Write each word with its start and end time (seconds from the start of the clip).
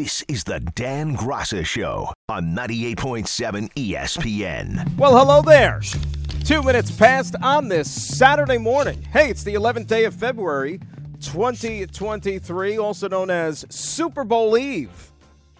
This 0.00 0.24
is 0.28 0.44
the 0.44 0.60
Dan 0.60 1.14
Graca 1.14 1.62
Show 1.62 2.10
on 2.30 2.56
98.7 2.56 3.70
ESPN. 3.74 4.96
Well, 4.96 5.14
hello 5.14 5.42
there. 5.42 5.82
Two 6.42 6.62
minutes 6.62 6.90
past 6.90 7.34
on 7.42 7.68
this 7.68 7.90
Saturday 7.90 8.56
morning. 8.56 9.02
Hey, 9.02 9.28
it's 9.28 9.44
the 9.44 9.52
11th 9.52 9.88
day 9.88 10.06
of 10.06 10.14
February, 10.14 10.80
2023, 11.20 12.78
also 12.78 13.08
known 13.08 13.28
as 13.28 13.66
Super 13.68 14.24
Bowl 14.24 14.56
Eve. 14.56 15.12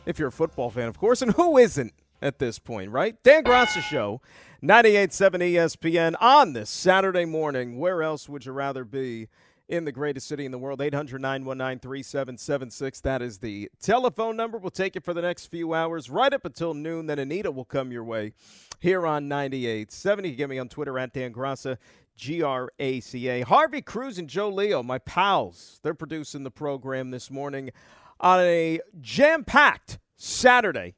If 0.06 0.18
you're 0.18 0.28
a 0.28 0.32
football 0.32 0.70
fan, 0.70 0.88
of 0.88 0.96
course, 0.96 1.20
and 1.20 1.32
who 1.32 1.58
isn't 1.58 1.92
at 2.22 2.38
this 2.38 2.58
point, 2.58 2.90
right? 2.92 3.22
Dan 3.22 3.44
Graca 3.44 3.82
Show, 3.82 4.22
98.7 4.62 5.52
ESPN 5.52 6.14
on 6.18 6.54
this 6.54 6.70
Saturday 6.70 7.26
morning. 7.26 7.78
Where 7.78 8.02
else 8.02 8.26
would 8.26 8.46
you 8.46 8.52
rather 8.52 8.84
be? 8.84 9.28
In 9.70 9.84
the 9.84 9.92
greatest 9.92 10.26
city 10.26 10.44
in 10.44 10.50
the 10.50 10.58
world. 10.58 10.82
800 10.82 11.20
919 11.20 11.78
3776. 11.78 13.00
That 13.00 13.22
is 13.22 13.38
the 13.38 13.70
telephone 13.80 14.36
number. 14.36 14.58
We'll 14.58 14.70
take 14.70 14.96
it 14.96 15.04
for 15.04 15.14
the 15.14 15.22
next 15.22 15.46
few 15.46 15.72
hours, 15.72 16.10
right 16.10 16.32
up 16.34 16.44
until 16.44 16.74
noon. 16.74 17.06
Then 17.06 17.18
Anita 17.18 17.50
will 17.50 17.64
come 17.64 17.92
your 17.92 18.04
way 18.04 18.32
here 18.80 19.06
on 19.06 19.28
98. 19.28 19.92
70. 19.92 20.32
Get 20.32 20.50
me 20.50 20.58
on 20.58 20.68
Twitter 20.68 20.98
at 20.98 21.14
Dan 21.14 21.32
Graca, 21.32 21.78
G 22.16 22.42
R 22.42 22.70
A 22.78 23.00
C 23.00 23.28
A. 23.28 23.42
Harvey 23.42 23.80
Cruz 23.80 24.18
and 24.18 24.28
Joe 24.28 24.50
Leo, 24.50 24.82
my 24.82 24.98
pals, 24.98 25.80
they're 25.82 25.94
producing 25.94 26.42
the 26.42 26.50
program 26.50 27.10
this 27.10 27.30
morning 27.30 27.70
on 28.18 28.40
a 28.40 28.80
jam 29.00 29.44
packed 29.44 29.98
Saturday 30.16 30.94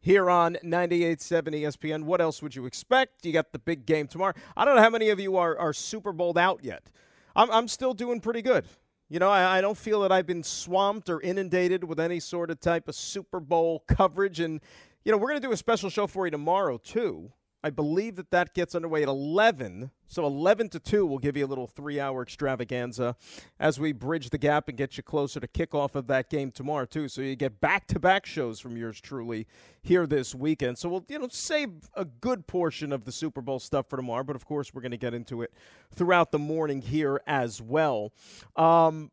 here 0.00 0.30
on 0.30 0.56
98.7 0.62 1.62
ESPN. 1.62 2.04
What 2.04 2.20
else 2.20 2.40
would 2.40 2.54
you 2.54 2.66
expect? 2.66 3.26
You 3.26 3.32
got 3.32 3.50
the 3.50 3.58
big 3.58 3.86
game 3.86 4.06
tomorrow. 4.06 4.34
I 4.56 4.64
don't 4.64 4.76
know 4.76 4.82
how 4.82 4.90
many 4.90 5.08
of 5.08 5.18
you 5.18 5.36
are, 5.36 5.58
are 5.58 5.72
Super 5.72 6.12
Bowled 6.12 6.38
out 6.38 6.62
yet. 6.62 6.90
I'm, 7.36 7.50
I'm 7.50 7.68
still 7.68 7.92
doing 7.92 8.20
pretty 8.20 8.42
good. 8.42 8.64
You 9.08 9.20
know, 9.20 9.28
I, 9.28 9.58
I 9.58 9.60
don't 9.60 9.76
feel 9.76 10.00
that 10.00 10.10
I've 10.10 10.26
been 10.26 10.42
swamped 10.42 11.08
or 11.08 11.20
inundated 11.20 11.84
with 11.84 12.00
any 12.00 12.18
sort 12.18 12.50
of 12.50 12.58
type 12.58 12.88
of 12.88 12.94
Super 12.96 13.38
Bowl 13.38 13.84
coverage. 13.86 14.40
And, 14.40 14.60
you 15.04 15.12
know, 15.12 15.18
we're 15.18 15.28
going 15.28 15.40
to 15.40 15.46
do 15.46 15.52
a 15.52 15.56
special 15.56 15.90
show 15.90 16.06
for 16.06 16.26
you 16.26 16.30
tomorrow, 16.30 16.78
too. 16.78 17.30
I 17.66 17.70
believe 17.70 18.14
that 18.14 18.30
that 18.30 18.54
gets 18.54 18.76
underway 18.76 19.02
at 19.02 19.08
11. 19.08 19.90
So 20.06 20.24
11 20.24 20.68
to 20.68 20.78
2 20.78 21.04
will 21.04 21.18
give 21.18 21.36
you 21.36 21.44
a 21.44 21.48
little 21.48 21.66
three 21.66 21.98
hour 21.98 22.22
extravaganza 22.22 23.16
as 23.58 23.80
we 23.80 23.90
bridge 23.90 24.30
the 24.30 24.38
gap 24.38 24.68
and 24.68 24.78
get 24.78 24.96
you 24.96 25.02
closer 25.02 25.40
to 25.40 25.48
kickoff 25.48 25.96
of 25.96 26.06
that 26.06 26.30
game 26.30 26.52
tomorrow, 26.52 26.84
too. 26.84 27.08
So 27.08 27.22
you 27.22 27.34
get 27.34 27.60
back 27.60 27.88
to 27.88 27.98
back 27.98 28.24
shows 28.24 28.60
from 28.60 28.76
yours 28.76 29.00
truly 29.00 29.48
here 29.82 30.06
this 30.06 30.32
weekend. 30.32 30.78
So 30.78 30.88
we'll, 30.88 31.04
you 31.08 31.18
know, 31.18 31.26
save 31.28 31.70
a 31.94 32.04
good 32.04 32.46
portion 32.46 32.92
of 32.92 33.04
the 33.04 33.10
Super 33.10 33.40
Bowl 33.40 33.58
stuff 33.58 33.90
for 33.90 33.96
tomorrow. 33.96 34.22
But 34.22 34.36
of 34.36 34.46
course, 34.46 34.72
we're 34.72 34.82
going 34.82 34.92
to 34.92 34.96
get 34.96 35.12
into 35.12 35.42
it 35.42 35.52
throughout 35.92 36.30
the 36.30 36.38
morning 36.38 36.82
here 36.82 37.20
as 37.26 37.60
well. 37.60 38.12
Um, 38.54 39.10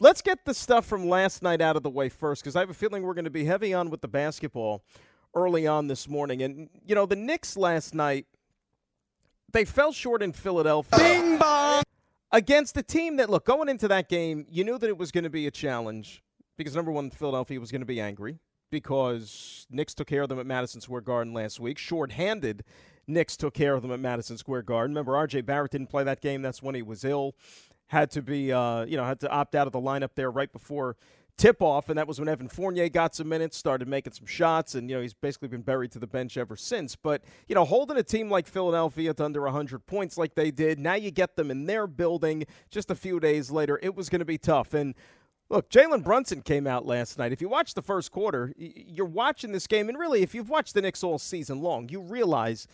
let's 0.00 0.20
get 0.20 0.44
the 0.44 0.52
stuff 0.52 0.84
from 0.84 1.08
last 1.08 1.42
night 1.42 1.62
out 1.62 1.76
of 1.76 1.82
the 1.82 1.88
way 1.88 2.10
first 2.10 2.42
because 2.42 2.56
I 2.56 2.60
have 2.60 2.68
a 2.68 2.74
feeling 2.74 3.04
we're 3.04 3.14
going 3.14 3.24
to 3.24 3.30
be 3.30 3.46
heavy 3.46 3.72
on 3.72 3.88
with 3.88 4.02
the 4.02 4.08
basketball 4.08 4.84
early 5.36 5.66
on 5.66 5.86
this 5.86 6.08
morning. 6.08 6.42
And, 6.42 6.68
you 6.84 6.94
know, 6.94 7.06
the 7.06 7.14
Knicks 7.14 7.56
last 7.56 7.94
night, 7.94 8.26
they 9.52 9.64
fell 9.64 9.92
short 9.92 10.22
in 10.22 10.32
Philadelphia. 10.32 10.98
Bing 10.98 11.38
bong! 11.38 11.82
Against 12.32 12.76
a 12.76 12.82
team 12.82 13.16
that, 13.16 13.30
look, 13.30 13.44
going 13.44 13.68
into 13.68 13.86
that 13.86 14.08
game, 14.08 14.46
you 14.50 14.64
knew 14.64 14.78
that 14.78 14.88
it 14.88 14.98
was 14.98 15.12
going 15.12 15.24
to 15.24 15.30
be 15.30 15.46
a 15.46 15.50
challenge 15.50 16.24
because, 16.56 16.74
number 16.74 16.90
one, 16.90 17.10
Philadelphia 17.10 17.60
was 17.60 17.70
going 17.70 17.82
to 17.82 17.86
be 17.86 18.00
angry 18.00 18.40
because 18.70 19.66
Knicks 19.70 19.94
took 19.94 20.08
care 20.08 20.22
of 20.22 20.28
them 20.28 20.40
at 20.40 20.46
Madison 20.46 20.80
Square 20.80 21.02
Garden 21.02 21.32
last 21.32 21.60
week. 21.60 21.78
Short-handed, 21.78 22.64
Knicks 23.06 23.36
took 23.36 23.54
care 23.54 23.74
of 23.74 23.82
them 23.82 23.92
at 23.92 24.00
Madison 24.00 24.36
Square 24.38 24.62
Garden. 24.62 24.92
Remember, 24.92 25.16
R.J. 25.16 25.42
Barrett 25.42 25.70
didn't 25.70 25.88
play 25.88 26.02
that 26.02 26.20
game. 26.20 26.42
That's 26.42 26.62
when 26.62 26.74
he 26.74 26.82
was 26.82 27.04
ill. 27.04 27.36
Had 27.88 28.10
to 28.12 28.22
be, 28.22 28.52
uh, 28.52 28.84
you 28.84 28.96
know, 28.96 29.04
had 29.04 29.20
to 29.20 29.30
opt 29.30 29.54
out 29.54 29.68
of 29.68 29.72
the 29.72 29.80
lineup 29.80 30.10
there 30.16 30.30
right 30.30 30.52
before 30.52 30.96
tip 31.36 31.60
off, 31.60 31.88
and 31.88 31.98
that 31.98 32.08
was 32.08 32.18
when 32.18 32.28
Evan 32.28 32.48
Fournier 32.48 32.88
got 32.88 33.14
some 33.14 33.28
minutes, 33.28 33.56
started 33.56 33.88
making 33.88 34.12
some 34.12 34.26
shots, 34.26 34.74
and 34.74 34.88
you 34.88 34.96
know 34.96 35.02
he's 35.02 35.14
basically 35.14 35.48
been 35.48 35.62
buried 35.62 35.92
to 35.92 35.98
the 35.98 36.06
bench 36.06 36.36
ever 36.36 36.56
since. 36.56 36.96
But 36.96 37.22
you 37.48 37.54
know, 37.54 37.64
holding 37.64 37.96
a 37.96 38.02
team 38.02 38.30
like 38.30 38.46
Philadelphia 38.46 39.12
to 39.14 39.24
under 39.24 39.42
100 39.42 39.86
points 39.86 40.16
like 40.16 40.34
they 40.34 40.50
did, 40.50 40.78
now 40.78 40.94
you 40.94 41.10
get 41.10 41.36
them 41.36 41.50
in 41.50 41.66
their 41.66 41.86
building. 41.86 42.44
Just 42.70 42.90
a 42.90 42.94
few 42.94 43.20
days 43.20 43.50
later, 43.50 43.78
it 43.82 43.94
was 43.94 44.08
going 44.08 44.20
to 44.20 44.24
be 44.26 44.38
tough. 44.38 44.74
And 44.74 44.94
look, 45.48 45.70
Jalen 45.70 46.02
Brunson 46.02 46.42
came 46.42 46.66
out 46.66 46.86
last 46.86 47.18
night. 47.18 47.32
If 47.32 47.40
you 47.40 47.48
watch 47.48 47.74
the 47.74 47.82
first 47.82 48.10
quarter, 48.10 48.52
you're 48.56 49.06
watching 49.06 49.52
this 49.52 49.66
game, 49.66 49.88
and 49.88 49.98
really, 49.98 50.22
if 50.22 50.34
you've 50.34 50.50
watched 50.50 50.74
the 50.74 50.82
Knicks 50.82 51.04
all 51.04 51.18
season 51.18 51.60
long, 51.60 51.88
you 51.88 52.00
realize 52.00 52.66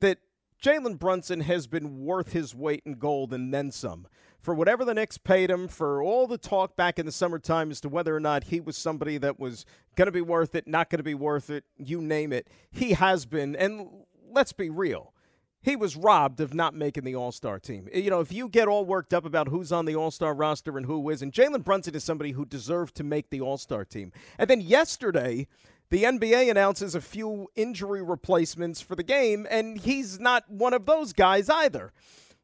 that 0.00 0.18
Jalen 0.62 0.98
Brunson 0.98 1.40
has 1.40 1.66
been 1.66 2.04
worth 2.04 2.32
his 2.32 2.54
weight 2.54 2.82
in 2.86 2.94
gold 2.94 3.34
and 3.34 3.52
then 3.52 3.70
some 3.70 4.06
for 4.44 4.54
whatever 4.54 4.84
the 4.84 4.92
Knicks 4.92 5.16
paid 5.16 5.50
him, 5.50 5.68
for 5.68 6.02
all 6.02 6.26
the 6.26 6.36
talk 6.36 6.76
back 6.76 6.98
in 6.98 7.06
the 7.06 7.12
summertime 7.12 7.70
as 7.70 7.80
to 7.80 7.88
whether 7.88 8.14
or 8.14 8.20
not 8.20 8.44
he 8.44 8.60
was 8.60 8.76
somebody 8.76 9.16
that 9.16 9.40
was 9.40 9.64
going 9.96 10.04
to 10.04 10.12
be 10.12 10.20
worth 10.20 10.54
it, 10.54 10.68
not 10.68 10.90
going 10.90 10.98
to 10.98 11.02
be 11.02 11.14
worth 11.14 11.48
it, 11.48 11.64
you 11.78 12.02
name 12.02 12.30
it. 12.30 12.46
He 12.70 12.92
has 12.92 13.24
been, 13.24 13.56
and 13.56 13.88
let's 14.30 14.52
be 14.52 14.68
real. 14.68 15.14
He 15.62 15.76
was 15.76 15.96
robbed 15.96 16.42
of 16.42 16.52
not 16.52 16.74
making 16.74 17.04
the 17.04 17.14
All 17.14 17.32
Star 17.32 17.58
team. 17.58 17.88
You 17.94 18.10
know, 18.10 18.20
if 18.20 18.34
you 18.34 18.50
get 18.50 18.68
all 18.68 18.84
worked 18.84 19.14
up 19.14 19.24
about 19.24 19.48
who's 19.48 19.72
on 19.72 19.86
the 19.86 19.96
All 19.96 20.10
Star 20.10 20.34
roster 20.34 20.76
and 20.76 20.84
who 20.84 21.08
isn't, 21.08 21.32
Jalen 21.32 21.64
Brunson 21.64 21.94
is 21.94 22.04
somebody 22.04 22.32
who 22.32 22.44
deserved 22.44 22.94
to 22.96 23.02
make 23.02 23.30
the 23.30 23.40
All 23.40 23.56
Star 23.56 23.82
team. 23.82 24.12
And 24.36 24.50
then 24.50 24.60
yesterday, 24.60 25.46
the 25.88 26.02
NBA 26.02 26.50
announces 26.50 26.94
a 26.94 27.00
few 27.00 27.48
injury 27.56 28.02
replacements 28.02 28.82
for 28.82 28.94
the 28.94 29.02
game, 29.02 29.46
and 29.48 29.78
he's 29.78 30.20
not 30.20 30.50
one 30.50 30.74
of 30.74 30.84
those 30.84 31.14
guys 31.14 31.48
either 31.48 31.94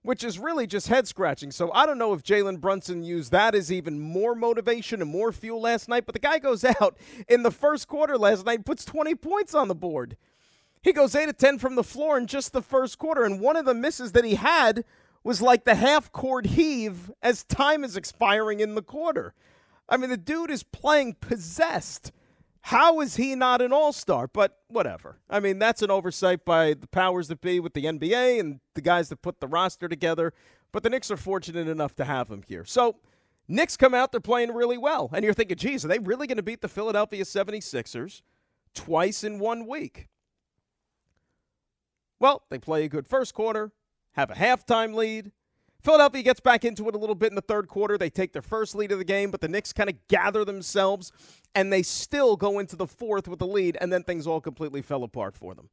which 0.02 0.24
is 0.24 0.38
really 0.38 0.66
just 0.66 0.88
head 0.88 1.06
scratching. 1.06 1.50
So 1.50 1.70
I 1.72 1.84
don't 1.84 1.98
know 1.98 2.12
if 2.12 2.22
Jalen 2.22 2.60
Brunson 2.60 3.02
used 3.02 3.32
that 3.32 3.54
as 3.54 3.70
even 3.70 4.00
more 4.00 4.34
motivation 4.34 5.02
and 5.02 5.10
more 5.10 5.32
fuel 5.32 5.60
last 5.60 5.88
night, 5.88 6.06
but 6.06 6.14
the 6.14 6.18
guy 6.20 6.38
goes 6.38 6.64
out 6.80 6.96
in 7.28 7.42
the 7.42 7.50
first 7.50 7.88
quarter 7.88 8.16
last 8.16 8.46
night, 8.46 8.64
puts 8.64 8.84
20 8.84 9.14
points 9.16 9.54
on 9.54 9.68
the 9.68 9.74
board. 9.74 10.16
He 10.82 10.92
goes 10.92 11.14
8 11.14 11.28
of 11.28 11.36
10 11.36 11.58
from 11.58 11.74
the 11.74 11.84
floor 11.84 12.16
in 12.16 12.26
just 12.26 12.52
the 12.52 12.62
first 12.62 12.98
quarter, 12.98 13.24
and 13.24 13.40
one 13.40 13.56
of 13.56 13.66
the 13.66 13.74
misses 13.74 14.12
that 14.12 14.24
he 14.24 14.36
had 14.36 14.84
was 15.22 15.42
like 15.42 15.64
the 15.64 15.74
half 15.74 16.10
court 16.10 16.46
heave 16.46 17.10
as 17.22 17.44
time 17.44 17.84
is 17.84 17.96
expiring 17.96 18.60
in 18.60 18.74
the 18.74 18.82
quarter. 18.82 19.34
I 19.90 19.98
mean, 19.98 20.08
the 20.08 20.16
dude 20.16 20.50
is 20.50 20.62
playing 20.62 21.16
possessed. 21.20 22.12
How 22.62 23.00
is 23.00 23.16
he 23.16 23.34
not 23.34 23.62
an 23.62 23.72
all 23.72 23.92
star? 23.92 24.26
But 24.26 24.58
whatever. 24.68 25.18
I 25.28 25.40
mean, 25.40 25.58
that's 25.58 25.82
an 25.82 25.90
oversight 25.90 26.44
by 26.44 26.74
the 26.74 26.86
powers 26.86 27.28
that 27.28 27.40
be 27.40 27.58
with 27.58 27.74
the 27.74 27.84
NBA 27.84 28.38
and 28.38 28.60
the 28.74 28.82
guys 28.82 29.08
that 29.08 29.22
put 29.22 29.40
the 29.40 29.46
roster 29.46 29.88
together. 29.88 30.32
But 30.72 30.82
the 30.82 30.90
Knicks 30.90 31.10
are 31.10 31.16
fortunate 31.16 31.68
enough 31.68 31.96
to 31.96 32.04
have 32.04 32.28
him 32.28 32.42
here. 32.46 32.64
So, 32.64 32.96
Knicks 33.48 33.76
come 33.76 33.94
out, 33.94 34.12
they're 34.12 34.20
playing 34.20 34.54
really 34.54 34.78
well. 34.78 35.10
And 35.12 35.24
you're 35.24 35.34
thinking, 35.34 35.56
geez, 35.56 35.84
are 35.84 35.88
they 35.88 35.98
really 35.98 36.28
going 36.28 36.36
to 36.36 36.42
beat 36.42 36.60
the 36.60 36.68
Philadelphia 36.68 37.24
76ers 37.24 38.22
twice 38.74 39.24
in 39.24 39.40
one 39.40 39.66
week? 39.66 40.06
Well, 42.20 42.42
they 42.50 42.58
play 42.58 42.84
a 42.84 42.88
good 42.88 43.08
first 43.08 43.34
quarter, 43.34 43.72
have 44.12 44.30
a 44.30 44.34
halftime 44.34 44.94
lead, 44.94 45.32
Philadelphia 45.82 46.22
gets 46.22 46.40
back 46.40 46.64
into 46.64 46.88
it 46.88 46.94
a 46.94 46.98
little 46.98 47.14
bit 47.14 47.30
in 47.30 47.36
the 47.36 47.40
third 47.40 47.68
quarter. 47.68 47.96
They 47.96 48.10
take 48.10 48.32
their 48.32 48.42
first 48.42 48.74
lead 48.74 48.92
of 48.92 48.98
the 48.98 49.04
game, 49.04 49.30
but 49.30 49.40
the 49.40 49.48
Knicks 49.48 49.72
kind 49.72 49.88
of 49.88 49.96
gather 50.08 50.44
themselves 50.44 51.12
and 51.54 51.72
they 51.72 51.82
still 51.82 52.36
go 52.36 52.58
into 52.58 52.76
the 52.76 52.86
fourth 52.86 53.26
with 53.26 53.38
the 53.38 53.46
lead, 53.46 53.76
and 53.80 53.92
then 53.92 54.04
things 54.04 54.26
all 54.26 54.40
completely 54.40 54.82
fell 54.82 55.02
apart 55.02 55.36
for 55.36 55.54
them. 55.54 55.68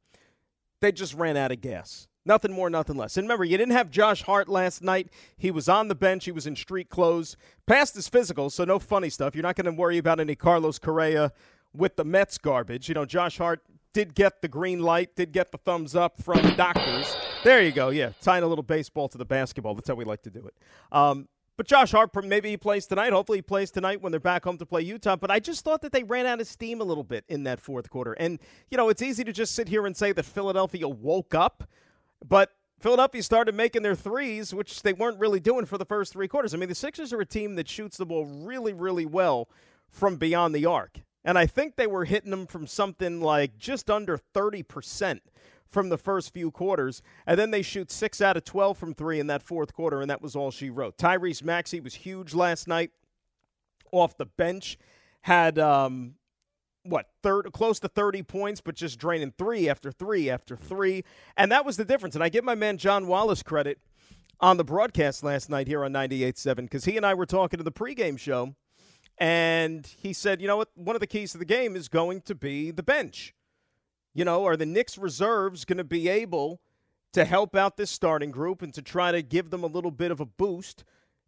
They 0.80 0.92
just 0.92 1.14
ran 1.14 1.36
out 1.36 1.52
of 1.52 1.60
gas. 1.60 2.08
Nothing 2.24 2.52
more, 2.52 2.68
nothing 2.68 2.96
less. 2.96 3.16
And 3.16 3.24
remember, 3.24 3.44
you 3.44 3.56
didn't 3.56 3.72
have 3.72 3.90
Josh 3.90 4.22
Hart 4.22 4.48
last 4.48 4.82
night. 4.82 5.08
He 5.36 5.50
was 5.50 5.68
on 5.68 5.88
the 5.88 5.94
bench. 5.94 6.24
He 6.24 6.32
was 6.32 6.46
in 6.46 6.56
street 6.56 6.88
clothes. 6.88 7.36
Passed 7.66 7.94
his 7.94 8.08
physical, 8.08 8.50
so 8.50 8.64
no 8.64 8.78
funny 8.78 9.08
stuff. 9.08 9.34
You're 9.34 9.42
not 9.42 9.56
going 9.56 9.64
to 9.64 9.72
worry 9.72 9.98
about 9.98 10.20
any 10.20 10.34
Carlos 10.34 10.78
Correa 10.78 11.32
with 11.72 11.96
the 11.96 12.04
Mets 12.04 12.38
garbage. 12.38 12.88
You 12.88 12.94
know, 12.94 13.06
Josh 13.06 13.38
Hart 13.38 13.62
did 13.98 14.14
get 14.14 14.42
the 14.42 14.46
green 14.46 14.78
light, 14.78 15.16
did 15.16 15.32
get 15.32 15.50
the 15.50 15.58
thumbs 15.58 15.96
up 15.96 16.22
from 16.22 16.40
the 16.42 16.52
doctors. 16.52 17.16
There 17.42 17.60
you 17.60 17.72
go. 17.72 17.88
Yeah, 17.88 18.12
tying 18.22 18.44
a 18.44 18.46
little 18.46 18.62
baseball 18.62 19.08
to 19.08 19.18
the 19.18 19.24
basketball. 19.24 19.74
That's 19.74 19.88
how 19.88 19.96
we 19.96 20.04
like 20.04 20.22
to 20.22 20.30
do 20.30 20.46
it. 20.46 20.54
Um, 20.92 21.26
but 21.56 21.66
Josh 21.66 21.90
Hart, 21.90 22.14
maybe 22.24 22.48
he 22.48 22.56
plays 22.56 22.86
tonight. 22.86 23.12
Hopefully, 23.12 23.38
he 23.38 23.42
plays 23.42 23.72
tonight 23.72 24.00
when 24.00 24.12
they're 24.12 24.20
back 24.20 24.44
home 24.44 24.56
to 24.58 24.66
play 24.66 24.82
Utah. 24.82 25.16
But 25.16 25.32
I 25.32 25.40
just 25.40 25.64
thought 25.64 25.82
that 25.82 25.90
they 25.90 26.04
ran 26.04 26.26
out 26.26 26.40
of 26.40 26.46
steam 26.46 26.80
a 26.80 26.84
little 26.84 27.02
bit 27.02 27.24
in 27.28 27.42
that 27.42 27.58
fourth 27.58 27.90
quarter. 27.90 28.12
And, 28.12 28.38
you 28.70 28.76
know, 28.76 28.88
it's 28.88 29.02
easy 29.02 29.24
to 29.24 29.32
just 29.32 29.56
sit 29.56 29.66
here 29.66 29.84
and 29.84 29.96
say 29.96 30.12
that 30.12 30.22
Philadelphia 30.22 30.86
woke 30.86 31.34
up, 31.34 31.68
but 32.24 32.52
Philadelphia 32.78 33.24
started 33.24 33.56
making 33.56 33.82
their 33.82 33.96
threes, 33.96 34.54
which 34.54 34.82
they 34.82 34.92
weren't 34.92 35.18
really 35.18 35.40
doing 35.40 35.64
for 35.64 35.76
the 35.76 35.84
first 35.84 36.12
three 36.12 36.28
quarters. 36.28 36.54
I 36.54 36.56
mean, 36.56 36.68
the 36.68 36.76
Sixers 36.76 37.12
are 37.12 37.20
a 37.20 37.26
team 37.26 37.56
that 37.56 37.68
shoots 37.68 37.96
the 37.96 38.06
ball 38.06 38.26
really, 38.26 38.72
really 38.72 39.06
well 39.06 39.48
from 39.90 40.18
beyond 40.18 40.54
the 40.54 40.66
arc. 40.66 41.00
And 41.28 41.36
I 41.36 41.44
think 41.44 41.76
they 41.76 41.86
were 41.86 42.06
hitting 42.06 42.30
them 42.30 42.46
from 42.46 42.66
something 42.66 43.20
like 43.20 43.58
just 43.58 43.90
under 43.90 44.18
30% 44.34 45.20
from 45.68 45.90
the 45.90 45.98
first 45.98 46.32
few 46.32 46.50
quarters. 46.50 47.02
And 47.26 47.38
then 47.38 47.50
they 47.50 47.60
shoot 47.60 47.90
6 47.90 48.22
out 48.22 48.38
of 48.38 48.44
12 48.44 48.78
from 48.78 48.94
three 48.94 49.20
in 49.20 49.26
that 49.26 49.42
fourth 49.42 49.74
quarter, 49.74 50.00
and 50.00 50.08
that 50.08 50.22
was 50.22 50.34
all 50.34 50.50
she 50.50 50.70
wrote. 50.70 50.96
Tyrese 50.96 51.44
Maxey 51.44 51.80
was 51.80 51.96
huge 51.96 52.32
last 52.32 52.66
night 52.66 52.92
off 53.92 54.16
the 54.16 54.24
bench. 54.24 54.78
Had, 55.20 55.58
um, 55.58 56.14
what, 56.84 57.10
third, 57.22 57.52
close 57.52 57.78
to 57.80 57.88
30 57.88 58.22
points, 58.22 58.62
but 58.62 58.74
just 58.74 58.98
draining 58.98 59.34
three 59.36 59.68
after 59.68 59.92
three 59.92 60.30
after 60.30 60.56
three. 60.56 61.04
And 61.36 61.52
that 61.52 61.66
was 61.66 61.76
the 61.76 61.84
difference. 61.84 62.14
And 62.14 62.24
I 62.24 62.30
give 62.30 62.42
my 62.44 62.54
man 62.54 62.78
John 62.78 63.06
Wallace 63.06 63.42
credit 63.42 63.80
on 64.40 64.56
the 64.56 64.64
broadcast 64.64 65.22
last 65.22 65.50
night 65.50 65.66
here 65.66 65.84
on 65.84 65.92
98.7 65.92 66.56
because 66.56 66.86
he 66.86 66.96
and 66.96 67.04
I 67.04 67.12
were 67.12 67.26
talking 67.26 67.58
to 67.58 67.64
the 67.64 67.70
pregame 67.70 68.18
show 68.18 68.54
And 69.18 69.86
he 69.86 70.12
said, 70.12 70.40
you 70.40 70.46
know 70.46 70.56
what? 70.56 70.68
One 70.74 70.96
of 70.96 71.00
the 71.00 71.06
keys 71.06 71.32
to 71.32 71.38
the 71.38 71.44
game 71.44 71.74
is 71.74 71.88
going 71.88 72.20
to 72.22 72.34
be 72.34 72.70
the 72.70 72.82
bench. 72.82 73.34
You 74.14 74.24
know, 74.24 74.44
are 74.46 74.56
the 74.56 74.66
Knicks 74.66 74.96
reserves 74.96 75.64
going 75.64 75.78
to 75.78 75.84
be 75.84 76.08
able 76.08 76.60
to 77.12 77.24
help 77.24 77.56
out 77.56 77.76
this 77.76 77.90
starting 77.90 78.30
group 78.30 78.62
and 78.62 78.72
to 78.74 78.82
try 78.82 79.12
to 79.12 79.22
give 79.22 79.50
them 79.50 79.64
a 79.64 79.68
little 79.68 79.90
bit 79.90 80.10
of 80.10 80.20
a 80.20 80.26
boost 80.26 80.84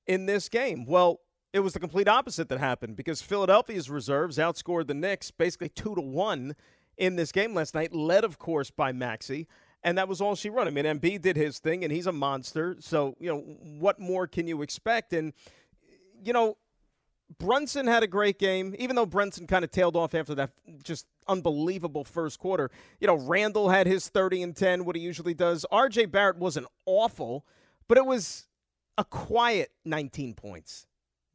in 0.06 0.26
this 0.26 0.48
game? 0.48 0.84
Well, 0.86 1.20
it 1.52 1.60
was 1.60 1.72
the 1.72 1.80
complete 1.80 2.08
opposite 2.08 2.48
that 2.48 2.60
happened 2.60 2.96
because 2.96 3.22
Philadelphia's 3.22 3.90
reserves 3.90 4.38
outscored 4.38 4.86
the 4.86 4.94
Knicks 4.94 5.30
basically 5.30 5.68
two 5.68 5.94
to 5.94 6.00
one 6.00 6.54
in 6.96 7.16
this 7.16 7.32
game 7.32 7.54
last 7.54 7.74
night, 7.74 7.94
led 7.94 8.24
of 8.24 8.38
course 8.38 8.70
by 8.70 8.92
Maxey, 8.92 9.48
and 9.82 9.98
that 9.98 10.06
was 10.06 10.20
all 10.20 10.36
she 10.36 10.50
wrote. 10.50 10.66
I 10.66 10.70
mean, 10.70 10.84
Embiid 10.84 11.22
did 11.22 11.36
his 11.36 11.58
thing, 11.58 11.82
and 11.82 11.92
he's 11.92 12.06
a 12.06 12.12
monster. 12.12 12.76
So 12.80 13.16
you 13.18 13.30
know, 13.32 13.38
what 13.38 13.98
more 13.98 14.26
can 14.26 14.46
you 14.46 14.62
expect? 14.62 15.12
And 15.12 15.32
you 16.22 16.32
know, 16.32 16.56
Brunson 17.38 17.86
had 17.86 18.02
a 18.02 18.06
great 18.06 18.38
game, 18.38 18.74
even 18.78 18.96
though 18.96 19.06
Brunson 19.06 19.46
kind 19.46 19.64
of 19.64 19.70
tailed 19.70 19.96
off 19.96 20.14
after 20.14 20.34
that 20.34 20.50
just 20.82 21.06
unbelievable 21.28 22.04
first 22.04 22.38
quarter. 22.38 22.70
You 23.00 23.06
know, 23.06 23.16
Randle 23.16 23.68
had 23.68 23.86
his 23.86 24.08
30 24.08 24.42
and 24.42 24.56
10, 24.56 24.84
what 24.84 24.96
he 24.96 25.02
usually 25.02 25.34
does. 25.34 25.64
RJ 25.72 26.10
Barrett 26.10 26.36
wasn't 26.36 26.66
awful, 26.86 27.46
but 27.88 27.98
it 27.98 28.04
was 28.04 28.48
a 28.98 29.04
quiet 29.04 29.70
19 29.84 30.34
points. 30.34 30.86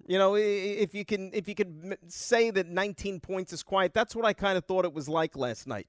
You 0.07 0.19
know, 0.19 0.35
if 0.35 0.93
you 0.93 1.03
can 1.03 1.31
if 1.33 1.47
you 1.47 1.55
could 1.55 1.97
say 2.07 2.51
that 2.51 2.67
19 2.67 3.21
points 3.21 3.53
is 3.53 3.63
quiet, 3.63 3.93
that's 3.93 4.15
what 4.15 4.23
I 4.23 4.33
kind 4.33 4.55
of 4.55 4.65
thought 4.65 4.85
it 4.85 4.93
was 4.93 5.09
like 5.09 5.35
last 5.35 5.65
night 5.65 5.87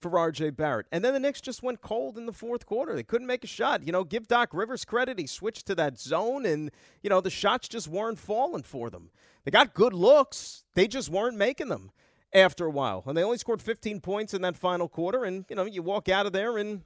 for 0.00 0.10
RJ 0.10 0.56
Barrett. 0.56 0.86
And 0.92 1.04
then 1.04 1.14
the 1.14 1.20
Knicks 1.20 1.40
just 1.40 1.62
went 1.62 1.80
cold 1.80 2.16
in 2.18 2.26
the 2.26 2.32
fourth 2.32 2.66
quarter. 2.66 2.94
They 2.94 3.02
couldn't 3.02 3.26
make 3.26 3.44
a 3.44 3.48
shot. 3.48 3.84
You 3.84 3.92
know, 3.92 4.04
give 4.04 4.28
Doc 4.28 4.50
Rivers 4.52 4.84
credit. 4.84 5.18
He 5.18 5.26
switched 5.26 5.66
to 5.66 5.74
that 5.76 5.98
zone 5.98 6.46
and, 6.46 6.70
you 7.02 7.10
know, 7.10 7.20
the 7.20 7.30
shots 7.30 7.68
just 7.68 7.88
weren't 7.88 8.18
falling 8.18 8.62
for 8.62 8.90
them. 8.90 9.10
They 9.44 9.50
got 9.50 9.74
good 9.74 9.92
looks. 9.92 10.64
They 10.74 10.88
just 10.88 11.08
weren't 11.08 11.36
making 11.36 11.68
them 11.68 11.90
after 12.32 12.66
a 12.66 12.70
while. 12.70 13.02
And 13.06 13.16
they 13.16 13.22
only 13.22 13.38
scored 13.38 13.62
15 13.62 14.00
points 14.00 14.34
in 14.34 14.42
that 14.42 14.56
final 14.56 14.88
quarter 14.88 15.24
and, 15.24 15.44
you 15.48 15.56
know, 15.56 15.64
you 15.64 15.82
walk 15.82 16.08
out 16.08 16.26
of 16.26 16.32
there 16.32 16.58
and 16.58 16.82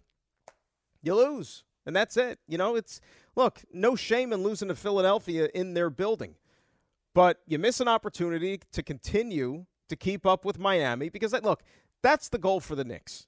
you 1.03 1.15
lose. 1.15 1.65
And 1.87 1.97
that's 1.97 2.17
it. 2.17 2.39
You 2.47 2.59
know, 2.59 2.77
it's 2.77 3.01
look, 3.35 3.63
no 3.73 3.97
shame 3.97 4.33
in 4.33 4.43
losing 4.43 4.69
to 4.69 4.75
Philadelphia 4.75 5.49
in 5.55 5.75
their 5.75 5.91
building. 5.91 6.35
But 7.15 7.41
you 7.47 7.59
miss 7.59 7.81
an 7.81 7.89
opportunity 7.89 8.61
to 8.73 8.83
continue 8.83 9.67
to 9.89 9.97
keep 9.97 10.25
up 10.25 10.45
with 10.45 10.59
Miami 10.59 11.09
because, 11.09 11.33
look, 11.43 11.63
that's 12.03 12.29
the 12.29 12.39
goal 12.39 12.61
for 12.61 12.75
the 12.75 12.85
Knicks. 12.85 13.27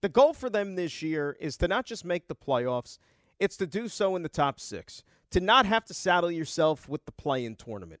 The 0.00 0.08
goal 0.08 0.32
for 0.32 0.50
them 0.50 0.74
this 0.74 1.02
year 1.02 1.36
is 1.40 1.56
to 1.58 1.68
not 1.68 1.86
just 1.86 2.04
make 2.04 2.28
the 2.28 2.34
playoffs, 2.34 2.98
it's 3.38 3.56
to 3.58 3.66
do 3.66 3.88
so 3.88 4.16
in 4.16 4.22
the 4.22 4.28
top 4.28 4.58
six, 4.60 5.04
to 5.30 5.40
not 5.40 5.66
have 5.66 5.84
to 5.86 5.94
saddle 5.94 6.30
yourself 6.30 6.88
with 6.88 7.04
the 7.04 7.12
play 7.12 7.44
in 7.44 7.56
tournament. 7.56 8.00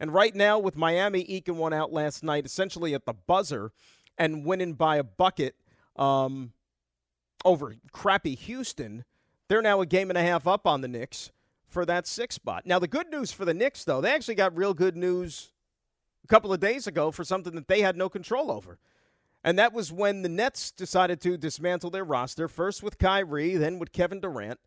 And 0.00 0.12
right 0.12 0.34
now, 0.34 0.58
with 0.58 0.76
Miami 0.76 1.20
eking 1.20 1.58
one 1.58 1.72
out 1.72 1.92
last 1.92 2.24
night, 2.24 2.44
essentially 2.44 2.94
at 2.94 3.06
the 3.06 3.14
buzzer, 3.14 3.72
and 4.18 4.44
winning 4.44 4.74
by 4.74 4.96
a 4.96 5.04
bucket 5.04 5.54
um, 5.96 6.52
over 7.44 7.76
crappy 7.92 8.34
Houston, 8.34 9.04
they're 9.48 9.62
now 9.62 9.80
a 9.80 9.86
game 9.86 10.10
and 10.10 10.18
a 10.18 10.22
half 10.22 10.46
up 10.46 10.66
on 10.66 10.80
the 10.80 10.88
Knicks 10.88 11.30
for 11.66 11.86
that 11.86 12.06
six 12.06 12.34
spot. 12.34 12.66
Now, 12.66 12.78
the 12.78 12.88
good 12.88 13.10
news 13.10 13.32
for 13.32 13.44
the 13.44 13.54
Knicks, 13.54 13.84
though, 13.84 14.00
they 14.00 14.12
actually 14.12 14.34
got 14.34 14.56
real 14.56 14.74
good 14.74 14.96
news 14.96 15.52
a 16.24 16.26
couple 16.26 16.52
of 16.52 16.60
days 16.60 16.86
ago 16.86 17.10
for 17.10 17.24
something 17.24 17.54
that 17.54 17.68
they 17.68 17.80
had 17.80 17.96
no 17.96 18.08
control 18.08 18.50
over. 18.50 18.78
And 19.44 19.58
that 19.58 19.72
was 19.72 19.90
when 19.90 20.22
the 20.22 20.28
Nets 20.28 20.70
decided 20.70 21.20
to 21.22 21.36
dismantle 21.36 21.90
their 21.90 22.04
roster, 22.04 22.48
first 22.48 22.82
with 22.82 22.98
Kyrie, 22.98 23.56
then 23.56 23.78
with 23.78 23.92
Kevin 23.92 24.20
Durant. 24.20 24.60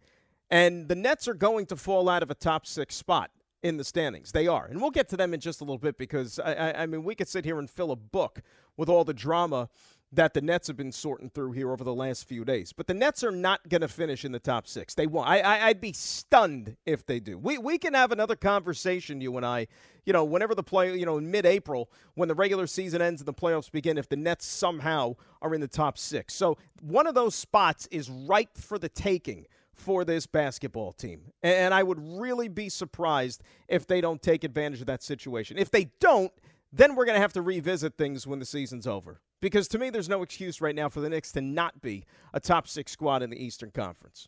And 0.50 0.88
the 0.88 0.96
Nets 0.96 1.28
are 1.28 1.34
going 1.34 1.66
to 1.68 1.76
fall 1.76 2.10
out 2.10 2.22
of 2.22 2.30
a 2.30 2.36
top 2.36 2.68
six 2.68 2.96
spot 2.96 3.32
in 3.64 3.78
the 3.78 3.84
standings. 3.84 4.32
They 4.32 4.48
are. 4.48 4.66
And 4.66 4.80
we'll 4.80 4.92
get 4.92 5.10
to 5.10 5.18
them 5.18 5.34
in 5.34 5.40
just 5.40 5.62
a 5.62 5.64
little 5.64 5.80
bit 5.80 5.98
because, 5.98 6.40
I, 6.40 6.54
I, 6.54 6.84
I 6.84 6.86
mean, 6.86 7.04
we 7.04 7.16
could 7.16 7.28
sit 7.28 7.46
here 7.46 7.58
and 7.58 7.70
fill 7.70 7.92
a 7.92 7.96
book 7.96 8.42
with 8.78 8.90
all 8.90 9.04
the 9.04 9.14
drama 9.14 9.70
that 10.16 10.34
the 10.34 10.42
Nets 10.42 10.68
have 10.68 10.78
been 10.78 10.92
sorting 10.92 11.30
through 11.30 11.52
here 11.52 11.72
over 11.72 11.84
the 11.84 11.94
last 11.94 12.28
few 12.28 12.46
days. 12.46 12.74
But 12.74 12.88
the 12.88 12.94
Nets 12.94 13.24
are 13.24 13.32
not 13.32 13.68
going 13.70 13.82
to 13.82 13.88
finish 13.88 14.26
in 14.26 14.32
the 14.32 14.40
top 14.40 14.68
six. 14.68 14.94
They 14.94 15.08
won't. 15.08 15.28
I, 15.28 15.40
I, 15.40 15.68
would 15.68 15.82
be 15.82 15.94
stunned 15.94 16.78
if 16.86 17.06
they 17.06 17.20
do. 17.20 17.38
We, 17.38 17.58
we 17.58 17.78
can 17.78 17.94
have 17.94 18.12
another 18.12 18.36
conversation, 18.36 19.22
you 19.22 19.36
and 19.38 19.46
I, 19.46 19.68
you 20.06 20.14
know, 20.14 20.24
whenever 20.24 20.56
the 20.56 20.64
play, 20.64 20.98
you 20.98 21.06
know, 21.06 21.18
in 21.18 21.30
mid 21.30 21.46
April, 21.46 21.90
when 22.14 22.30
the 22.30 22.36
regular 22.36 22.68
season 22.68 23.02
ends 23.02 23.22
and 23.22 23.28
the 23.28 23.34
playoffs 23.34 23.72
begin, 23.72 23.98
if 23.98 24.08
the 24.08 24.16
Nets 24.16 24.46
somehow 24.46 25.16
are 25.42 25.54
in 25.54 25.62
the 25.62 25.68
top 25.68 25.98
six. 25.98 26.34
So 26.34 26.58
one 26.82 27.08
of 27.08 27.16
those 27.16 27.36
spots 27.36 27.88
is 27.92 28.10
ripe 28.10 28.58
for 28.58 28.80
the 28.80 28.90
taking 28.90 29.46
for 29.74 30.06
this 30.06 30.26
basketball 30.26 30.94
team. 30.94 31.34
And 31.44 31.74
I 31.74 31.84
would 31.84 32.00
really 32.18 32.48
be 32.48 32.70
surprised 32.70 33.44
if 33.68 33.86
they 33.86 34.00
don't 34.00 34.22
take 34.22 34.46
advantage 34.46 34.80
of 34.80 34.88
that 34.88 35.04
situation. 35.04 35.58
If 35.58 35.70
they 35.70 35.90
don't, 36.00 36.32
then 36.72 36.96
we're 36.96 37.06
going 37.06 37.16
to 37.16 37.22
have 37.22 37.34
to 37.34 37.42
revisit 37.42 37.98
things 37.98 38.26
when 38.26 38.40
the 38.40 38.46
season's 38.46 38.88
over. 38.88 39.20
Because 39.46 39.68
to 39.68 39.78
me, 39.78 39.92
there's 39.92 40.10
no 40.10 40.24
excuse 40.24 40.60
right 40.60 40.74
now 40.74 40.90
for 40.90 41.02
the 41.02 41.08
Knicks 41.08 41.32
to 41.34 41.40
not 41.40 41.80
be 41.80 42.04
a 42.34 42.40
top 42.40 42.68
six 42.68 42.92
squad 42.92 43.22
in 43.22 43.30
the 43.30 43.38
Eastern 43.38 43.70
Conference. 43.70 44.28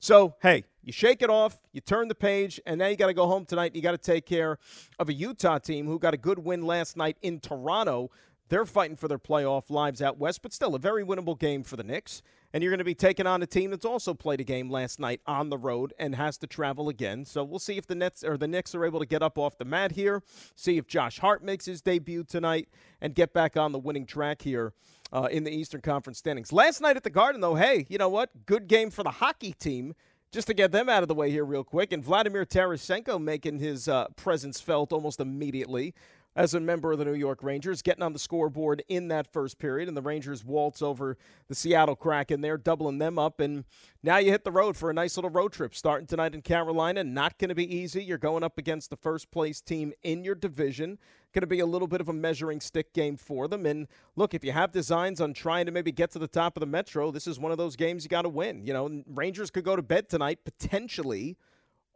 So, 0.00 0.34
hey, 0.42 0.64
you 0.82 0.92
shake 0.92 1.22
it 1.22 1.30
off, 1.30 1.60
you 1.70 1.80
turn 1.80 2.08
the 2.08 2.16
page, 2.16 2.60
and 2.66 2.80
now 2.80 2.88
you 2.88 2.96
got 2.96 3.06
to 3.06 3.14
go 3.14 3.28
home 3.28 3.44
tonight. 3.44 3.76
You 3.76 3.80
got 3.80 3.92
to 3.92 3.96
take 3.96 4.26
care 4.26 4.58
of 4.98 5.08
a 5.08 5.12
Utah 5.12 5.58
team 5.58 5.86
who 5.86 6.00
got 6.00 6.14
a 6.14 6.16
good 6.16 6.40
win 6.40 6.66
last 6.66 6.96
night 6.96 7.16
in 7.22 7.38
Toronto. 7.38 8.10
They're 8.50 8.66
fighting 8.66 8.96
for 8.96 9.08
their 9.08 9.18
playoff 9.18 9.70
lives 9.70 10.02
out 10.02 10.18
west, 10.18 10.42
but 10.42 10.52
still 10.52 10.74
a 10.74 10.78
very 10.78 11.04
winnable 11.04 11.38
game 11.38 11.62
for 11.62 11.76
the 11.76 11.84
Knicks 11.84 12.22
and 12.52 12.62
you're 12.62 12.70
going 12.70 12.78
to 12.78 12.84
be 12.84 12.94
taking 12.94 13.26
on 13.26 13.42
a 13.42 13.46
team 13.46 13.70
that's 13.70 13.84
also 13.84 14.12
played 14.12 14.40
a 14.40 14.44
game 14.44 14.70
last 14.70 14.98
night 14.98 15.20
on 15.26 15.50
the 15.50 15.58
road 15.58 15.94
and 15.98 16.14
has 16.14 16.36
to 16.38 16.46
travel 16.46 16.88
again. 16.88 17.24
So 17.24 17.44
we'll 17.44 17.58
see 17.58 17.76
if 17.76 17.86
the 17.86 17.94
Nets 17.94 18.24
or 18.24 18.36
the 18.36 18.48
Knicks 18.48 18.74
are 18.74 18.84
able 18.84 19.00
to 19.00 19.06
get 19.06 19.22
up 19.22 19.38
off 19.38 19.58
the 19.58 19.64
mat 19.64 19.92
here. 19.92 20.22
See 20.56 20.76
if 20.76 20.86
Josh 20.86 21.18
Hart 21.18 21.44
makes 21.44 21.64
his 21.64 21.80
debut 21.80 22.24
tonight 22.24 22.68
and 23.00 23.14
get 23.14 23.32
back 23.32 23.56
on 23.56 23.72
the 23.72 23.78
winning 23.78 24.06
track 24.06 24.42
here. 24.42 24.72
Uh, 25.12 25.26
in 25.28 25.42
the 25.42 25.50
Eastern 25.50 25.80
Conference 25.80 26.18
standings. 26.18 26.52
Last 26.52 26.80
night 26.80 26.96
at 26.96 27.02
the 27.02 27.10
Garden, 27.10 27.40
though, 27.40 27.56
hey, 27.56 27.84
you 27.88 27.98
know 27.98 28.08
what? 28.08 28.46
Good 28.46 28.68
game 28.68 28.90
for 28.90 29.02
the 29.02 29.10
hockey 29.10 29.52
team 29.52 29.94
just 30.30 30.46
to 30.46 30.54
get 30.54 30.70
them 30.70 30.88
out 30.88 31.02
of 31.02 31.08
the 31.08 31.16
way 31.16 31.32
here, 31.32 31.44
real 31.44 31.64
quick. 31.64 31.92
And 31.92 32.04
Vladimir 32.04 32.46
Tarasenko 32.46 33.20
making 33.20 33.58
his 33.58 33.88
uh, 33.88 34.06
presence 34.14 34.60
felt 34.60 34.92
almost 34.92 35.18
immediately 35.18 35.94
as 36.36 36.54
a 36.54 36.60
member 36.60 36.92
of 36.92 36.98
the 36.98 37.04
New 37.04 37.14
York 37.14 37.42
Rangers, 37.42 37.82
getting 37.82 38.02
on 38.02 38.12
the 38.12 38.18
scoreboard 38.18 38.84
in 38.88 39.08
that 39.08 39.32
first 39.32 39.58
period. 39.58 39.88
And 39.88 39.96
the 39.96 40.02
Rangers 40.02 40.44
waltz 40.44 40.80
over 40.80 41.16
the 41.48 41.54
Seattle 41.54 41.96
Kraken 41.96 42.40
there, 42.40 42.56
doubling 42.56 42.98
them 42.98 43.18
up. 43.18 43.40
And 43.40 43.64
now 44.02 44.18
you 44.18 44.30
hit 44.30 44.44
the 44.44 44.52
road 44.52 44.76
for 44.76 44.90
a 44.90 44.94
nice 44.94 45.16
little 45.16 45.30
road 45.30 45.52
trip 45.52 45.74
starting 45.74 46.06
tonight 46.06 46.34
in 46.34 46.42
Carolina. 46.42 47.02
Not 47.02 47.38
going 47.38 47.48
to 47.48 47.54
be 47.54 47.74
easy. 47.74 48.02
You're 48.04 48.18
going 48.18 48.44
up 48.44 48.58
against 48.58 48.90
the 48.90 48.96
first 48.96 49.30
place 49.30 49.60
team 49.60 49.92
in 50.02 50.22
your 50.22 50.36
division. 50.36 50.98
Going 51.32 51.42
to 51.42 51.46
be 51.48 51.60
a 51.60 51.66
little 51.66 51.88
bit 51.88 52.00
of 52.00 52.08
a 52.08 52.12
measuring 52.12 52.60
stick 52.60 52.92
game 52.92 53.16
for 53.16 53.48
them. 53.48 53.66
And 53.66 53.88
look, 54.14 54.32
if 54.32 54.44
you 54.44 54.52
have 54.52 54.72
designs 54.72 55.20
on 55.20 55.32
trying 55.32 55.66
to 55.66 55.72
maybe 55.72 55.92
get 55.92 56.10
to 56.12 56.18
the 56.18 56.28
top 56.28 56.56
of 56.56 56.60
the 56.60 56.66
Metro, 56.66 57.10
this 57.10 57.26
is 57.26 57.38
one 57.38 57.52
of 57.52 57.58
those 57.58 57.76
games 57.76 58.04
you 58.04 58.08
got 58.08 58.22
to 58.22 58.28
win. 58.28 58.64
You 58.64 58.72
know, 58.72 59.02
Rangers 59.06 59.50
could 59.50 59.64
go 59.64 59.76
to 59.76 59.82
bed 59.82 60.08
tonight 60.08 60.44
potentially 60.44 61.36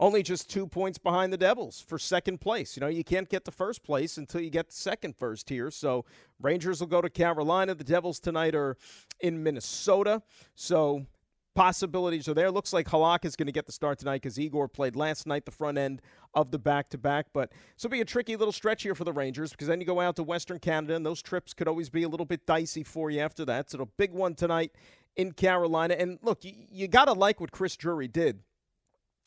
only 0.01 0.23
just 0.23 0.51
two 0.51 0.67
points 0.67 0.99
behind 0.99 1.33
the 1.33 1.37
Devils 1.37 1.81
for 1.81 1.99
second 1.99 2.41
place. 2.41 2.77
You 2.77 2.81
know, 2.81 2.89
you 2.89 3.05
can't 3.05 3.29
get 3.29 3.45
to 3.45 3.51
first 3.51 3.83
place 3.85 4.17
until 4.17 4.41
you 4.41 4.51
get 4.51 4.69
the 4.69 4.75
second 4.75 5.17
first 5.17 5.49
here. 5.49 5.71
So 5.71 6.05
Rangers 6.41 6.81
will 6.81 6.89
go 6.89 7.01
to 7.01 7.11
Carolina. 7.11 7.75
The 7.75 7.85
Devils 7.85 8.19
tonight 8.19 8.55
are 8.55 8.77
in 9.21 9.43
Minnesota. 9.43 10.23
So 10.57 11.07
possibilities 11.55 12.29
are 12.29 12.35
there. 12.35 12.51
Looks 12.51 12.73
like 12.73 12.89
Halak 12.89 13.25
is 13.25 13.37
going 13.37 13.47
to 13.47 13.53
get 13.53 13.67
the 13.67 13.73
start 13.73 13.99
tonight 13.99 14.23
because 14.23 14.39
Igor 14.39 14.67
played 14.67 14.97
last 14.97 15.27
night, 15.27 15.45
the 15.45 15.53
front 15.53 15.79
end 15.79 16.03
of 16.35 16.51
the 16.51 16.59
back 16.59 16.91
to 16.91 16.99
back. 16.99 17.27
But 17.33 17.53
this 17.53 17.85
will 17.85 17.91
be 17.91 18.01
a 18.01 18.05
tricky 18.05 18.35
little 18.37 18.53
stretch 18.53 18.83
here 18.83 18.97
for 18.97 19.05
the 19.05 19.13
Rangers 19.13 19.53
because 19.53 19.69
then 19.69 19.81
you 19.81 19.87
go 19.87 20.01
out 20.01 20.17
to 20.17 20.25
Western 20.25 20.59
Canada, 20.59 20.97
and 20.97 21.07
those 21.07 21.23
trips 21.23 21.55
could 21.55 21.69
always 21.69 21.89
be 21.89 22.03
a 22.03 22.09
little 22.09 22.27
bit 22.27 22.47
dicey 22.47 22.83
for 22.83 23.11
you 23.11 23.21
after 23.21 23.45
that. 23.45 23.71
So, 23.71 23.81
a 23.81 23.87
big 23.87 24.13
one 24.13 24.35
tonight 24.35 24.73
in 25.17 25.33
Carolina. 25.33 25.95
And 25.95 26.19
look, 26.23 26.45
you, 26.45 26.53
you 26.71 26.89
got 26.89 27.05
to 27.05 27.13
like 27.13 27.41
what 27.41 27.53
Chris 27.53 27.77
Drury 27.77 28.09
did 28.09 28.41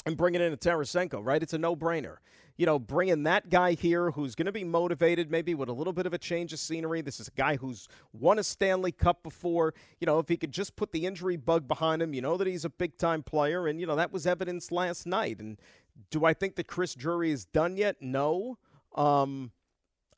and 0.06 0.16
bringing 0.16 0.42
in 0.42 0.54
a 0.54 0.58
Tarasenko, 0.58 1.26
right? 1.26 1.42
It's 1.42 1.54
a 1.54 1.58
no-brainer. 1.58 2.18
You 2.56 2.66
know, 2.66 2.80
bringing 2.80 3.24
that 3.24 3.50
guy 3.50 3.74
here 3.74 4.10
who's 4.10 4.34
going 4.34 4.48
to 4.48 4.52
be 4.52 4.64
motivated, 4.64 5.30
maybe 5.30 5.54
with 5.54 5.70
a 5.70 5.74
little 5.74 5.94
bit 5.94 6.08
of 6.08 6.14
a 6.14 6.18
change 6.18 6.54
of 6.54 6.60
scenery. 6.60 7.02
This 7.02 7.20
is 7.20 7.28
a 7.28 7.32
guy 7.32 7.56
who's 7.56 7.88
won 8.14 8.40
a 8.40 8.44
Stanley 8.44 8.92
Cup 8.92 9.22
before. 9.22 9.76
You 10.00 10.08
know, 10.08 10.18
if 10.18 10.28
he 10.28 10.38
could 10.38 10.52
just 10.52 10.76
put 10.76 10.92
the 10.92 11.06
injury 11.06 11.38
bug 11.38 11.68
behind 11.68 12.02
him, 12.02 12.16
you 12.16 12.22
know 12.22 12.36
that 12.36 12.48
he's 12.48 12.66
a 12.66 12.70
big-time 12.70 13.22
player, 13.22 13.68
and 13.68 13.80
you 13.80 13.86
know 13.86 13.96
that 13.96 14.12
was 14.12 14.26
evidence 14.26 14.72
last 14.72 15.06
night. 15.06 15.40
And 15.40 15.60
do 16.10 16.26
I 16.26 16.34
think 16.34 16.56
that 16.56 16.68
Chris 16.68 16.96
Drury 16.96 17.32
is 17.32 17.46
done 17.46 17.78
yet? 17.78 17.98
No. 18.02 18.58
Um, 18.96 19.52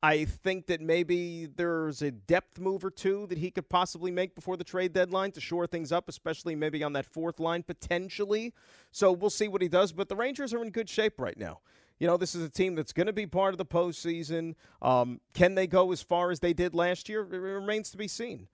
I 0.02 0.24
think 0.24 0.68
that 0.68 0.80
maybe 0.80 1.46
there's 1.46 2.02
a 2.02 2.12
depth 2.12 2.58
move 2.58 2.86
or 2.86 2.90
two 2.90 3.28
that 3.28 3.38
he 3.38 3.52
could 3.52 3.68
possibly 3.68 4.12
make 4.12 4.34
before 4.34 4.56
the 4.56 4.64
trade 4.64 4.94
deadline 4.94 5.32
to 5.34 5.42
shore 5.42 5.68
things 5.68 5.92
up, 5.92 6.08
especially 6.08 6.56
maybe 6.56 6.84
on 6.84 6.94
that 6.94 7.06
fourth 7.06 7.40
line 7.40 7.64
potentially. 7.64 8.54
So 8.92 9.12
we'll 9.12 9.30
see 9.30 9.50
what 9.50 9.62
he 9.62 9.68
does. 9.68 9.92
But 9.92 10.08
the 10.08 10.16
Rangers 10.16 10.54
are 10.54 10.62
in 10.64 10.70
good 10.70 10.90
shape 10.90 11.20
right 11.20 11.38
now. 11.38 11.60
You 12.00 12.08
know, 12.08 12.16
this 12.16 12.34
is 12.34 12.46
a 12.46 12.50
team 12.50 12.76
that's 12.76 12.94
going 12.94 13.08
to 13.08 13.14
be 13.14 13.28
part 13.28 13.54
of 13.54 13.58
the 13.58 13.66
postseason. 13.66 14.56
Um, 14.82 15.20
can 15.34 15.56
they 15.56 15.68
go 15.68 15.92
as 15.92 16.02
far 16.02 16.32
as 16.32 16.40
they 16.40 16.54
did 16.54 16.74
last 16.74 17.10
year? 17.10 17.24
It 17.24 17.38
remains 17.38 17.92
to 17.92 17.98
be 17.98 18.08
seen. 18.08 18.48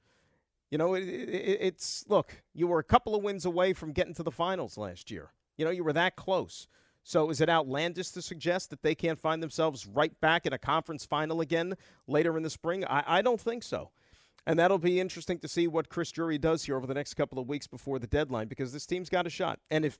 You 0.72 0.80
know, 0.80 0.96
it, 0.96 1.04
it, 1.04 1.58
it's 1.62 2.06
look, 2.08 2.42
you 2.56 2.66
were 2.66 2.80
a 2.80 2.84
couple 2.84 3.14
of 3.14 3.22
wins 3.22 3.46
away 3.46 3.74
from 3.74 3.92
getting 3.92 4.16
to 4.16 4.24
the 4.24 4.32
finals 4.32 4.80
last 4.80 5.12
year. 5.12 5.30
You 5.58 5.66
know, 5.66 5.72
you 5.72 5.84
were 5.84 5.94
that 5.94 6.16
close. 6.16 6.68
So 7.08 7.30
is 7.30 7.40
it 7.40 7.50
outlandish 7.50 8.10
to 8.10 8.22
suggest 8.22 8.72
that 8.72 8.82
they 8.82 8.96
can't 8.96 9.20
find 9.20 9.42
themselves 9.42 9.86
right 9.86 10.20
back 10.22 10.48
in 10.48 10.54
a 10.54 10.58
conference 10.58 11.06
final 11.06 11.40
again 11.40 11.76
later 12.08 12.36
in 12.36 12.42
the 12.42 12.50
spring? 12.50 12.84
I, 12.84 13.04
I 13.06 13.22
don't 13.22 13.40
think 13.40 13.62
so. 13.62 13.92
And 14.48 14.58
that'll 14.58 14.80
be 14.80 15.00
interesting 15.00 15.38
to 15.40 15.48
see 15.48 15.68
what 15.68 15.88
Chris 15.88 16.12
Drury 16.12 16.40
does 16.40 16.66
here 16.66 16.76
over 16.76 16.88
the 16.88 16.96
next 16.96 17.14
couple 17.14 17.38
of 17.38 17.48
weeks 17.48 17.68
before 17.68 18.00
the 18.00 18.08
deadline 18.08 18.48
because 18.48 18.74
this 18.74 18.88
team's 18.88 19.10
got 19.10 19.28
a 19.28 19.30
shot. 19.30 19.60
And 19.70 19.86
if 19.86 20.00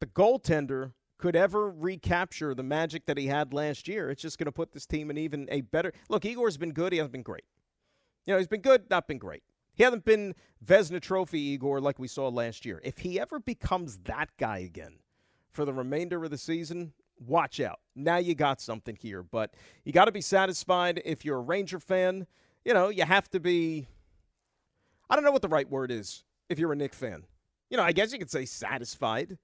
the 0.00 0.06
goaltender 0.06 0.92
could 1.16 1.34
ever 1.34 1.70
recapture 1.70 2.54
the 2.54 2.62
magic 2.62 3.06
that 3.06 3.16
he 3.16 3.26
had 3.26 3.54
last 3.54 3.88
year, 3.88 4.10
it's 4.10 4.20
just 4.20 4.36
going 4.36 4.44
to 4.44 4.52
put 4.52 4.72
this 4.72 4.84
team 4.84 5.10
in 5.10 5.16
even 5.16 5.48
a 5.50 5.62
better. 5.62 5.94
Look, 6.10 6.26
Igor's 6.26 6.58
been 6.58 6.72
good. 6.72 6.92
He 6.92 6.98
hasn't 6.98 7.12
been 7.12 7.22
great. 7.22 7.44
You 8.26 8.34
know, 8.34 8.38
he's 8.38 8.48
been 8.48 8.60
good, 8.60 8.90
not 8.90 9.08
been 9.08 9.18
great. 9.18 9.42
He 9.72 9.82
hasn't 9.82 10.04
been 10.04 10.34
Vezina 10.62 11.00
Trophy 11.00 11.40
Igor 11.40 11.80
like 11.80 11.98
we 11.98 12.06
saw 12.06 12.28
last 12.28 12.66
year. 12.66 12.82
If 12.84 12.98
he 12.98 13.18
ever 13.18 13.40
becomes 13.40 13.96
that 14.04 14.28
guy 14.38 14.58
again, 14.58 14.98
for 15.54 15.64
the 15.64 15.72
remainder 15.72 16.22
of 16.24 16.30
the 16.30 16.38
season, 16.38 16.92
watch 17.26 17.60
out. 17.60 17.80
Now 17.94 18.16
you 18.16 18.34
got 18.34 18.60
something 18.60 18.96
here, 19.00 19.22
but 19.22 19.54
you 19.84 19.92
got 19.92 20.06
to 20.06 20.12
be 20.12 20.20
satisfied 20.20 21.00
if 21.04 21.24
you're 21.24 21.38
a 21.38 21.42
Ranger 21.42 21.78
fan. 21.78 22.26
You 22.64 22.74
know, 22.74 22.88
you 22.88 23.04
have 23.04 23.30
to 23.30 23.40
be 23.40 23.86
I 25.08 25.16
don't 25.16 25.24
know 25.24 25.32
what 25.32 25.42
the 25.42 25.48
right 25.48 25.68
word 25.68 25.90
is 25.90 26.24
if 26.48 26.58
you're 26.58 26.72
a 26.72 26.76
Knick 26.76 26.94
fan. 26.94 27.24
You 27.70 27.76
know, 27.76 27.82
I 27.82 27.92
guess 27.92 28.12
you 28.12 28.18
could 28.18 28.30
say 28.30 28.44
satisfied. 28.44 29.38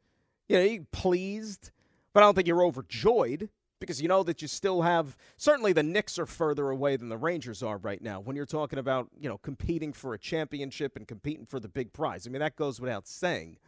You 0.49 0.57
know, 0.57 0.65
you 0.65 0.87
pleased, 0.91 1.71
but 2.13 2.23
I 2.23 2.27
don't 2.27 2.35
think 2.35 2.49
you're 2.49 2.65
overjoyed 2.65 3.49
because 3.79 4.03
you 4.03 4.09
know 4.09 4.23
that 4.23 4.43
you 4.43 4.49
still 4.49 4.83
have 4.83 5.17
certainly 5.37 5.73
the 5.73 5.83
Knicks 5.83 6.19
are 6.19 6.27
further 6.27 6.71
away 6.71 6.97
than 6.97 7.09
the 7.09 7.17
Rangers 7.17 7.63
are 7.63 7.79
right 7.79 8.01
now 8.03 8.21
when 8.21 8.37
you're 8.37 8.47
talking 8.47 8.79
about, 8.79 9.09
you 9.19 9.29
know, 9.29 9.39
competing 9.39 9.93
for 9.93 10.13
a 10.13 10.19
championship 10.19 10.97
and 10.97 11.09
competing 11.09 11.47
for 11.47 11.61
the 11.61 11.69
big 11.69 11.93
prize. 11.93 12.27
I 12.27 12.31
mean, 12.31 12.41
that 12.41 12.57
goes 12.57 12.81
without 12.81 13.07
saying. 13.07 13.59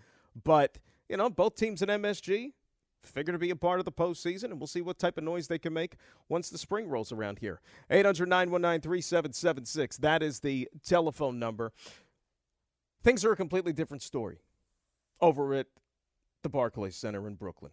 But 0.45 0.79
you 1.13 1.19
know, 1.19 1.29
both 1.29 1.57
teams 1.57 1.83
in 1.83 1.91
MSG 1.91 2.53
figure 3.03 3.33
to 3.33 3.39
be 3.39 3.51
a 3.51 3.57
part 3.57 3.79
of 3.79 3.85
the 3.85 3.93
postseason, 3.93 4.45
and 4.45 4.59
we'll 4.59 4.67
see 4.67 4.81
what 4.81 4.99
type 4.99 5.19
of 5.19 5.25
noise 5.25 5.47
they 5.47 5.59
can 5.59 5.75
make 5.75 5.97
once 6.31 6.49
the 6.49 6.57
spring 6.57 6.89
rolls 6.89 7.13
around 7.13 7.39
here. 7.39 7.61
800 7.91 8.27
919 8.27 8.81
3776. 8.81 9.99
That 9.99 10.23
is 10.23 10.41
the 10.41 10.71
telephone 10.83 11.39
number. 11.39 11.73
Things 13.05 13.27
are 13.27 13.33
a 13.33 13.37
completely 13.37 13.75
different 13.75 14.03
story 14.03 14.39
over 15.21 15.53
at 15.53 15.67
the 16.43 16.49
Barclays 16.49 16.97
Center 16.97 17.27
in 17.27 17.35
Brooklyn. 17.35 17.73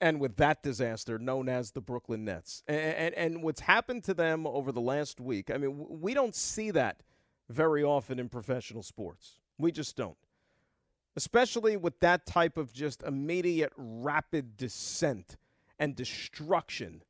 And 0.00 0.20
with 0.20 0.36
that 0.36 0.62
disaster 0.62 1.18
known 1.18 1.48
as 1.48 1.72
the 1.72 1.80
Brooklyn 1.80 2.24
Nets. 2.24 2.62
And, 2.68 2.78
and, 2.78 3.14
and 3.16 3.42
what's 3.42 3.62
happened 3.62 4.04
to 4.04 4.14
them 4.14 4.46
over 4.46 4.70
the 4.70 4.80
last 4.80 5.20
week, 5.20 5.50
I 5.50 5.56
mean, 5.56 5.84
we 5.88 6.14
don't 6.14 6.34
see 6.34 6.70
that 6.70 7.02
very 7.48 7.82
often 7.82 8.20
in 8.20 8.28
professional 8.28 8.84
sports. 8.84 9.40
We 9.58 9.72
just 9.72 9.96
don't 9.96 10.18
especially 11.16 11.76
with 11.76 11.98
that 12.00 12.26
type 12.26 12.56
of 12.58 12.72
just 12.72 13.02
immediate 13.02 13.72
rapid 13.76 14.56
descent 14.56 15.36
and 15.78 15.96
destruction 15.96 17.02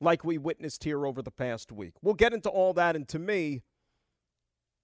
like 0.00 0.24
we 0.24 0.38
witnessed 0.38 0.84
here 0.84 1.06
over 1.06 1.22
the 1.22 1.30
past 1.30 1.72
week. 1.72 1.94
We'll 2.02 2.14
get 2.14 2.32
into 2.32 2.48
all 2.48 2.72
that, 2.74 2.96
and 2.96 3.08
to 3.08 3.18
me, 3.18 3.62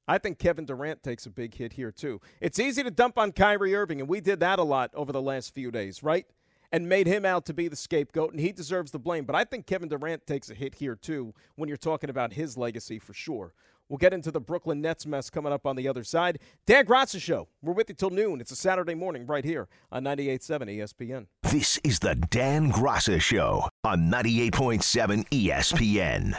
I 0.08 0.18
think 0.18 0.38
Kevin 0.38 0.64
Durant 0.64 1.02
takes 1.02 1.26
a 1.26 1.30
big 1.30 1.54
hit 1.54 1.74
here, 1.74 1.92
too. 1.92 2.20
It's 2.40 2.58
easy 2.58 2.82
to 2.82 2.90
dump 2.90 3.16
on 3.16 3.32
Kyrie 3.32 3.76
Irving, 3.76 4.00
and 4.00 4.08
we 4.08 4.20
did 4.20 4.40
that 4.40 4.58
a 4.58 4.64
lot 4.64 4.90
over 4.94 5.12
the 5.12 5.22
last 5.22 5.54
few 5.54 5.70
days, 5.70 6.02
right? 6.02 6.26
And 6.72 6.88
made 6.88 7.06
him 7.06 7.24
out 7.24 7.46
to 7.46 7.54
be 7.54 7.68
the 7.68 7.76
scapegoat, 7.76 8.32
and 8.32 8.40
he 8.40 8.50
deserves 8.50 8.90
the 8.90 8.98
blame. 8.98 9.24
But 9.24 9.36
I 9.36 9.44
think 9.44 9.66
Kevin 9.66 9.88
Durant 9.88 10.26
takes 10.26 10.50
a 10.50 10.54
hit 10.54 10.76
here, 10.76 10.96
too, 10.96 11.34
when 11.54 11.68
you're 11.68 11.76
talking 11.76 12.10
about 12.10 12.32
his 12.32 12.56
legacy 12.56 12.98
for 12.98 13.12
sure. 13.12 13.52
We'll 13.90 13.98
get 13.98 14.14
into 14.14 14.30
the 14.30 14.40
Brooklyn 14.40 14.80
Nets 14.80 15.04
mess 15.04 15.28
coming 15.28 15.52
up 15.52 15.66
on 15.66 15.74
the 15.74 15.88
other 15.88 16.04
side. 16.04 16.38
Dan 16.64 16.86
Graca 16.86 17.20
Show. 17.20 17.48
We're 17.60 17.72
with 17.72 17.88
you 17.88 17.96
till 17.96 18.10
noon. 18.10 18.40
It's 18.40 18.52
a 18.52 18.56
Saturday 18.56 18.94
morning 18.94 19.26
right 19.26 19.44
here 19.44 19.68
on 19.90 20.04
98.7 20.04 20.78
ESPN. 20.78 21.26
This 21.42 21.78
is 21.82 21.98
the 21.98 22.14
Dan 22.14 22.70
Graca 22.70 23.20
Show 23.20 23.68
on 23.82 24.08
98.7 24.08 25.28
ESPN. 25.28 26.38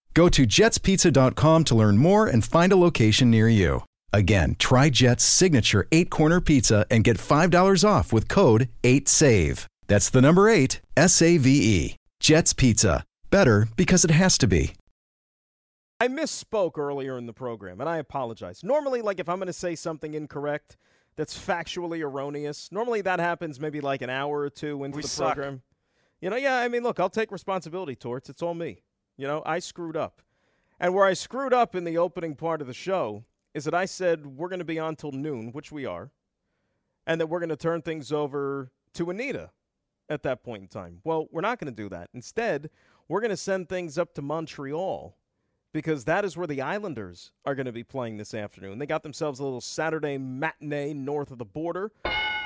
Go 0.13 0.27
to 0.29 0.43
jetspizza.com 0.45 1.63
to 1.65 1.75
learn 1.75 1.97
more 1.97 2.27
and 2.27 2.43
find 2.43 2.71
a 2.71 2.75
location 2.75 3.29
near 3.31 3.47
you. 3.47 3.83
Again, 4.13 4.55
try 4.59 4.89
Jet's 4.89 5.23
signature 5.23 5.87
eight 5.91 6.09
corner 6.09 6.41
pizza 6.41 6.85
and 6.91 7.03
get 7.03 7.17
$5 7.17 7.87
off 7.87 8.11
with 8.11 8.27
code 8.27 8.67
8SAVE. 8.83 9.65
That's 9.87 10.09
the 10.09 10.21
number 10.21 10.49
eight, 10.49 10.81
S 10.97 11.21
A 11.21 11.37
V 11.37 11.49
E. 11.49 11.95
Jet's 12.19 12.53
Pizza. 12.53 13.03
Better 13.29 13.67
because 13.77 14.03
it 14.05 14.11
has 14.11 14.37
to 14.39 14.47
be. 14.47 14.73
I 15.99 16.07
misspoke 16.07 16.77
earlier 16.77 17.17
in 17.17 17.25
the 17.25 17.33
program, 17.33 17.79
and 17.79 17.89
I 17.89 17.97
apologize. 17.97 18.63
Normally, 18.63 19.01
like 19.01 19.19
if 19.19 19.29
I'm 19.29 19.37
going 19.37 19.47
to 19.47 19.53
say 19.53 19.75
something 19.75 20.13
incorrect 20.13 20.75
that's 21.15 21.37
factually 21.37 22.01
erroneous, 22.03 22.69
normally 22.71 23.01
that 23.01 23.19
happens 23.19 23.59
maybe 23.59 23.81
like 23.81 24.01
an 24.01 24.09
hour 24.09 24.39
or 24.39 24.49
two 24.49 24.83
into 24.83 24.95
We 24.97 25.01
the 25.03 25.07
suck. 25.07 25.35
program. 25.35 25.61
You 26.19 26.29
know, 26.29 26.35
yeah, 26.37 26.57
I 26.57 26.67
mean, 26.67 26.83
look, 26.83 26.99
I'll 26.99 27.09
take 27.09 27.31
responsibility, 27.31 27.95
Torts. 27.95 28.29
It's 28.29 28.41
all 28.41 28.53
me. 28.53 28.81
You 29.21 29.27
know, 29.27 29.43
I 29.45 29.59
screwed 29.59 29.95
up. 29.95 30.23
And 30.79 30.95
where 30.95 31.05
I 31.05 31.13
screwed 31.13 31.53
up 31.53 31.75
in 31.75 31.83
the 31.83 31.95
opening 31.95 32.33
part 32.33 32.59
of 32.59 32.65
the 32.65 32.73
show 32.73 33.23
is 33.53 33.65
that 33.65 33.73
I 33.75 33.85
said 33.85 34.25
we're 34.25 34.49
going 34.49 34.57
to 34.57 34.65
be 34.65 34.79
on 34.79 34.95
till 34.95 35.11
noon, 35.11 35.51
which 35.51 35.71
we 35.71 35.85
are, 35.85 36.09
and 37.05 37.21
that 37.21 37.27
we're 37.27 37.37
going 37.37 37.49
to 37.49 37.55
turn 37.55 37.83
things 37.83 38.11
over 38.11 38.71
to 38.95 39.11
Anita 39.11 39.51
at 40.09 40.23
that 40.23 40.43
point 40.43 40.63
in 40.63 40.67
time. 40.67 41.01
Well, 41.03 41.27
we're 41.29 41.41
not 41.41 41.59
going 41.59 41.71
to 41.71 41.83
do 41.83 41.87
that. 41.89 42.09
Instead, 42.15 42.71
we're 43.07 43.21
going 43.21 43.29
to 43.29 43.37
send 43.37 43.69
things 43.69 43.95
up 43.95 44.15
to 44.15 44.23
Montreal 44.23 45.15
because 45.71 46.05
that 46.05 46.25
is 46.25 46.35
where 46.35 46.47
the 46.47 46.63
Islanders 46.63 47.31
are 47.45 47.53
going 47.53 47.67
to 47.67 47.71
be 47.71 47.83
playing 47.83 48.17
this 48.17 48.33
afternoon. 48.33 48.79
They 48.79 48.87
got 48.87 49.03
themselves 49.03 49.39
a 49.39 49.43
little 49.43 49.61
Saturday 49.61 50.17
matinee 50.17 50.95
north 50.95 51.29
of 51.29 51.37
the 51.37 51.45
border 51.45 51.91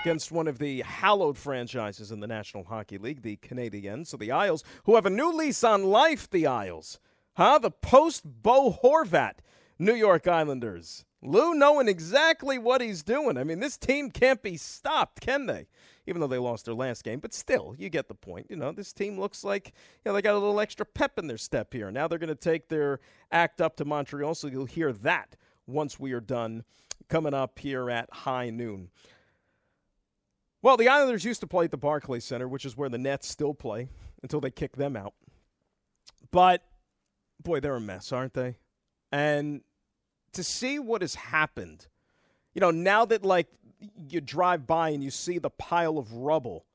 against 0.05 0.31
one 0.31 0.47
of 0.47 0.59
the 0.59 0.81
hallowed 0.83 1.35
franchises 1.35 2.11
in 2.11 2.19
the 2.19 2.27
National 2.27 2.63
Hockey 2.63 2.99
League, 2.99 3.23
the 3.23 3.37
Canadiens. 3.37 4.05
So 4.05 4.17
the 4.17 4.31
Isles, 4.31 4.63
who 4.83 4.93
have 4.93 5.07
a 5.07 5.09
new 5.09 5.33
lease 5.33 5.63
on 5.63 5.83
life, 5.83 6.29
the 6.29 6.45
Isles, 6.45 6.99
huh? 7.33 7.57
The 7.57 7.71
post 7.71 8.21
Bo 8.23 8.71
Horvat 8.83 9.37
New 9.79 9.95
York 9.95 10.27
Islanders. 10.27 11.05
Lou 11.23 11.55
knowing 11.55 11.87
exactly 11.87 12.59
what 12.59 12.81
he's 12.81 13.01
doing. 13.01 13.35
I 13.35 13.43
mean, 13.43 13.61
this 13.61 13.77
team 13.77 14.11
can't 14.11 14.43
be 14.43 14.57
stopped, 14.57 15.21
can 15.21 15.47
they? 15.47 15.65
Even 16.05 16.21
though 16.21 16.27
they 16.27 16.37
lost 16.37 16.65
their 16.65 16.75
last 16.75 17.03
game, 17.03 17.19
but 17.19 17.33
still, 17.33 17.73
you 17.79 17.89
get 17.89 18.07
the 18.07 18.13
point. 18.13 18.45
You 18.47 18.57
know, 18.57 18.71
this 18.71 18.93
team 18.93 19.19
looks 19.19 19.43
like 19.43 19.73
you 20.05 20.11
know 20.11 20.13
they 20.13 20.21
got 20.21 20.35
a 20.35 20.37
little 20.37 20.59
extra 20.59 20.85
pep 20.85 21.17
in 21.17 21.25
their 21.25 21.39
step 21.39 21.73
here. 21.73 21.89
Now 21.89 22.07
they're 22.07 22.19
going 22.19 22.27
to 22.27 22.35
take 22.35 22.69
their 22.69 22.99
act 23.31 23.59
up 23.59 23.75
to 23.77 23.85
Montreal, 23.85 24.35
so 24.35 24.45
you'll 24.49 24.65
hear 24.65 24.93
that 24.93 25.35
once 25.65 25.99
we 25.99 26.11
are 26.11 26.21
done 26.21 26.63
coming 27.09 27.33
up 27.33 27.57
here 27.57 27.89
at 27.89 28.11
high 28.11 28.51
noon. 28.51 28.89
Well, 30.65 30.77
the 30.77 30.89
Islanders 30.89 31.23
used 31.23 31.41
to 31.41 31.47
play 31.47 31.65
at 31.65 31.69
the 31.69 31.77
Barclays 31.77 32.25
Center, 32.25 32.47
which 32.47 32.65
is 32.65 32.75
where 32.75 32.89
the 32.89 32.97
Nets 32.97 33.27
still 33.27 33.53
play 33.53 33.87
until 34.23 34.41
they 34.41 34.49
kick 34.49 34.77
them 34.77 34.95
out. 34.95 35.13
But 36.31 36.63
boy, 37.43 37.59
they're 37.59 37.75
a 37.75 37.79
mess, 37.79 38.11
aren't 38.11 38.33
they? 38.33 38.57
And 39.11 39.61
to 40.33 40.43
see 40.43 40.79
what 40.79 41.01
has 41.01 41.13
happened, 41.13 41.85
you 42.55 42.61
know, 42.61 42.71
now 42.71 43.05
that 43.05 43.23
like 43.23 43.45
you 44.09 44.21
drive 44.21 44.65
by 44.65 44.89
and 44.89 45.03
you 45.03 45.11
see 45.11 45.37
the 45.37 45.51
pile 45.51 45.99
of 45.99 46.11
rubble 46.11 46.65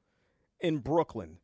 in 0.60 0.78
Brooklyn, 0.78 1.38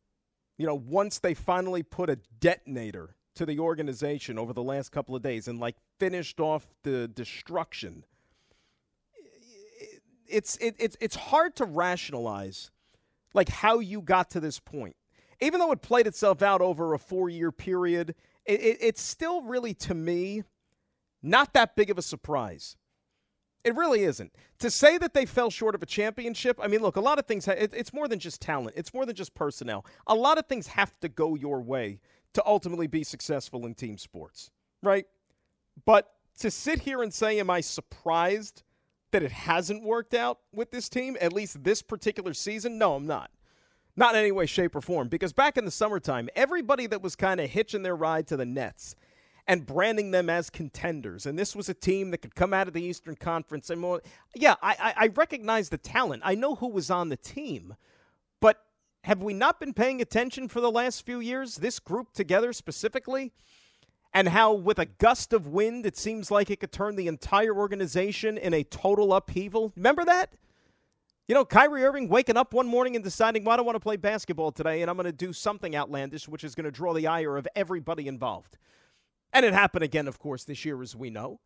you 0.56 0.68
know, 0.68 0.76
once 0.76 1.18
they 1.18 1.34
finally 1.34 1.82
put 1.82 2.08
a 2.08 2.20
detonator 2.38 3.16
to 3.34 3.44
the 3.44 3.58
organization 3.58 4.38
over 4.38 4.52
the 4.52 4.62
last 4.62 4.92
couple 4.92 5.16
of 5.16 5.22
days 5.22 5.48
and 5.48 5.58
like 5.58 5.74
finished 5.98 6.38
off 6.38 6.68
the 6.84 7.08
destruction 7.08 8.04
it's 10.28 10.56
it, 10.58 10.74
it's 10.78 10.96
it's 11.00 11.16
hard 11.16 11.56
to 11.56 11.64
rationalize 11.64 12.70
like 13.34 13.48
how 13.48 13.78
you 13.78 14.00
got 14.00 14.30
to 14.30 14.40
this 14.40 14.58
point 14.58 14.96
even 15.40 15.60
though 15.60 15.72
it 15.72 15.82
played 15.82 16.06
itself 16.06 16.42
out 16.42 16.60
over 16.60 16.94
a 16.94 16.98
four 16.98 17.28
year 17.28 17.52
period 17.52 18.14
it, 18.46 18.60
it, 18.60 18.78
it's 18.80 19.02
still 19.02 19.42
really, 19.42 19.74
to 19.74 19.94
me, 19.94 20.44
not 21.22 21.52
that 21.54 21.76
big 21.76 21.90
of 21.90 21.98
a 21.98 22.02
surprise. 22.02 22.76
It 23.64 23.74
really 23.74 24.04
isn't. 24.04 24.32
To 24.60 24.70
say 24.70 24.96
that 24.98 25.12
they 25.12 25.26
fell 25.26 25.50
short 25.50 25.74
of 25.74 25.82
a 25.82 25.86
championship, 25.86 26.58
I 26.62 26.68
mean, 26.68 26.80
look, 26.80 26.96
a 26.96 27.00
lot 27.00 27.18
of 27.18 27.26
things, 27.26 27.48
it, 27.48 27.72
it's 27.74 27.92
more 27.92 28.06
than 28.06 28.20
just 28.20 28.40
talent, 28.40 28.74
it's 28.76 28.94
more 28.94 29.04
than 29.04 29.16
just 29.16 29.34
personnel. 29.34 29.84
A 30.06 30.14
lot 30.14 30.38
of 30.38 30.46
things 30.46 30.68
have 30.68 30.98
to 31.00 31.08
go 31.08 31.34
your 31.34 31.60
way 31.60 31.98
to 32.34 32.42
ultimately 32.46 32.86
be 32.86 33.02
successful 33.02 33.66
in 33.66 33.74
team 33.74 33.98
sports, 33.98 34.50
right? 34.82 35.06
But 35.84 36.12
to 36.38 36.50
sit 36.50 36.80
here 36.80 37.02
and 37.02 37.12
say, 37.12 37.40
am 37.40 37.50
I 37.50 37.60
surprised 37.60 38.62
that 39.12 39.22
it 39.22 39.32
hasn't 39.32 39.82
worked 39.82 40.14
out 40.14 40.38
with 40.52 40.70
this 40.70 40.88
team, 40.88 41.16
at 41.20 41.32
least 41.32 41.64
this 41.64 41.82
particular 41.82 42.34
season? 42.34 42.78
No, 42.78 42.94
I'm 42.94 43.06
not. 43.06 43.30
Not 43.96 44.14
in 44.14 44.20
any 44.20 44.32
way, 44.32 44.46
shape, 44.46 44.76
or 44.76 44.80
form. 44.80 45.08
Because 45.08 45.32
back 45.32 45.56
in 45.56 45.64
the 45.64 45.70
summertime, 45.70 46.28
everybody 46.36 46.86
that 46.86 47.02
was 47.02 47.16
kind 47.16 47.40
of 47.40 47.48
hitching 47.50 47.82
their 47.82 47.96
ride 47.96 48.26
to 48.28 48.36
the 48.36 48.44
Nets 48.44 48.94
and 49.46 49.64
branding 49.64 50.10
them 50.10 50.28
as 50.28 50.50
contenders, 50.50 51.24
and 51.24 51.38
this 51.38 51.54
was 51.54 51.68
a 51.68 51.74
team 51.74 52.10
that 52.10 52.18
could 52.18 52.34
come 52.34 52.52
out 52.52 52.66
of 52.66 52.74
the 52.74 52.82
Eastern 52.82 53.14
Conference 53.14 53.70
and 53.70 53.80
more. 53.80 54.02
Yeah, 54.34 54.56
I, 54.60 54.94
I 54.96 55.06
recognize 55.14 55.68
the 55.68 55.78
talent. 55.78 56.22
I 56.24 56.34
know 56.34 56.56
who 56.56 56.68
was 56.68 56.90
on 56.90 57.10
the 57.10 57.16
team, 57.16 57.76
but 58.40 58.64
have 59.04 59.22
we 59.22 59.34
not 59.34 59.60
been 59.60 59.72
paying 59.72 60.00
attention 60.00 60.48
for 60.48 60.60
the 60.60 60.70
last 60.70 61.06
few 61.06 61.20
years? 61.20 61.56
This 61.56 61.78
group 61.78 62.12
together 62.12 62.52
specifically, 62.52 63.32
and 64.16 64.30
how 64.30 64.50
with 64.50 64.78
a 64.78 64.86
gust 64.86 65.34
of 65.34 65.46
wind, 65.46 65.84
it 65.84 65.94
seems 65.94 66.30
like 66.30 66.50
it 66.50 66.58
could 66.58 66.72
turn 66.72 66.96
the 66.96 67.06
entire 67.06 67.54
organization 67.54 68.38
in 68.38 68.54
a 68.54 68.64
total 68.64 69.12
upheaval. 69.12 69.74
Remember 69.76 70.06
that? 70.06 70.32
You 71.28 71.34
know, 71.34 71.44
Kyrie 71.44 71.84
Irving 71.84 72.08
waking 72.08 72.38
up 72.38 72.54
one 72.54 72.66
morning 72.66 72.96
and 72.96 73.04
deciding, 73.04 73.44
well, 73.44 73.52
I 73.52 73.56
don't 73.58 73.66
want 73.66 73.76
to 73.76 73.80
play 73.80 73.96
basketball 73.96 74.52
today, 74.52 74.80
and 74.80 74.90
I'm 74.90 74.96
going 74.96 75.04
to 75.04 75.12
do 75.12 75.34
something 75.34 75.76
outlandish, 75.76 76.28
which 76.28 76.44
is 76.44 76.54
going 76.54 76.64
to 76.64 76.70
draw 76.70 76.94
the 76.94 77.06
ire 77.06 77.36
of 77.36 77.46
everybody 77.54 78.08
involved. 78.08 78.56
And 79.34 79.44
it 79.44 79.52
happened 79.52 79.84
again, 79.84 80.08
of 80.08 80.18
course, 80.18 80.44
this 80.44 80.64
year, 80.64 80.80
as 80.80 80.96
we 80.96 81.10
know. 81.10 81.38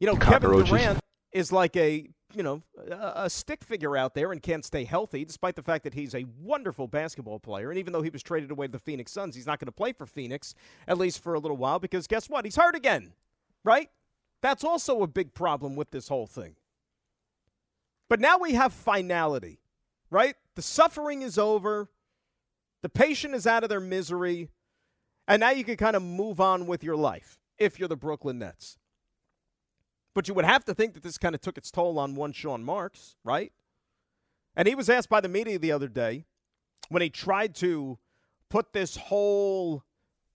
You 0.00 0.06
know, 0.06 0.16
Kevin 0.16 0.64
Durant 0.64 1.00
is 1.32 1.52
like 1.52 1.76
a, 1.76 2.08
you 2.34 2.42
know, 2.42 2.62
a 2.90 3.30
stick 3.30 3.64
figure 3.64 3.96
out 3.96 4.14
there 4.14 4.32
and 4.32 4.42
can't 4.42 4.64
stay 4.64 4.84
healthy, 4.84 5.24
despite 5.24 5.56
the 5.56 5.62
fact 5.62 5.84
that 5.84 5.94
he's 5.94 6.14
a 6.14 6.26
wonderful 6.40 6.86
basketball 6.86 7.38
player. 7.38 7.70
And 7.70 7.78
even 7.78 7.92
though 7.92 8.02
he 8.02 8.10
was 8.10 8.22
traded 8.22 8.50
away 8.50 8.66
to 8.66 8.72
the 8.72 8.78
Phoenix 8.78 9.12
Suns, 9.12 9.34
he's 9.34 9.46
not 9.46 9.58
going 9.58 9.66
to 9.66 9.72
play 9.72 9.92
for 9.92 10.06
Phoenix, 10.06 10.54
at 10.86 10.98
least 10.98 11.22
for 11.22 11.34
a 11.34 11.38
little 11.38 11.56
while, 11.56 11.78
because 11.78 12.06
guess 12.06 12.28
what? 12.28 12.44
He's 12.44 12.56
hurt 12.56 12.74
again, 12.74 13.12
right? 13.64 13.88
That's 14.42 14.62
also 14.62 15.02
a 15.02 15.06
big 15.06 15.34
problem 15.34 15.74
with 15.74 15.90
this 15.90 16.08
whole 16.08 16.26
thing. 16.26 16.56
But 18.08 18.20
now 18.20 18.38
we 18.38 18.52
have 18.52 18.72
finality, 18.72 19.60
right? 20.10 20.34
The 20.54 20.62
suffering 20.62 21.22
is 21.22 21.38
over. 21.38 21.88
The 22.82 22.88
patient 22.88 23.34
is 23.34 23.46
out 23.46 23.64
of 23.64 23.68
their 23.68 23.80
misery. 23.80 24.48
And 25.26 25.40
now 25.40 25.50
you 25.50 25.64
can 25.64 25.76
kind 25.76 25.96
of 25.96 26.02
move 26.02 26.40
on 26.40 26.66
with 26.66 26.82
your 26.82 26.96
life 26.96 27.38
if 27.58 27.78
you're 27.78 27.88
the 27.88 27.96
Brooklyn 27.96 28.38
Nets. 28.38 28.77
But 30.18 30.26
you 30.26 30.34
would 30.34 30.44
have 30.44 30.64
to 30.64 30.74
think 30.74 30.94
that 30.94 31.04
this 31.04 31.16
kind 31.16 31.36
of 31.36 31.40
took 31.40 31.56
its 31.56 31.70
toll 31.70 31.96
on 31.96 32.16
one 32.16 32.32
Sean 32.32 32.64
Marks, 32.64 33.14
right? 33.22 33.52
And 34.56 34.66
he 34.66 34.74
was 34.74 34.90
asked 34.90 35.08
by 35.08 35.20
the 35.20 35.28
media 35.28 35.60
the 35.60 35.70
other 35.70 35.86
day 35.86 36.24
when 36.88 37.02
he 37.02 37.08
tried 37.08 37.54
to 37.54 38.00
put 38.48 38.72
this 38.72 38.96
whole 38.96 39.84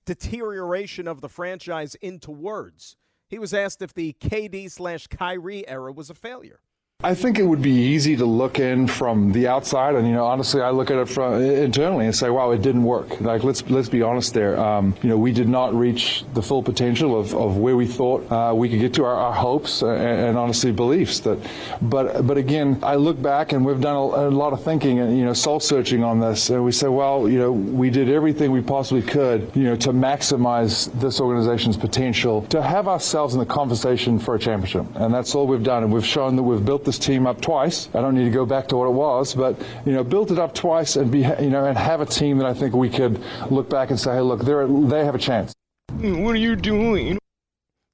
deterioration 0.05 1.05
of 1.05 1.19
the 1.19 1.27
franchise 1.27 1.95
into 1.95 2.31
words. 2.31 2.95
He 3.27 3.37
was 3.37 3.53
asked 3.53 3.81
if 3.81 3.93
the 3.93 4.15
KD 4.21 4.71
slash 4.71 5.07
Kyrie 5.07 5.67
era 5.67 5.91
was 5.91 6.09
a 6.09 6.15
failure. 6.15 6.61
I 7.05 7.15
think 7.15 7.37
it 7.37 7.43
would 7.43 7.61
be 7.61 7.71
easy 7.71 8.15
to 8.15 8.25
look 8.25 8.59
in 8.59 8.87
from 8.87 9.33
the 9.33 9.47
outside, 9.47 9.95
and 9.95 10.07
you 10.07 10.13
know, 10.13 10.25
honestly, 10.25 10.61
I 10.61 10.69
look 10.69 10.89
at 10.89 10.97
it 10.97 11.09
from 11.09 11.33
internally 11.41 12.05
and 12.05 12.15
say, 12.15 12.29
"Wow, 12.29 12.51
it 12.51 12.61
didn't 12.61 12.83
work." 12.83 13.19
Like, 13.19 13.43
let's 13.43 13.61
let's 13.69 13.89
be 13.89 14.01
honest 14.01 14.33
there. 14.33 14.57
Um, 14.57 14.95
you 15.03 15.09
know, 15.09 15.17
we 15.17 15.33
did 15.33 15.49
not 15.49 15.73
reach 15.73 16.23
the 16.33 16.41
full 16.41 16.63
potential 16.63 17.19
of, 17.19 17.35
of 17.35 17.57
where 17.57 17.75
we 17.75 17.87
thought 17.87 18.31
uh, 18.31 18.53
we 18.55 18.69
could 18.69 18.79
get 18.79 18.93
to 18.93 19.03
our, 19.03 19.15
our 19.15 19.33
hopes 19.33 19.81
and, 19.81 19.99
and, 19.99 20.37
honestly 20.37 20.71
beliefs. 20.71 21.19
That, 21.19 21.39
but 21.81 22.25
but 22.25 22.37
again, 22.37 22.79
I 22.81 22.95
look 22.95 23.21
back 23.21 23.51
and 23.51 23.65
we've 23.65 23.81
done 23.81 23.97
a, 23.97 24.29
a, 24.29 24.29
lot 24.29 24.53
of 24.53 24.63
thinking 24.63 24.99
and 24.99 25.17
you 25.17 25.25
know, 25.25 25.33
soul 25.33 25.59
searching 25.59 26.05
on 26.05 26.21
this, 26.21 26.51
and 26.51 26.63
we 26.63 26.71
say, 26.71 26.87
well, 26.87 27.27
you 27.27 27.37
know, 27.37 27.51
we 27.51 27.89
did 27.89 28.09
everything 28.09 28.49
we 28.49 28.61
possibly 28.61 29.01
could, 29.01 29.51
you 29.55 29.63
know, 29.63 29.75
to 29.75 29.91
maximize 29.91 30.89
this 31.01 31.19
organization's 31.19 31.75
potential 31.75 32.43
to 32.43 32.61
have 32.61 32.87
ourselves 32.87 33.33
in 33.33 33.41
the 33.41 33.45
conversation 33.45 34.19
for 34.19 34.35
a 34.35 34.39
championship, 34.39 34.85
and 34.95 35.13
that's 35.13 35.35
all 35.35 35.47
we've 35.47 35.63
done, 35.63 35.83
and 35.83 35.91
we've 35.91 36.05
shown 36.05 36.37
that 36.37 36.43
we've 36.43 36.63
built 36.63 36.85
this 36.93 37.05
team 37.05 37.25
up 37.25 37.41
twice. 37.41 37.89
I 37.93 38.01
don't 38.01 38.15
need 38.15 38.25
to 38.25 38.29
go 38.29 38.45
back 38.45 38.67
to 38.67 38.77
what 38.77 38.85
it 38.85 38.93
was, 38.93 39.33
but 39.33 39.59
you 39.85 39.93
know, 39.93 40.03
built 40.03 40.31
it 40.31 40.37
up 40.37 40.53
twice 40.53 40.95
and 40.95 41.11
be 41.11 41.19
you 41.19 41.49
know 41.49 41.65
and 41.65 41.77
have 41.77 42.01
a 42.01 42.05
team 42.05 42.37
that 42.37 42.45
I 42.45 42.53
think 42.53 42.75
we 42.75 42.89
could 42.89 43.21
look 43.49 43.69
back 43.69 43.89
and 43.89 43.99
say, 43.99 44.13
hey, 44.13 44.21
look, 44.21 44.41
they 44.41 44.53
they 44.87 45.05
have 45.05 45.15
a 45.15 45.19
chance. 45.19 45.53
Mm, 45.91 46.23
what 46.23 46.35
are 46.35 46.39
you 46.39 46.55
doing? 46.55 47.17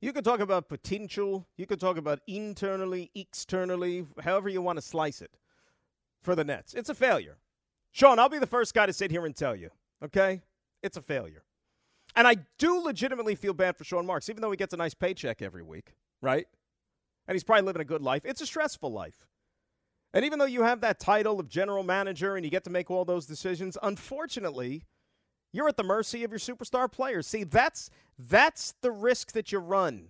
You 0.02 0.14
could 0.14 0.24
talk 0.24 0.40
about 0.40 0.70
potential. 0.70 1.46
You 1.58 1.66
could 1.66 1.80
talk 1.80 1.98
about 1.98 2.20
internally, 2.28 3.12
externally, 3.16 4.06
however 4.22 4.50
you 4.50 4.62
want 4.62 4.78
to 4.78 4.82
slice 4.82 5.22
it 5.22 5.32
for 6.22 6.36
the 6.36 6.44
Nets. 6.44 6.74
It's 6.74 6.90
a 6.90 6.96
failure. 6.96 7.38
Sean, 7.92 8.20
I'll 8.20 8.30
be 8.30 8.40
the 8.40 8.48
first 8.48 8.74
guy 8.74 8.86
to 8.86 8.94
sit 8.94 9.12
here 9.12 9.26
and 9.26 9.36
tell 9.36 9.56
you, 9.56 9.72
okay? 10.04 10.42
It's 10.84 10.96
a 10.96 11.02
failure. 11.02 11.44
And 12.16 12.28
I 12.28 12.38
do 12.58 12.80
legitimately 12.80 13.36
feel 13.36 13.54
bad 13.54 13.76
for 13.76 13.84
Sean 13.84 14.06
Marks, 14.06 14.30
even 14.30 14.42
though 14.42 14.52
he 14.52 14.58
gets 14.58 14.74
a 14.74 14.78
nice 14.78 14.94
paycheck 14.94 15.42
every 15.42 15.64
week, 15.64 15.96
right? 16.22 16.48
And 17.30 17.36
he's 17.36 17.44
probably 17.44 17.62
living 17.62 17.82
a 17.84 17.86
good 17.86 18.02
life. 18.02 18.26
It's 18.26 18.42
a 18.42 18.46
stressful 18.48 18.92
life. 18.92 19.28
And 20.16 20.26
even 20.26 20.40
though 20.40 20.46
you 20.46 20.64
have 20.64 20.82
that 20.82 21.00
title 21.00 21.40
of 21.40 21.48
general 21.48 21.84
manager 21.84 22.36
and 22.36 22.44
you 22.44 22.50
get 22.50 22.64
to 22.64 22.72
make 22.72 22.90
all 22.90 23.06
those 23.06 23.28
decisions, 23.28 23.78
unfortunately, 23.84 24.88
you're 25.54 25.68
at 25.68 25.78
the 25.78 25.84
mercy 25.84 26.24
of 26.24 26.32
your 26.32 26.40
superstar 26.40 26.92
players. 26.92 27.28
See, 27.28 27.44
that's 27.44 27.92
that's 28.18 28.74
the 28.82 28.92
risk 28.92 29.34
that 29.34 29.52
you 29.52 29.60
run 29.60 30.08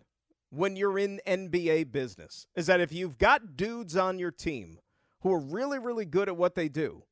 when 0.50 0.78
you're 0.78 0.98
in 0.98 1.20
NBA 1.28 1.92
business. 1.92 2.48
Is 2.56 2.68
that 2.68 2.80
if 2.80 2.94
you've 2.94 3.18
got 3.18 3.58
dudes 3.58 3.98
on 3.98 4.18
your 4.18 4.32
team 4.32 4.80
who 5.20 5.34
are 5.34 5.40
really 5.40 5.78
really 5.78 6.06
good 6.06 6.30
at 6.30 6.38
what 6.38 6.56
they 6.56 6.70
do, 6.70 7.04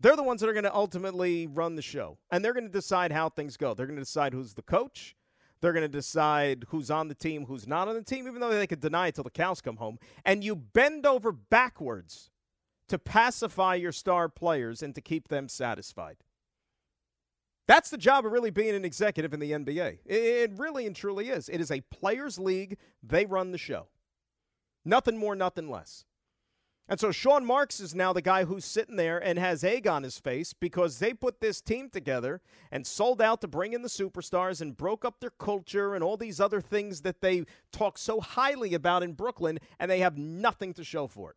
they're 0.00 0.16
the 0.16 0.22
ones 0.22 0.40
that 0.40 0.48
are 0.48 0.54
going 0.54 0.64
to 0.64 0.74
ultimately 0.74 1.46
run 1.46 1.76
the 1.76 1.82
show. 1.82 2.16
And 2.30 2.42
they're 2.42 2.54
going 2.54 2.64
to 2.64 2.72
decide 2.72 3.12
how 3.12 3.28
things 3.28 3.58
go. 3.58 3.74
They're 3.74 3.86
going 3.86 3.98
to 3.98 4.02
decide 4.04 4.32
who's 4.32 4.54
the 4.54 4.62
coach. 4.62 5.14
They're 5.62 5.72
going 5.72 5.82
to 5.82 5.88
decide 5.88 6.64
who's 6.68 6.90
on 6.90 7.06
the 7.06 7.14
team, 7.14 7.46
who's 7.46 7.68
not 7.68 7.86
on 7.86 7.94
the 7.94 8.02
team, 8.02 8.26
even 8.26 8.40
though 8.40 8.50
they 8.50 8.66
could 8.66 8.80
deny 8.80 9.06
it 9.06 9.14
till 9.14 9.24
the 9.24 9.30
cows 9.30 9.60
come 9.60 9.76
home. 9.76 9.98
And 10.24 10.42
you 10.42 10.56
bend 10.56 11.06
over 11.06 11.30
backwards 11.30 12.30
to 12.88 12.98
pacify 12.98 13.76
your 13.76 13.92
star 13.92 14.28
players 14.28 14.82
and 14.82 14.92
to 14.96 15.00
keep 15.00 15.28
them 15.28 15.48
satisfied. 15.48 16.16
That's 17.68 17.90
the 17.90 17.96
job 17.96 18.26
of 18.26 18.32
really 18.32 18.50
being 18.50 18.74
an 18.74 18.84
executive 18.84 19.32
in 19.32 19.38
the 19.38 19.52
NBA. 19.52 19.98
It 20.04 20.50
really 20.56 20.84
and 20.84 20.96
truly 20.96 21.28
is. 21.28 21.48
It 21.48 21.60
is 21.60 21.70
a 21.70 21.80
players' 21.80 22.40
league. 22.40 22.76
They 23.00 23.24
run 23.24 23.52
the 23.52 23.58
show. 23.58 23.86
Nothing 24.84 25.16
more, 25.16 25.36
nothing 25.36 25.70
less. 25.70 26.04
And 26.92 27.00
so 27.00 27.10
Sean 27.10 27.46
Marks 27.46 27.80
is 27.80 27.94
now 27.94 28.12
the 28.12 28.20
guy 28.20 28.44
who's 28.44 28.66
sitting 28.66 28.96
there 28.96 29.16
and 29.16 29.38
has 29.38 29.64
egg 29.64 29.86
on 29.86 30.02
his 30.02 30.18
face 30.18 30.52
because 30.52 30.98
they 30.98 31.14
put 31.14 31.40
this 31.40 31.62
team 31.62 31.88
together 31.88 32.42
and 32.70 32.86
sold 32.86 33.22
out 33.22 33.40
to 33.40 33.48
bring 33.48 33.72
in 33.72 33.80
the 33.80 33.88
superstars 33.88 34.60
and 34.60 34.76
broke 34.76 35.02
up 35.02 35.18
their 35.18 35.30
culture 35.30 35.94
and 35.94 36.04
all 36.04 36.18
these 36.18 36.38
other 36.38 36.60
things 36.60 37.00
that 37.00 37.22
they 37.22 37.46
talk 37.72 37.96
so 37.96 38.20
highly 38.20 38.74
about 38.74 39.02
in 39.02 39.14
Brooklyn, 39.14 39.58
and 39.80 39.90
they 39.90 40.00
have 40.00 40.18
nothing 40.18 40.74
to 40.74 40.84
show 40.84 41.06
for 41.06 41.30
it. 41.30 41.36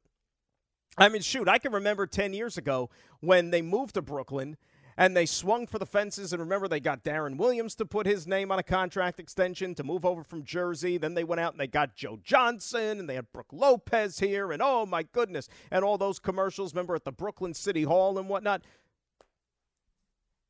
I 0.98 1.08
mean, 1.08 1.22
shoot, 1.22 1.48
I 1.48 1.58
can 1.58 1.72
remember 1.72 2.06
10 2.06 2.34
years 2.34 2.58
ago 2.58 2.90
when 3.22 3.52
they 3.52 3.62
moved 3.62 3.94
to 3.94 4.02
Brooklyn 4.02 4.58
and 4.98 5.16
they 5.16 5.26
swung 5.26 5.68
for 5.68 5.80
the 5.80 5.86
fences. 5.86 6.32
And 6.34 6.40
remember, 6.40 6.68
they 6.68 6.80
got 6.80 7.04
Deron 7.04 7.38
Williams 7.38 7.76
to 7.76 7.86
put 7.86 8.06
his 8.06 8.28
name 8.28 8.52
on 8.52 8.60
a 8.60 8.64
contract 8.64 9.20
extension 9.20 9.76
to 9.76 9.84
move 9.84 10.06
over 10.06 10.24
from 10.24 10.44
Jersey. 10.44 10.98
Then 10.98 11.14
they 11.14 11.24
went 11.24 11.42
out 11.42 11.54
and 11.54 11.60
they 11.60 11.68
got 11.68 11.96
Joe 11.96 12.20
Johnson, 12.24 13.00
and 13.00 13.10
they 13.10 13.16
had 13.16 13.32
Brook 13.32 13.48
Lopez 13.52 14.20
here, 14.20 14.52
and 14.52 14.62
oh 14.62 14.86
my 14.86 15.04
goodness, 15.04 15.50
and 15.72 15.84
all 15.84 15.98
those 15.98 16.20
commercials. 16.20 16.74
Remember 16.74 16.96
at 16.96 17.06
the 17.06 17.12
Brooklyn 17.12 17.54
City 17.54 17.84
Hall 17.84 18.18
and 18.18 18.30
whatnot. 18.30 18.64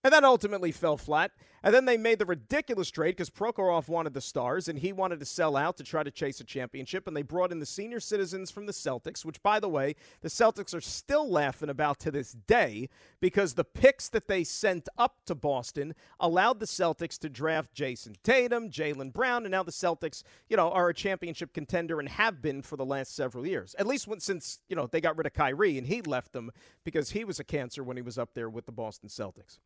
And 0.05 0.13
that 0.13 0.23
ultimately 0.23 0.71
fell 0.71 0.97
flat. 0.97 1.31
And 1.63 1.73
then 1.73 1.85
they 1.85 1.97
made 1.97 2.19
the 2.19 2.27
ridiculous 2.27 2.91
trade 2.91 3.15
because 3.15 3.31
Prokhorov 3.31 3.87
wanted 3.87 4.13
the 4.13 4.21
Stars 4.21 4.67
and 4.67 4.77
he 4.77 4.93
wanted 4.93 5.19
to 5.19 5.25
sell 5.25 5.57
out 5.57 5.77
to 5.77 5.83
try 5.83 6.03
to 6.03 6.11
chase 6.11 6.39
a 6.39 6.43
championship. 6.43 7.07
And 7.07 7.17
they 7.17 7.23
brought 7.23 7.51
in 7.51 7.57
the 7.57 7.65
senior 7.65 7.99
citizens 7.99 8.51
from 8.51 8.67
the 8.67 8.71
Celtics, 8.71 9.25
which, 9.25 9.41
by 9.41 9.59
the 9.59 9.67
way, 9.67 9.95
the 10.21 10.29
Celtics 10.29 10.75
are 10.75 10.81
still 10.81 11.27
laughing 11.27 11.69
about 11.69 11.97
to 12.01 12.11
this 12.11 12.33
day 12.33 12.87
because 13.19 13.55
the 13.55 13.63
picks 13.63 14.07
that 14.09 14.27
they 14.27 14.43
sent 14.43 14.87
up 14.95 15.25
to 15.25 15.33
Boston 15.33 15.95
allowed 16.19 16.59
the 16.59 16.67
Celtics 16.67 17.17
to 17.17 17.27
draft 17.27 17.73
Jayson 17.73 18.13
Tatum, 18.21 18.69
Jaylen 18.69 19.11
Brown, 19.11 19.43
and 19.43 19.51
now 19.53 19.63
the 19.63 19.71
Celtics, 19.71 20.21
you 20.49 20.55
know, 20.55 20.69
are 20.69 20.89
a 20.89 20.93
championship 20.93 21.51
contender 21.51 21.99
and 21.99 22.09
have 22.09 22.43
been 22.43 22.61
for 22.61 22.77
the 22.77 22.85
last 22.85 23.15
several 23.15 23.43
years. 23.47 23.75
At 23.79 23.87
least 23.87 24.07
when, 24.07 24.19
since, 24.19 24.59
you 24.69 24.75
know, 24.75 24.85
they 24.85 25.01
got 25.01 25.17
rid 25.17 25.25
of 25.25 25.33
Kyrie 25.33 25.79
and 25.79 25.87
he 25.87 26.03
left 26.03 26.31
them 26.31 26.51
because 26.83 27.09
he 27.09 27.23
was 27.23 27.39
a 27.39 27.43
cancer 27.43 27.83
when 27.83 27.97
he 27.97 28.03
was 28.03 28.19
up 28.19 28.35
there 28.35 28.51
with 28.51 28.67
the 28.67 28.71
Boston 28.71 29.09
Celtics. 29.09 29.57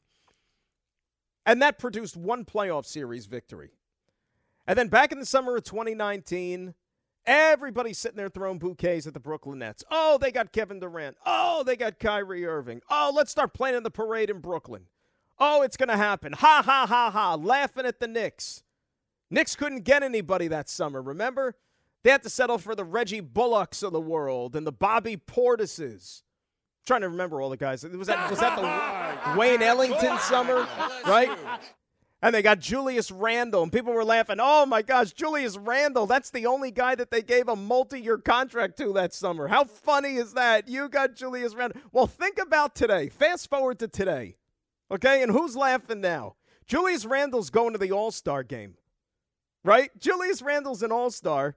And 1.46 1.62
that 1.62 1.80
produced 1.80 2.18
one 2.18 2.46
playoff 2.46 2.86
series 2.86 3.26
victory. 3.26 3.72
And 4.68 4.78
then 4.78 4.88
back 4.88 5.12
in 5.12 5.20
the 5.20 5.26
summer 5.26 5.56
of 5.56 5.64
2019, 5.64 6.76
everybody's 7.26 7.98
sitting 7.98 8.18
there 8.18 8.30
throwing 8.30 8.60
bouquets 8.60 9.08
at 9.08 9.14
the 9.14 9.20
Brooklyn 9.20 9.60
Nets. 9.60 9.84
Oh, 9.90 10.18
they 10.20 10.32
got 10.32 10.52
Kevin 10.52 10.80
Durant. 10.80 11.18
Oh, 11.26 11.64
they 11.64 11.76
got 11.76 12.00
Kyrie 12.00 12.46
Irving. 12.46 12.82
Oh, 12.90 13.12
let's 13.16 13.32
start 13.32 13.54
planning 13.54 13.84
the 13.84 13.90
parade 13.90 14.30
in 14.30 14.40
Brooklyn. 14.40 14.86
Oh, 15.40 15.62
it's 15.62 15.78
going 15.78 15.90
to 15.90 15.98
happen. 15.98 16.34
Ha, 16.34 16.62
ha, 16.64 16.86
ha, 16.88 17.10
ha. 17.10 17.36
Laughing 17.36 17.86
at 17.86 18.00
the 18.00 18.08
Knicks. 18.08 18.64
Knicks 19.32 19.56
couldn't 19.56 19.86
get 19.86 20.04
anybody 20.04 20.48
that 20.48 20.70
summer, 20.70 21.02
remember? 21.02 21.56
They 22.04 22.12
had 22.12 22.24
to 22.24 22.30
settle 22.30 22.58
for 22.58 22.76
the 22.76 22.84
Reggie 22.84 23.20
Bullocks 23.20 23.84
of 23.84 23.92
the 23.92 24.02
world 24.02 24.56
and 24.56 24.66
the 24.66 24.72
Bobby 24.72 25.18
Portises. 25.18 26.24
Trying 26.86 27.02
to 27.02 27.10
remember 27.10 27.42
all 27.42 27.50
the 27.50 27.58
guys. 27.58 27.84
Was 27.84 28.08
that, 28.08 28.30
was 28.30 28.40
that 28.40 28.56
the 28.56 29.38
Wayne 29.40 29.62
Ellington 29.62 30.18
summer? 30.20 30.68
Right? 31.06 31.30
And 32.22 32.36
they 32.36 32.42
got 32.42 32.60
Julius 32.60 33.12
Randle, 33.12 33.64
and 33.64 33.72
people 33.72 33.94
were 33.94 34.04
laughing. 34.04 34.38
Oh 34.42 34.66
my 34.66 34.82
gosh, 34.82 35.14
Julius 35.14 35.56
Randle, 35.56 36.06
that's 36.06 36.32
the 36.32 36.48
only 36.48 36.70
guy 36.70 36.96
that 36.96 37.12
they 37.12 37.22
gave 37.22 37.48
a 37.48 37.56
multi 37.56 38.02
year 38.02 38.18
contract 38.18 38.78
to 38.80 38.92
that 38.94 39.14
summer. 39.14 39.48
How 39.48 39.64
funny 39.64 40.16
is 40.16 40.34
that? 40.34 40.68
You 40.68 40.90
got 40.90 41.16
Julius 41.16 41.56
Randle. 41.56 41.80
Well, 41.94 42.08
think 42.08 42.38
about 42.38 42.76
today. 42.76 43.08
Fast 43.08 43.50
forward 43.50 43.80
to 43.80 43.88
today. 43.88 44.36
Okay, 44.92 45.22
and 45.24 45.32
who's 45.32 45.56
laughing 45.56 46.02
now? 46.02 46.36
Julius 46.66 47.06
Randle's 47.06 47.50
going 47.50 47.74
to 47.74 47.80
the 47.80 47.92
All 47.92 48.12
Star 48.12 48.44
game, 48.44 48.76
right? 49.64 49.90
Julius 49.98 50.42
Randle's 50.42 50.84
an 50.84 50.92
All 50.92 51.12
Star, 51.12 51.56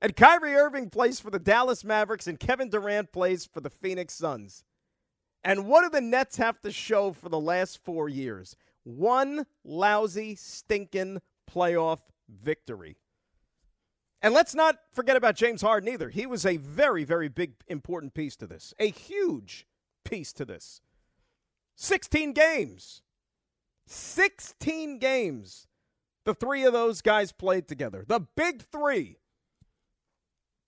and 0.00 0.16
Kyrie 0.16 0.54
Irving 0.54 0.90
plays 0.90 1.20
for 1.20 1.30
the 1.30 1.38
Dallas 1.38 1.84
Mavericks, 1.84 2.26
and 2.26 2.40
Kevin 2.40 2.70
Durant 2.70 3.12
plays 3.12 3.44
for 3.46 3.60
the 3.60 3.70
Phoenix 3.70 4.14
Suns. 4.14 4.64
And 5.42 5.66
what 5.66 5.82
do 5.82 5.88
the 5.88 6.00
Nets 6.00 6.36
have 6.36 6.60
to 6.62 6.70
show 6.70 7.12
for 7.12 7.28
the 7.28 7.40
last 7.40 7.82
four 7.82 8.08
years? 8.08 8.56
one 8.84 9.46
lousy, 9.64 10.34
stinking 10.34 11.20
playoff 11.50 12.00
victory. 12.28 12.96
And 14.22 14.34
let's 14.34 14.54
not 14.54 14.76
forget 14.92 15.16
about 15.16 15.36
James 15.36 15.62
Harden 15.62 15.88
either. 15.88 16.10
He 16.10 16.26
was 16.26 16.44
a 16.44 16.58
very, 16.58 17.04
very 17.04 17.28
big, 17.28 17.54
important 17.68 18.14
piece 18.14 18.36
to 18.36 18.46
this, 18.46 18.74
a 18.78 18.90
huge 18.90 19.66
piece 20.04 20.32
to 20.34 20.44
this. 20.44 20.82
16 21.76 22.32
games. 22.32 23.02
16 23.86 24.98
games. 24.98 25.66
The 26.26 26.34
three 26.34 26.64
of 26.64 26.74
those 26.74 27.00
guys 27.00 27.32
played 27.32 27.66
together. 27.66 28.04
The 28.06 28.20
big 28.36 28.62
three. 28.62 29.16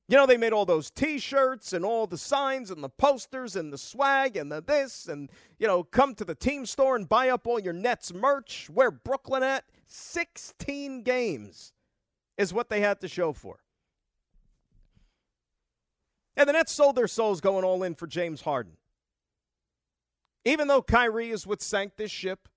You 0.09 0.17
know, 0.17 0.27
they 0.27 0.37
made 0.37 0.53
all 0.53 0.67
those 0.67 0.91
t 0.91 1.19
shirts 1.19 1.73
and 1.73 1.85
all 1.85 2.07
the 2.07 2.19
signs 2.19 2.71
and 2.71 2.83
the 2.83 2.89
posters 2.89 3.57
and 3.57 3.73
the 3.73 3.79
swag 3.79 4.37
and 4.37 4.51
the 4.51 4.61
this 4.61 5.07
and, 5.07 5.31
you 5.59 5.67
know, 5.67 5.85
come 5.85 6.15
to 6.17 6.25
the 6.25 6.35
team 6.35 6.67
store 6.67 6.97
and 6.97 7.09
buy 7.09 7.29
up 7.29 7.47
all 7.47 7.59
your 7.59 7.73
Nets 7.73 8.13
merch. 8.13 8.69
Where 8.69 8.91
Brooklyn 8.91 9.43
at? 9.43 9.65
16 9.87 11.03
games 11.03 11.73
is 12.37 12.53
what 12.53 12.69
they 12.69 12.81
had 12.81 13.01
to 13.01 13.09
show 13.09 13.33
for. 13.33 13.61
And 16.37 16.49
the 16.49 16.55
Nets 16.55 16.73
sold 16.73 16.97
their 16.97 17.09
souls 17.09 17.41
going 17.41 17.65
all 17.65 17.83
in 17.83 17.95
for 17.95 18.07
James 18.07 18.41
Harden. 18.41 18.77
Even 20.45 20.67
though 20.67 20.83
Kyrie 20.83 21.31
is 21.31 21.47
what 21.47 21.63
sank 21.63 21.97
this 21.97 22.11
ship 22.11 22.49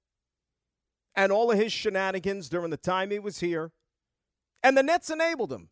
and 1.14 1.32
all 1.32 1.52
of 1.52 1.60
his 1.60 1.72
shenanigans 1.72 2.50
during 2.50 2.72
the 2.72 2.78
time 2.78 3.12
he 3.12 3.20
was 3.20 3.40
here, 3.40 3.72
and 4.64 4.76
the 4.76 4.84
Nets 4.84 5.10
enabled 5.10 5.54
him. 5.54 5.70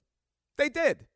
They 0.57 0.69
did 0.69 1.07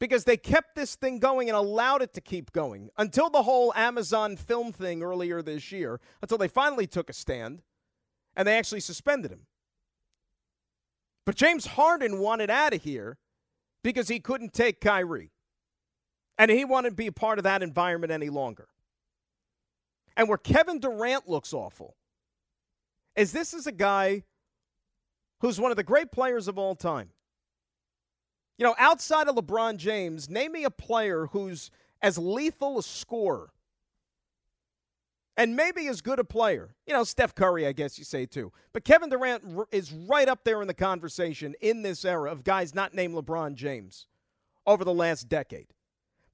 because 0.00 0.24
they 0.24 0.36
kept 0.36 0.74
this 0.74 0.96
thing 0.96 1.18
going 1.18 1.48
and 1.48 1.56
allowed 1.56 2.02
it 2.02 2.14
to 2.14 2.20
keep 2.20 2.52
going 2.52 2.88
until 2.96 3.28
the 3.28 3.42
whole 3.42 3.72
Amazon 3.74 4.36
film 4.36 4.72
thing 4.72 5.02
earlier 5.02 5.42
this 5.42 5.70
year, 5.70 6.00
until 6.22 6.38
they 6.38 6.48
finally 6.48 6.86
took 6.86 7.10
a 7.10 7.12
stand 7.12 7.60
and 8.34 8.48
they 8.48 8.58
actually 8.58 8.80
suspended 8.80 9.30
him. 9.30 9.46
But 11.26 11.36
James 11.36 11.66
Harden 11.66 12.18
wanted 12.18 12.50
out 12.50 12.72
of 12.72 12.82
here 12.82 13.18
because 13.84 14.08
he 14.08 14.18
couldn't 14.18 14.54
take 14.54 14.80
Kyrie. 14.80 15.30
And 16.38 16.50
he 16.50 16.64
wanted 16.64 16.90
to 16.90 16.96
be 16.96 17.06
a 17.06 17.12
part 17.12 17.38
of 17.38 17.44
that 17.44 17.62
environment 17.62 18.10
any 18.10 18.30
longer. 18.30 18.68
And 20.16 20.26
where 20.28 20.38
Kevin 20.38 20.80
Durant 20.80 21.28
looks 21.28 21.52
awful 21.52 21.96
is 23.14 23.32
this 23.32 23.52
is 23.52 23.66
a 23.66 23.72
guy 23.72 24.24
who's 25.40 25.60
one 25.60 25.70
of 25.70 25.76
the 25.76 25.82
great 25.82 26.10
players 26.10 26.48
of 26.48 26.58
all 26.58 26.74
time. 26.74 27.10
You 28.60 28.66
know, 28.66 28.74
outside 28.78 29.26
of 29.26 29.36
LeBron 29.36 29.78
James, 29.78 30.28
name 30.28 30.52
me 30.52 30.64
a 30.64 30.70
player 30.70 31.28
who's 31.32 31.70
as 32.02 32.18
lethal 32.18 32.78
a 32.78 32.82
scorer 32.82 33.48
and 35.34 35.56
maybe 35.56 35.88
as 35.88 36.02
good 36.02 36.18
a 36.18 36.24
player. 36.24 36.74
You 36.86 36.92
know, 36.92 37.02
Steph 37.04 37.34
Curry, 37.34 37.66
I 37.66 37.72
guess 37.72 37.98
you 37.98 38.04
say 38.04 38.26
too. 38.26 38.52
But 38.74 38.84
Kevin 38.84 39.08
Durant 39.08 39.42
is 39.72 39.90
right 39.90 40.28
up 40.28 40.44
there 40.44 40.60
in 40.60 40.68
the 40.68 40.74
conversation 40.74 41.54
in 41.62 41.80
this 41.80 42.04
era 42.04 42.30
of 42.30 42.44
guys 42.44 42.74
not 42.74 42.92
named 42.92 43.14
LeBron 43.14 43.54
James 43.54 44.06
over 44.66 44.84
the 44.84 44.92
last 44.92 45.26
decade. 45.26 45.68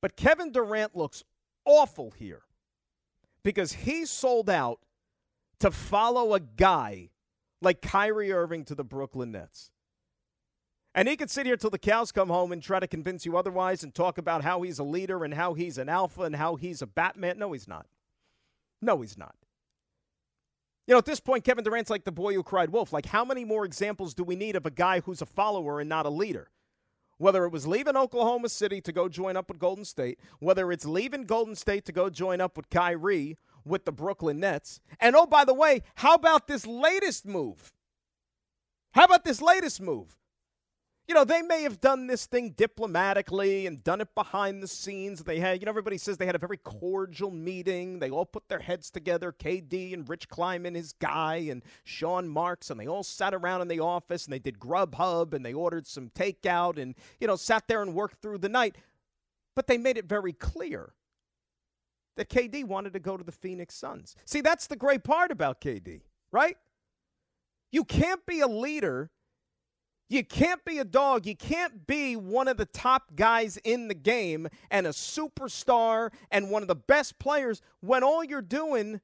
But 0.01 0.17
Kevin 0.17 0.51
Durant 0.51 0.97
looks 0.97 1.23
awful 1.65 2.11
here 2.11 2.43
because 3.45 3.73
he 3.73 4.05
sold 4.05 4.51
out 4.51 4.81
to 5.61 5.71
follow 5.71 6.35
a 6.35 6.41
guy 6.41 7.11
like 7.63 7.81
Kyrie 7.83 8.33
Irving 8.33 8.65
to 8.65 8.75
the 8.75 8.83
Brooklyn 8.83 9.31
Nets. 9.31 9.71
And 10.97 11.09
he 11.09 11.17
could 11.17 11.31
sit 11.31 11.45
here 11.45 11.59
till 11.59 11.69
the 11.69 11.79
cows 11.79 12.11
come 12.11 12.31
home 12.31 12.53
and 12.53 12.63
try 12.63 12.81
to 12.81 12.89
convince 12.89 13.27
you 13.27 13.37
otherwise 13.37 13.85
and 13.85 13.95
talk 13.95 14.17
about 14.17 14.43
how 14.43 14.63
he's 14.63 14.79
a 14.79 14.83
leader 14.83 15.25
and 15.25 15.35
how 15.35 15.53
he's 15.53 15.77
an 15.77 15.91
alpha 15.91 16.23
and 16.23 16.35
how 16.35 16.57
he's 16.57 16.81
a 16.81 16.87
Batman. 16.87 17.39
No, 17.39 17.53
he's 17.53 17.69
not. 17.69 17.87
No, 18.81 19.03
he's 19.03 19.19
not. 19.19 19.35
You 20.87 20.95
know, 20.95 20.99
at 20.99 21.05
this 21.05 21.21
point, 21.21 21.45
Kevin 21.45 21.65
Durant's 21.65 21.91
like 21.91 22.05
the 22.05 22.13
boy 22.13 22.33
who 22.33 22.43
cried 22.43 22.71
wolf. 22.71 22.95
Like, 22.95 23.05
how 23.05 23.27
many 23.27 23.45
more 23.45 23.67
examples 23.67 24.15
do 24.15 24.25
we 24.25 24.37
need 24.37 24.57
of 24.57 24.65
a 24.65 24.71
guy 24.71 25.01
who's 25.01 25.21
a 25.21 25.27
follower 25.27 25.81
and 25.81 25.89
not 25.89 26.07
a 26.07 26.11
leader? 26.11 26.51
Whether 27.19 27.45
it 27.45 27.53
was 27.53 27.67
leaving 27.67 27.97
Oklahoma 27.97 28.49
City 28.49 28.81
to 28.81 28.93
go 28.93 29.07
join 29.07 29.37
up 29.37 29.49
with 29.49 29.59
Golden 29.59 29.85
State, 29.85 30.19
whether 30.39 30.73
it's 30.73 30.87
leaving 30.87 31.25
Golden 31.25 31.57
State 31.57 31.85
to 31.87 31.93
go 31.93 32.09
join 32.09 32.41
up 32.41 32.57
with 32.57 32.71
Kyrie 32.71 33.37
with 33.67 33.85
the 33.85 33.93
Brooklyn 33.93 34.41
Nets. 34.41 34.81
And 34.99 35.15
oh, 35.15 35.27
by 35.27 35.45
the 35.45 35.55
way, 35.55 35.83
how 35.97 36.15
about 36.15 36.47
this 36.47 36.67
latest 36.67 37.27
move? 37.27 37.73
How 38.93 39.05
about 39.05 39.25
this 39.25 39.43
latest 39.43 39.83
move? 39.83 40.17
You 41.09 41.15
know, 41.15 41.25
they 41.25 41.41
may 41.41 41.63
have 41.63 41.81
done 41.81 42.09
this 42.09 42.27
thing 42.27 42.51
diplomatically 42.51 43.67
and 43.67 43.85
done 43.85 44.01
it 44.01 44.13
behind 44.15 44.61
the 44.61 44.67
scenes. 44.67 45.23
They 45.23 45.39
had, 45.39 45.61
you 45.61 45.67
know, 45.67 45.71
everybody 45.71 45.99
says 45.99 46.17
they 46.17 46.27
had 46.27 46.35
a 46.35 46.39
very 46.39 46.57
cordial 46.57 47.31
meeting. 47.31 48.01
They 48.01 48.11
all 48.11 48.27
put 48.27 48.49
their 48.49 48.59
heads 48.59 48.91
together, 48.91 49.33
KD 49.33 49.95
and 49.95 50.09
Rich 50.09 50.29
Kleiman, 50.29 50.75
his 50.75 50.93
guy, 50.93 51.37
and 51.49 51.63
Sean 51.85 52.29
Marks, 52.29 52.71
and 52.71 52.81
they 52.81 52.89
all 52.89 53.05
sat 53.05 53.35
around 53.35 53.61
in 53.61 53.69
the 53.69 53.81
office 53.81 54.25
and 54.25 54.33
they 54.33 54.41
did 54.41 54.59
Grubhub 54.59 55.33
and 55.33 55.47
they 55.47 55.53
ordered 55.53 55.87
some 55.87 56.11
takeout 56.11 56.77
and, 56.77 56.97
you 57.21 57.29
know, 57.29 57.37
sat 57.37 57.69
there 57.69 57.83
and 57.83 57.95
worked 57.95 58.21
through 58.21 58.39
the 58.39 58.49
night. 58.49 58.77
But 59.55 59.69
they 59.69 59.79
made 59.79 59.97
it 59.99 60.07
very 60.07 60.33
clear 60.33 60.93
that 62.17 62.29
KD 62.29 62.65
wanted 62.65 62.95
to 62.95 63.01
go 63.01 63.17
to 63.17 63.25
the 63.25 63.33
Phoenix 63.33 63.77
Suns. 63.77 64.17
See, 64.25 64.41
that's 64.41 64.67
the 64.67 64.77
great 64.77 65.05
part 65.05 65.31
about 65.31 65.61
KD, 65.61 66.01
right? 66.33 66.57
You 67.71 67.85
can't 67.85 68.25
be 68.27 68.41
a 68.41 68.49
leader 68.49 69.11
you 70.09 70.25
can't 70.25 70.65
be 70.65 70.79
a 70.79 70.85
dog. 70.85 71.27
You 71.27 71.37
can't 71.37 71.87
be 71.87 72.15
one 72.15 72.49
of 72.49 72.57
the 72.57 72.67
top 72.67 73.17
guys 73.17 73.59
in 73.65 73.89
the 73.89 73.95
game 73.95 74.49
and 74.71 74.87
a 74.87 74.91
superstar 74.91 76.13
and 76.31 76.51
one 76.51 76.63
of 76.63 76.69
the 76.69 76.77
best 76.77 77.19
players 77.19 77.61
when 77.81 78.05
all 78.05 78.23
you're 78.23 78.43
doing 78.43 79.01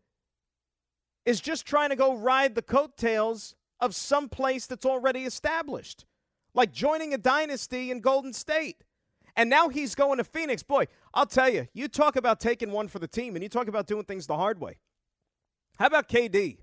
is 1.27 1.41
just 1.41 1.67
trying 1.67 1.91
to 1.91 1.97
go 1.97 2.15
ride 2.15 2.55
the 2.55 2.63
coattails 2.63 3.55
of 3.81 3.95
some 3.95 4.29
place 4.29 4.67
that's 4.67 4.87
already 4.87 5.25
established, 5.25 6.05
like 6.55 6.73
joining 6.73 7.13
a 7.13 7.19
dynasty 7.19 7.91
in 7.91 8.01
Golden 8.01 8.33
State. 8.33 8.85
And 9.35 9.51
now 9.51 9.69
he's 9.69 9.95
going 9.95 10.19
to 10.19 10.25
Phoenix. 10.25 10.63
Boy, 10.63 10.87
I'll 11.15 11.27
tell 11.27 11.49
you, 11.49 11.67
you 11.73 11.89
talk 11.89 12.17
about 12.17 12.39
taking 12.39 12.71
one 12.71 12.87
for 12.87 12.99
the 12.99 13.09
team 13.09 13.35
and 13.35 13.43
you 13.43 13.49
talk 13.49 13.67
about 13.67 13.87
doing 13.87 14.05
things 14.05 14.27
the 14.27 14.37
hard 14.37 14.61
way. 14.61 14.79
How 15.79 15.87
about 15.87 16.09
KD? 16.09 16.59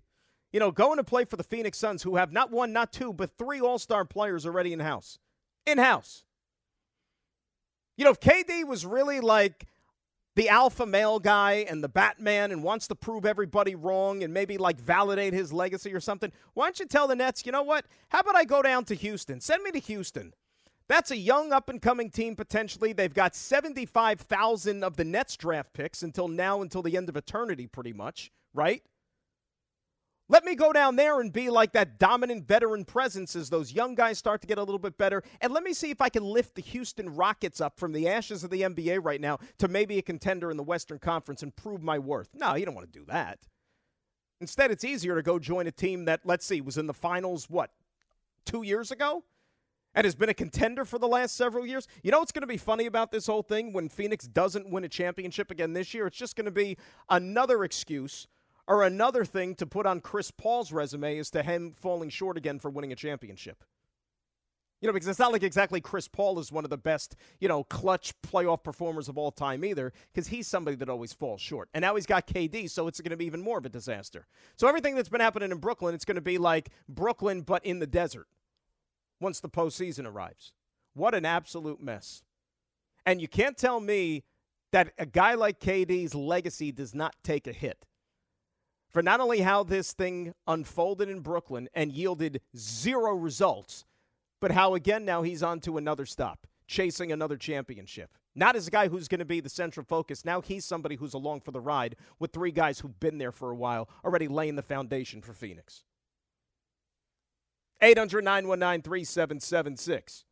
You 0.51 0.59
know, 0.59 0.71
going 0.71 0.97
to 0.97 1.03
play 1.03 1.25
for 1.25 1.35
the 1.35 1.43
Phoenix 1.43 1.77
Suns, 1.77 2.03
who 2.03 2.15
have 2.15 2.31
not 2.31 2.51
one, 2.51 2.73
not 2.73 2.91
two, 2.91 3.13
but 3.13 3.38
three 3.38 3.59
All 3.59 3.79
Star 3.79 4.05
players 4.05 4.45
already 4.45 4.73
in 4.73 4.79
house. 4.79 5.19
In 5.65 5.77
house. 5.77 6.23
You 7.97 8.05
know, 8.05 8.12
if 8.12 8.19
KD 8.19 8.65
was 8.65 8.85
really 8.85 9.19
like 9.19 9.67
the 10.35 10.47
alpha 10.47 10.85
male 10.85 11.19
guy 11.19 11.65
and 11.69 11.83
the 11.83 11.89
Batman 11.89 12.51
and 12.51 12.63
wants 12.63 12.88
to 12.88 12.95
prove 12.95 13.25
everybody 13.25 13.75
wrong 13.75 14.23
and 14.23 14.33
maybe 14.33 14.57
like 14.57 14.79
validate 14.79 15.33
his 15.33 15.51
legacy 15.51 15.93
or 15.93 15.99
something, 15.99 16.31
why 16.53 16.65
don't 16.65 16.79
you 16.79 16.85
tell 16.85 17.07
the 17.07 17.15
Nets, 17.15 17.45
you 17.45 17.51
know 17.51 17.63
what? 17.63 17.85
How 18.07 18.21
about 18.21 18.38
I 18.38 18.45
go 18.45 18.62
down 18.62 18.85
to 18.85 18.95
Houston? 18.95 19.41
Send 19.41 19.63
me 19.63 19.71
to 19.71 19.79
Houston. 19.79 20.33
That's 20.88 21.12
a 21.12 21.17
young 21.17 21.51
up 21.51 21.69
and 21.69 21.81
coming 21.81 22.09
team 22.09 22.35
potentially. 22.35 22.93
They've 22.93 23.13
got 23.13 23.35
75,000 23.35 24.83
of 24.83 24.95
the 24.95 25.03
Nets 25.03 25.35
draft 25.35 25.73
picks 25.73 26.01
until 26.01 26.27
now, 26.27 26.62
until 26.62 26.81
the 26.81 26.95
end 26.95 27.09
of 27.09 27.17
eternity, 27.17 27.67
pretty 27.67 27.93
much, 27.93 28.31
right? 28.53 28.81
Let 30.32 30.46
me 30.46 30.54
go 30.54 30.72
down 30.72 30.96
there 30.96 31.20
and 31.20 31.34
be 31.34 31.50
like 31.50 31.72
that 31.72 31.98
dominant 31.98 32.48
veteran 32.48 32.86
presence 32.86 33.36
as 33.36 33.50
those 33.50 33.74
young 33.74 33.96
guys 33.96 34.20
start 34.20 34.42
to 34.42 34.48
get 34.48 34.60
a 34.60 34.63
little 34.63 34.78
bit 34.78 34.96
better. 34.96 35.24
And 35.42 35.52
let 35.52 35.63
me 35.63 35.74
see 35.74 35.89
if 35.89 36.02
I 36.02 36.10
can 36.10 36.24
lift 36.24 36.54
the 36.54 36.62
Houston 36.62 37.15
Rockets 37.15 37.60
up 37.60 37.80
from 37.80 37.94
the 37.94 38.08
ashes 38.08 38.44
of 38.44 38.52
the 38.52 38.62
NBA 38.62 39.04
right 39.04 39.20
now 39.20 39.39
to 39.58 39.68
maybe 39.68 39.98
a 39.98 40.04
contender 40.04 40.52
in 40.52 40.58
the 40.58 40.63
Western 40.63 41.00
Conference 41.00 41.42
and 41.42 41.56
prove 41.56 41.82
my 41.82 41.98
worth. 41.98 42.30
No, 42.36 42.54
you 42.54 42.63
don't 42.63 42.76
want 42.76 42.94
to 42.94 43.00
do 43.00 43.06
that. 43.08 43.39
Instead, 44.39 44.70
it's 44.70 44.84
easier 44.84 45.15
to 45.15 45.24
go 45.24 45.39
join 45.39 45.65
a 45.65 45.72
team 45.72 46.06
that, 46.06 46.22
let's 46.24 46.46
see, 46.46 46.62
was 46.62 46.78
in 46.78 46.86
the 46.86 46.94
finals, 46.94 47.50
what, 47.50 47.72
two 48.46 48.62
years 48.62 48.92
ago? 48.92 49.24
And 49.96 50.06
has 50.06 50.13
been 50.13 50.30
a 50.30 50.36
contender 50.36 50.86
for 50.86 51.00
the 51.00 51.08
last 51.08 51.36
several 51.36 51.65
years. 51.65 51.88
You 52.04 52.12
know 52.12 52.20
what's 52.20 52.32
going 52.32 52.42
to 52.42 52.48
be 52.48 52.58
funny 52.58 52.86
about 52.86 53.12
this 53.12 53.26
whole 53.26 53.42
thing 53.42 53.74
when 53.74 53.89
Phoenix 53.89 54.28
doesn't 54.28 54.70
win 54.70 54.84
a 54.84 54.88
championship 54.88 55.50
again 55.50 55.74
this 55.74 55.96
year? 55.96 56.06
It's 56.06 56.18
just 56.18 56.36
going 56.36 56.46
to 56.46 56.52
be 56.52 56.78
another 57.10 57.63
excuse 57.63 58.28
are 58.69 58.84
another 58.84 59.25
thing 59.25 59.55
to 59.55 59.65
put 59.65 59.88
on 59.88 59.99
Chris 59.99 60.32
Paul's 60.32 60.71
resume 60.71 61.17
as 61.17 61.32
to 61.32 61.41
him 61.41 61.73
falling 61.75 62.10
short 62.10 62.38
again 62.38 62.60
for 62.60 62.69
winning 62.69 62.93
a 62.93 62.95
championship. 62.95 63.63
You 64.79 64.88
know, 64.88 64.93
because 64.93 65.10
it's 65.10 65.19
not 65.19 65.34
like 65.34 65.43
exactly 65.43 65.82
Chris 65.82 66.08
Paul 66.08 66.39
is 66.39 66.53
one 66.53 66.63
of 66.63 66.69
the 66.69 66.77
best, 66.77 67.17
you 67.39 67.49
know, 67.49 67.65
clutch 67.65 68.13
playoff 68.21 68.63
performers 68.63 69.10
of 69.10 69.17
all 69.17 69.32
time 69.32 69.65
either, 69.65 69.91
because 70.13 70.27
he's 70.27 70.47
somebody 70.47 70.77
that 70.77 70.88
always 70.88 71.12
falls 71.12 71.41
short. 71.41 71.67
And 71.73 71.82
now 71.82 71.95
he's 71.95 72.05
got 72.05 72.27
KD, 72.27 72.69
so 72.69 72.88
it's 72.88 73.01
going 73.01 73.10
to 73.10 73.17
be 73.17 73.25
even 73.25 73.41
more 73.41 73.58
of 73.58 73.65
a 73.65 73.69
disaster. 73.69 74.25
So 74.55 74.69
everything 74.69 74.95
that's 74.95 75.10
been 75.10 75.19
happening 75.19 75.51
in 75.51 75.58
Brooklyn, 75.58 75.95
it's 75.95 76.05
going 76.05 76.15
to 76.15 76.21
be 76.21 76.38
like 76.38 76.69
Brooklyn, 76.88 77.41
but 77.41 77.65
in 77.65 77.79
the 77.79 77.88
desert 77.88 78.27
once 79.19 79.41
the 79.41 79.49
postseason 79.49 80.05
arrives. 80.05 80.53
What 80.93 81.13
an 81.13 81.25
absolute 81.25 81.82
mess. 81.82 82.23
And 83.05 83.19
you 83.19 83.27
can't 83.27 83.58
tell 83.58 83.82
me 83.82 84.23
that 84.71 84.93
a 84.97 85.05
guy 85.05 85.34
like 85.34 85.60
KD's 85.60 86.15
legacy 86.15 86.71
does 86.71 86.95
not 86.95 87.15
take 87.23 87.47
a 87.47 87.51
hit 87.51 87.86
for 88.91 89.04
not 89.04 89.19
only 89.19 89.41
how 89.41 89.63
this 89.63 89.93
thing 89.93 90.34
unfolded 90.47 91.10
in 91.10 91.19
Brooklyn 91.19 91.69
and 91.73 91.91
yielded 91.91 92.41
zero 92.58 93.13
results, 93.13 93.86
but 94.41 94.52
how 94.52 94.75
again 94.75 95.06
now 95.06 95.21
he's 95.21 95.43
on 95.43 95.60
to 95.62 95.78
another 95.78 96.06
stop, 96.06 96.47
chasing 96.67 97.12
another 97.12 97.38
championship. 97.38 98.12
Not 98.36 98.56
as 98.56 98.67
a 98.67 98.71
guy 98.71 98.88
who's 98.88 99.08
going 99.08 99.19
to 99.19 99.25
be 99.25 99.41
the 99.41 99.49
central 99.49 99.86
focus. 99.86 100.23
Now 100.23 100.41
he's 100.41 100.65
somebody 100.65 100.95
who's 100.95 101.13
along 101.13 101.41
for 101.41 101.52
the 101.52 101.60
ride 101.60 101.95
with 102.19 102.32
three 102.32 102.52
guys 102.52 102.80
who've 102.80 102.99
been 102.99 103.17
there 103.17 103.32
for 103.32 103.52
a 103.52 103.56
while, 103.56 103.89
already 104.06 104.28
laying 104.28 104.56
the 104.56 104.62
foundation 104.62 105.21
for 105.21 105.34
Phoenix. 105.34 105.84
800 107.82 108.23
919 108.23 108.82
3776. 108.82 110.25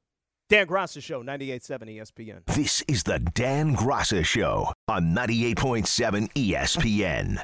Dan 0.49 0.65
Graca 0.65 1.03
Show, 1.03 1.23
98.7 1.23 1.97
ESPN. 1.97 2.45
This 2.45 2.81
is 2.87 3.03
the 3.03 3.19
Dan 3.19 3.75
Graca 3.75 4.23
Show 4.23 4.71
on 4.87 5.13
98.7 5.13 6.31
ESPN. 6.33 7.43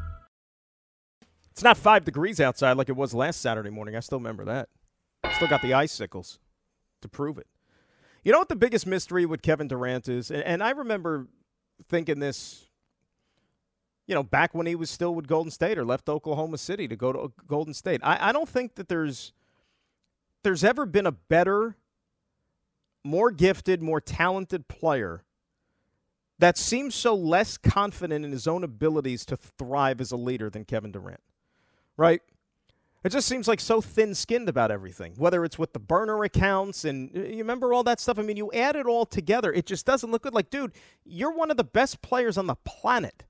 It's 1.61 1.63
not 1.63 1.77
five 1.77 2.05
degrees 2.05 2.39
outside 2.39 2.75
like 2.75 2.89
it 2.89 2.95
was 2.95 3.13
last 3.13 3.39
Saturday 3.39 3.69
morning. 3.69 3.95
I 3.95 3.99
still 3.99 4.17
remember 4.17 4.45
that. 4.45 4.69
Still 5.35 5.47
got 5.47 5.61
the 5.61 5.75
icicles 5.75 6.39
to 7.03 7.07
prove 7.07 7.37
it. 7.37 7.45
You 8.23 8.31
know 8.31 8.39
what 8.39 8.49
the 8.49 8.55
biggest 8.55 8.87
mystery 8.87 9.27
with 9.27 9.43
Kevin 9.43 9.67
Durant 9.67 10.09
is? 10.09 10.31
And, 10.31 10.41
and 10.41 10.63
I 10.63 10.71
remember 10.71 11.27
thinking 11.87 12.17
this, 12.17 12.65
you 14.07 14.15
know, 14.15 14.23
back 14.23 14.55
when 14.55 14.65
he 14.65 14.73
was 14.73 14.89
still 14.89 15.13
with 15.13 15.27
Golden 15.27 15.51
State 15.51 15.77
or 15.77 15.85
left 15.85 16.09
Oklahoma 16.09 16.57
City 16.57 16.87
to 16.87 16.95
go 16.95 17.13
to 17.13 17.19
uh, 17.19 17.27
Golden 17.45 17.75
State. 17.75 18.01
I, 18.03 18.29
I 18.29 18.31
don't 18.31 18.49
think 18.49 18.73
that 18.73 18.87
there's 18.87 19.31
there's 20.41 20.63
ever 20.63 20.87
been 20.87 21.05
a 21.05 21.11
better, 21.11 21.75
more 23.03 23.29
gifted, 23.29 23.83
more 23.83 24.01
talented 24.01 24.67
player 24.67 25.25
that 26.39 26.57
seems 26.57 26.95
so 26.95 27.13
less 27.13 27.55
confident 27.55 28.25
in 28.25 28.31
his 28.31 28.47
own 28.47 28.63
abilities 28.63 29.27
to 29.27 29.37
thrive 29.37 30.01
as 30.01 30.11
a 30.11 30.17
leader 30.17 30.49
than 30.49 30.65
Kevin 30.65 30.91
Durant 30.91 31.21
right? 32.01 32.21
It 33.03 33.11
just 33.11 33.27
seems 33.27 33.47
like 33.47 33.59
so 33.59 33.81
thin 33.81 34.13
skinned 34.13 34.49
about 34.49 34.69
everything, 34.69 35.13
whether 35.17 35.43
it's 35.45 35.57
with 35.57 35.73
the 35.73 35.79
burner 35.79 36.23
accounts 36.23 36.85
and 36.85 37.15
uh, 37.15 37.21
you 37.21 37.37
remember 37.37 37.73
all 37.73 37.83
that 37.83 37.99
stuff. 37.99 38.19
I 38.19 38.21
mean, 38.21 38.37
you 38.37 38.51
add 38.51 38.75
it 38.75 38.85
all 38.85 39.05
together, 39.05 39.51
it 39.53 39.65
just 39.65 39.85
doesn't 39.85 40.11
look 40.11 40.23
good. 40.23 40.33
Like, 40.33 40.49
dude, 40.49 40.73
you're 41.05 41.31
one 41.31 41.49
of 41.49 41.57
the 41.57 41.63
best 41.63 42.01
players 42.01 42.37
on 42.37 42.47
the 42.47 42.55
planet. 42.55 43.23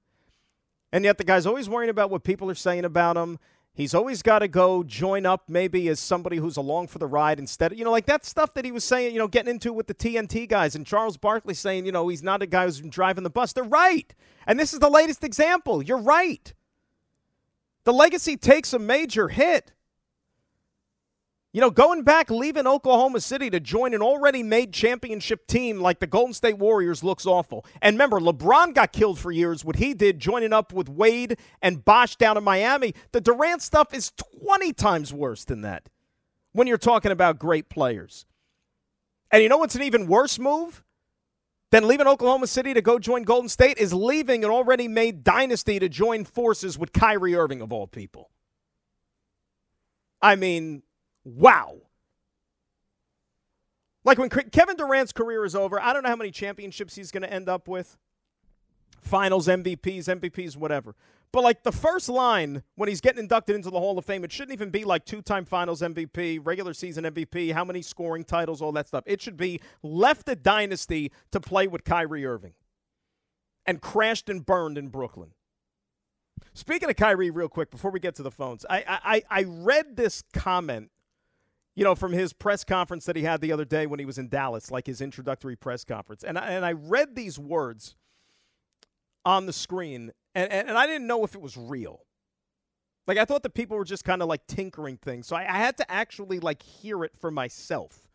And 0.91 1.05
yet 1.05 1.17
the 1.17 1.23
guy's 1.23 1.45
always 1.45 1.69
worrying 1.69 1.89
about 1.89 2.09
what 2.09 2.23
people 2.23 2.49
are 2.49 2.55
saying 2.55 2.83
about 2.83 3.15
him. 3.15 3.39
He's 3.73 3.93
always 3.93 4.21
got 4.21 4.39
to 4.39 4.49
go 4.49 4.83
join 4.83 5.25
up 5.25 5.43
maybe 5.47 5.87
as 5.87 6.01
somebody 6.01 6.35
who's 6.35 6.57
along 6.57 6.87
for 6.87 6.99
the 6.99 7.07
ride 7.07 7.39
instead. 7.39 7.71
Of, 7.71 7.77
you 7.77 7.85
know, 7.85 7.91
like 7.91 8.05
that 8.07 8.25
stuff 8.25 8.53
that 8.55 8.65
he 8.65 8.73
was 8.73 8.83
saying, 8.83 9.13
you 9.13 9.19
know, 9.19 9.29
getting 9.29 9.49
into 9.49 9.71
with 9.71 9.87
the 9.87 9.93
TNT 9.93 10.49
guys 10.49 10.75
and 10.75 10.85
Charles 10.85 11.15
Barkley 11.15 11.53
saying, 11.53 11.85
you 11.85 11.93
know, 11.93 12.09
he's 12.09 12.21
not 12.21 12.41
a 12.41 12.45
guy 12.45 12.65
who's 12.65 12.81
driving 12.81 13.23
the 13.23 13.29
bus. 13.29 13.53
They're 13.53 13.63
right. 13.63 14.13
And 14.45 14.59
this 14.59 14.73
is 14.73 14.79
the 14.79 14.89
latest 14.89 15.23
example. 15.23 15.81
You're 15.81 16.01
right. 16.01 16.53
The 17.83 17.93
legacy 17.93 18.37
takes 18.37 18.73
a 18.73 18.79
major 18.79 19.27
hit. 19.27 19.73
You 21.53 21.59
know, 21.59 21.69
going 21.69 22.03
back, 22.03 22.29
leaving 22.31 22.65
Oklahoma 22.65 23.19
City 23.19 23.49
to 23.49 23.59
join 23.59 23.93
an 23.93 24.01
already 24.01 24.41
made 24.41 24.71
championship 24.71 25.47
team 25.47 25.81
like 25.81 25.99
the 25.99 26.07
Golden 26.07 26.33
State 26.33 26.57
Warriors 26.57 27.03
looks 27.03 27.25
awful. 27.25 27.65
And 27.81 27.95
remember, 27.95 28.21
LeBron 28.21 28.73
got 28.73 28.93
killed 28.93 29.19
for 29.19 29.33
years. 29.33 29.65
What 29.65 29.75
he 29.75 29.93
did 29.93 30.19
joining 30.19 30.53
up 30.53 30.71
with 30.71 30.87
Wade 30.87 31.37
and 31.61 31.83
Bosh 31.83 32.15
down 32.15 32.37
in 32.37 32.43
Miami, 32.45 32.93
the 33.11 33.19
Durant 33.19 33.61
stuff 33.61 33.93
is 33.93 34.13
20 34.45 34.71
times 34.71 35.13
worse 35.13 35.43
than 35.43 35.61
that 35.61 35.89
when 36.53 36.67
you're 36.67 36.77
talking 36.77 37.11
about 37.11 37.37
great 37.37 37.67
players. 37.67 38.25
And 39.29 39.43
you 39.43 39.49
know 39.49 39.57
what's 39.57 39.75
an 39.75 39.83
even 39.83 40.07
worse 40.07 40.39
move? 40.39 40.83
Then 41.71 41.87
leaving 41.87 42.07
Oklahoma 42.07 42.47
City 42.47 42.73
to 42.73 42.81
go 42.81 42.99
join 42.99 43.23
Golden 43.23 43.49
State 43.49 43.77
is 43.77 43.93
leaving 43.93 44.43
an 44.43 44.51
already 44.51 44.87
made 44.87 45.23
dynasty 45.23 45.79
to 45.79 45.89
join 45.89 46.25
forces 46.25 46.77
with 46.77 46.91
Kyrie 46.93 47.35
Irving, 47.35 47.61
of 47.61 47.71
all 47.71 47.87
people. 47.87 48.29
I 50.21 50.35
mean, 50.35 50.83
wow. 51.23 51.77
Like 54.03 54.17
when 54.17 54.29
Kevin 54.29 54.75
Durant's 54.75 55.13
career 55.13 55.45
is 55.45 55.55
over, 55.55 55.79
I 55.79 55.93
don't 55.93 56.03
know 56.03 56.09
how 56.09 56.15
many 56.15 56.31
championships 56.31 56.95
he's 56.95 57.11
going 57.11 57.23
to 57.23 57.31
end 57.31 57.47
up 57.47 57.67
with 57.67 57.97
finals 59.01 59.47
MVPs, 59.47 60.05
MVPs, 60.05 60.55
whatever. 60.55 60.95
But 61.31 61.43
like 61.43 61.63
the 61.63 61.71
first 61.71 62.09
line 62.09 62.63
when 62.75 62.89
he's 62.89 62.99
getting 62.99 63.19
inducted 63.19 63.55
into 63.55 63.69
the 63.69 63.79
Hall 63.79 63.97
of 63.97 64.05
Fame, 64.05 64.23
it 64.23 64.31
shouldn't 64.31 64.53
even 64.53 64.69
be 64.69 64.83
like 64.83 65.05
two 65.05 65.21
time 65.21 65.45
finals 65.45 65.81
MVP, 65.81 66.39
regular 66.43 66.73
season 66.73 67.05
MVP, 67.05 67.53
how 67.53 67.63
many 67.63 67.81
scoring 67.81 68.23
titles, 68.23 68.61
all 68.61 68.73
that 68.73 68.87
stuff. 68.87 69.03
It 69.07 69.21
should 69.21 69.37
be 69.37 69.61
left 69.81 70.27
a 70.27 70.35
dynasty 70.35 71.11
to 71.31 71.39
play 71.39 71.67
with 71.67 71.83
Kyrie 71.83 72.25
Irving 72.25 72.53
and 73.65 73.81
crashed 73.81 74.29
and 74.29 74.45
burned 74.45 74.77
in 74.77 74.89
Brooklyn. 74.89 75.31
Speaking 76.53 76.89
of 76.89 76.97
Kyrie, 76.97 77.29
real 77.29 77.47
quick, 77.47 77.71
before 77.71 77.91
we 77.91 77.99
get 77.99 78.15
to 78.15 78.23
the 78.23 78.31
phones, 78.31 78.65
I, 78.69 78.83
I, 78.87 79.23
I 79.29 79.43
read 79.47 79.95
this 79.95 80.23
comment, 80.33 80.91
you 81.75 81.85
know, 81.85 81.95
from 81.95 82.11
his 82.11 82.33
press 82.33 82.65
conference 82.65 83.05
that 83.05 83.15
he 83.15 83.23
had 83.23 83.39
the 83.39 83.53
other 83.53 83.63
day 83.63 83.85
when 83.85 83.99
he 83.99 84.05
was 84.05 84.17
in 84.17 84.27
Dallas, 84.27 84.69
like 84.69 84.87
his 84.87 84.99
introductory 84.99 85.55
press 85.55 85.85
conference. 85.85 86.23
And 86.23 86.37
I, 86.37 86.51
and 86.51 86.65
I 86.65 86.73
read 86.73 87.15
these 87.15 87.39
words 87.39 87.95
on 89.25 89.45
the 89.45 89.53
screen, 89.53 90.11
and, 90.35 90.51
and, 90.51 90.69
and 90.69 90.77
I 90.77 90.87
didn't 90.87 91.07
know 91.07 91.23
if 91.23 91.35
it 91.35 91.41
was 91.41 91.57
real. 91.57 92.01
Like 93.07 93.17
I 93.17 93.25
thought 93.25 93.43
the 93.43 93.49
people 93.49 93.77
were 93.77 93.85
just 93.85 94.03
kind 94.03 94.21
of 94.21 94.27
like 94.27 94.45
tinkering 94.47 94.97
things, 94.97 95.27
so 95.27 95.35
I, 95.35 95.41
I, 95.41 95.57
had 95.57 95.77
to 95.77 95.91
actually 95.91 96.39
like 96.39 96.61
hear 96.61 97.03
it 97.03 97.15
for 97.19 97.31
myself, 97.31 98.07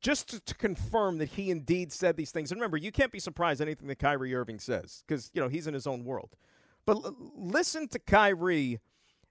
just 0.00 0.28
to, 0.30 0.40
to, 0.40 0.54
confirm 0.54 1.18
that 1.18 1.30
he 1.30 1.50
indeed 1.50 1.92
said 1.92 2.16
these 2.16 2.30
things. 2.30 2.52
And 2.52 2.60
remember, 2.60 2.76
you 2.76 2.92
can't 2.92 3.10
be 3.10 3.18
surprised 3.18 3.60
anything 3.60 3.88
that 3.88 3.98
Kyrie 3.98 4.34
Irving 4.34 4.58
says 4.58 5.02
because 5.06 5.30
you 5.32 5.40
know 5.40 5.48
he's 5.48 5.66
in 5.66 5.74
his 5.74 5.86
own 5.86 6.04
world. 6.04 6.36
But 6.84 6.98
l- 6.98 7.16
listen 7.36 7.88
to 7.88 7.98
Kyrie 7.98 8.80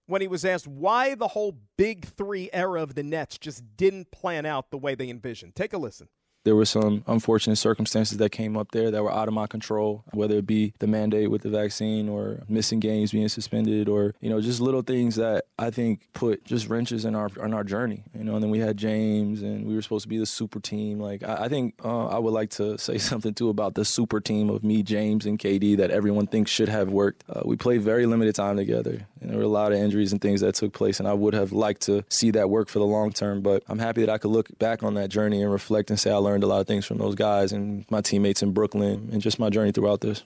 when 0.08 0.22
he 0.22 0.28
was 0.28 0.44
asked 0.44 0.68
why 0.68 1.16
the 1.16 1.30
whole 1.30 1.58
Big 1.78 2.06
Three 2.06 2.50
era 2.52 2.82
of 2.82 2.96
the 2.96 3.04
Nets 3.04 3.38
just 3.38 3.64
didn't 3.78 4.12
plan 4.12 4.46
out 4.46 4.72
the 4.72 4.78
way 4.78 4.96
they 4.96 5.10
envisioned. 5.10 5.56
Take 5.56 5.74
a 5.74 5.78
listen 5.78 6.10
there 6.46 6.56
were 6.56 6.66
some 6.66 7.04
unfortunate 7.08 7.58
circumstances 7.58 8.18
that 8.20 8.32
came 8.32 8.56
up 8.56 8.72
there 8.72 8.92
that 8.92 9.04
were 9.04 9.12
out 9.12 9.28
of 9.28 9.34
my 9.34 9.48
control, 9.48 10.04
whether 10.14 10.38
it 10.38 10.48
be 10.48 10.74
the 10.80 10.88
mandate 10.88 11.30
with 11.30 11.42
the 11.42 11.50
vaccine 11.50 12.08
or 12.08 12.44
missing 12.48 12.80
games 12.80 13.12
being 13.12 13.28
suspended 13.28 13.90
or, 13.90 14.14
you 14.22 14.30
know, 14.30 14.40
just 14.40 14.62
little 14.62 14.84
things 14.84 15.16
that 15.16 15.46
I 15.58 15.72
think 15.72 16.08
put 16.14 16.46
just 16.46 16.70
wrenches 16.70 17.04
in 17.04 17.16
our 17.16 17.30
in 17.44 17.54
our 17.54 17.64
journey. 17.64 18.04
You 18.16 18.24
know, 18.24 18.36
and 18.36 18.44
then 18.44 18.52
we 18.52 18.60
had 18.60 18.78
James 18.78 19.42
and 19.42 19.66
we 19.66 19.76
were 19.76 19.82
supposed 19.82 20.04
to 20.04 20.10
be 20.10 20.20
the 20.20 20.26
super 20.26 20.60
team. 20.60 21.00
Like 21.00 21.24
I, 21.24 21.46
I 21.46 21.50
think 21.50 21.74
uh, 21.84 22.08
I 22.08 22.20
would 22.20 22.34
like 22.34 22.52
to 22.52 22.78
say 22.86 23.00
something 23.00 23.34
too 23.34 23.50
about 23.50 23.74
the 23.74 23.84
super 23.84 24.22
team 24.22 24.50
of 24.50 24.64
me, 24.64 24.84
James, 24.84 25.26
and 25.26 25.40
KD 25.40 25.78
that 25.78 25.90
everyone 25.90 26.28
thinks 26.28 26.52
should 26.52 26.70
have 26.70 26.90
worked. 26.90 27.24
Uh, 27.28 27.42
we 27.44 27.58
played 27.58 27.82
very 27.82 28.06
limited 28.06 28.36
time 28.36 28.56
together. 28.56 29.08
And 29.20 29.32
there 29.32 29.40
were 29.40 29.44
a 29.44 29.48
lot 29.48 29.72
of 29.72 29.80
injuries 29.80 30.12
and 30.12 30.22
things 30.22 30.42
that 30.42 30.54
took 30.54 30.74
place, 30.74 31.00
and 31.00 31.08
I 31.08 31.14
would 31.14 31.34
have 31.34 31.52
liked 31.52 31.82
to 31.84 32.04
see 32.10 32.30
that 32.32 32.52
work 32.52 32.70
for 32.70 32.78
the 32.78 32.86
long 32.86 33.12
term. 33.12 33.42
But 33.42 33.64
I'm 33.68 33.80
happy 33.80 34.02
that 34.02 34.12
I 34.12 34.20
could 34.20 34.30
look 34.30 34.56
back 34.60 34.84
on 34.84 34.94
that 34.94 35.10
journey 35.10 35.42
and 35.42 35.52
reflect 35.52 35.90
and 35.90 36.00
say 36.00 36.12
I 36.12 36.18
learned 36.18 36.35
a 36.44 36.48
lot 36.48 36.62
of 36.62 36.68
things 36.68 36.86
from 36.86 36.98
those 36.98 37.16
guys 37.16 37.52
and 37.52 37.86
my 37.90 38.02
teammates 38.02 38.44
in 38.44 38.52
Brooklyn 38.52 39.10
and 39.12 39.22
just 39.22 39.40
my 39.40 39.50
journey 39.50 39.72
throughout 39.72 40.02
this. 40.02 40.24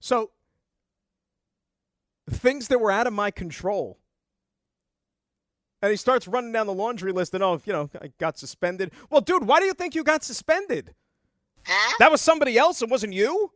So, 0.00 0.30
things 2.30 2.68
that 2.68 2.80
were 2.80 2.90
out 2.90 3.06
of 3.06 3.12
my 3.12 3.30
control. 3.30 3.98
And 5.82 5.90
he 5.90 5.96
starts 5.96 6.26
running 6.26 6.52
down 6.52 6.66
the 6.66 6.72
laundry 6.72 7.12
list 7.12 7.34
and, 7.34 7.44
oh, 7.44 7.60
you 7.64 7.72
know, 7.72 7.90
I 8.00 8.10
got 8.18 8.38
suspended. 8.38 8.92
Well, 9.10 9.20
dude, 9.20 9.46
why 9.46 9.60
do 9.60 9.66
you 9.66 9.74
think 9.74 9.94
you 9.94 10.02
got 10.02 10.24
suspended? 10.24 10.94
Huh? 11.66 11.96
That 11.98 12.10
was 12.10 12.20
somebody 12.20 12.56
else. 12.56 12.80
It 12.82 12.88
wasn't 12.88 13.12
you. 13.12 13.52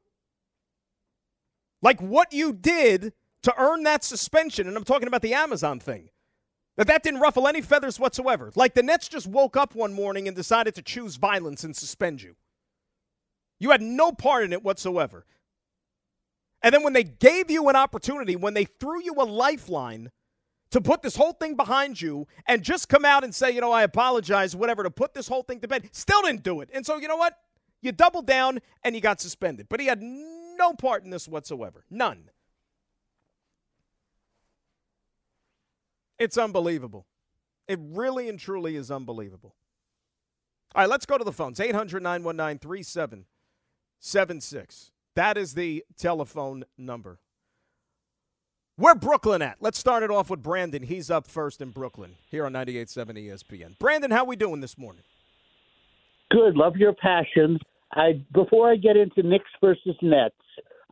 Like 1.80 2.00
what 2.00 2.32
you 2.32 2.52
did 2.52 3.12
to 3.42 3.54
earn 3.56 3.84
that 3.84 4.04
suspension, 4.04 4.66
and 4.68 4.76
I'm 4.76 4.84
talking 4.84 5.08
about 5.08 5.22
the 5.22 5.34
Amazon 5.34 5.80
thing, 5.80 6.10
that 6.78 6.86
that 6.86 7.02
didn't 7.02 7.18
ruffle 7.18 7.48
any 7.48 7.60
feathers 7.60 7.98
whatsoever. 7.98 8.52
Like 8.54 8.74
the 8.74 8.84
Nets 8.84 9.08
just 9.08 9.26
woke 9.26 9.56
up 9.56 9.74
one 9.74 9.92
morning 9.92 10.28
and 10.28 10.36
decided 10.36 10.76
to 10.76 10.82
choose 10.82 11.16
violence 11.16 11.64
and 11.64 11.74
suspend 11.74 12.22
you. 12.22 12.36
You 13.58 13.72
had 13.72 13.82
no 13.82 14.12
part 14.12 14.44
in 14.44 14.52
it 14.52 14.62
whatsoever. 14.62 15.26
And 16.62 16.72
then 16.72 16.84
when 16.84 16.92
they 16.92 17.02
gave 17.02 17.50
you 17.50 17.68
an 17.68 17.74
opportunity, 17.74 18.36
when 18.36 18.54
they 18.54 18.64
threw 18.64 19.02
you 19.02 19.14
a 19.18 19.24
lifeline 19.24 20.12
to 20.70 20.80
put 20.80 21.02
this 21.02 21.16
whole 21.16 21.32
thing 21.32 21.56
behind 21.56 22.00
you 22.00 22.28
and 22.46 22.62
just 22.62 22.88
come 22.88 23.04
out 23.04 23.24
and 23.24 23.34
say, 23.34 23.50
you 23.50 23.60
know, 23.60 23.72
I 23.72 23.82
apologize, 23.82 24.54
whatever, 24.54 24.84
to 24.84 24.90
put 24.90 25.14
this 25.14 25.26
whole 25.26 25.42
thing 25.42 25.58
to 25.60 25.68
bed, 25.68 25.88
still 25.90 26.22
didn't 26.22 26.44
do 26.44 26.60
it. 26.60 26.70
And 26.72 26.86
so, 26.86 26.98
you 26.98 27.08
know 27.08 27.16
what? 27.16 27.36
You 27.82 27.90
doubled 27.90 28.26
down 28.26 28.60
and 28.84 28.94
you 28.94 29.00
got 29.00 29.20
suspended. 29.20 29.66
But 29.68 29.80
he 29.80 29.86
had 29.86 30.00
no 30.00 30.74
part 30.74 31.02
in 31.02 31.10
this 31.10 31.26
whatsoever. 31.26 31.84
None. 31.90 32.30
It's 36.18 36.36
unbelievable. 36.36 37.06
It 37.66 37.78
really 37.80 38.28
and 38.28 38.38
truly 38.38 38.76
is 38.76 38.90
unbelievable. 38.90 39.54
All 40.74 40.82
right, 40.82 40.90
let's 40.90 41.06
go 41.06 41.16
to 41.16 41.24
the 41.24 41.32
phones 41.32 41.60
800 41.60 42.02
919 42.02 42.58
3776. 42.58 44.90
That 45.14 45.38
is 45.38 45.54
the 45.54 45.84
telephone 45.96 46.64
number. 46.76 47.20
Where 48.76 48.94
Brooklyn 48.94 49.40
at? 49.42 49.56
Let's 49.60 49.78
start 49.78 50.04
it 50.04 50.10
off 50.10 50.30
with 50.30 50.42
Brandon. 50.42 50.84
He's 50.84 51.10
up 51.10 51.26
first 51.26 51.60
in 51.60 51.70
Brooklyn 51.70 52.14
here 52.30 52.46
on 52.46 52.52
98.7 52.52 53.26
ESPN. 53.26 53.76
Brandon, 53.78 54.12
how 54.12 54.24
we 54.24 54.36
doing 54.36 54.60
this 54.60 54.78
morning? 54.78 55.02
Good. 56.30 56.56
Love 56.56 56.76
your 56.76 56.94
passion. 56.94 57.58
I 57.94 58.24
before 58.32 58.70
I 58.70 58.76
get 58.76 58.96
into 58.96 59.22
Knicks 59.22 59.50
versus 59.60 59.96
Nets, 60.00 60.36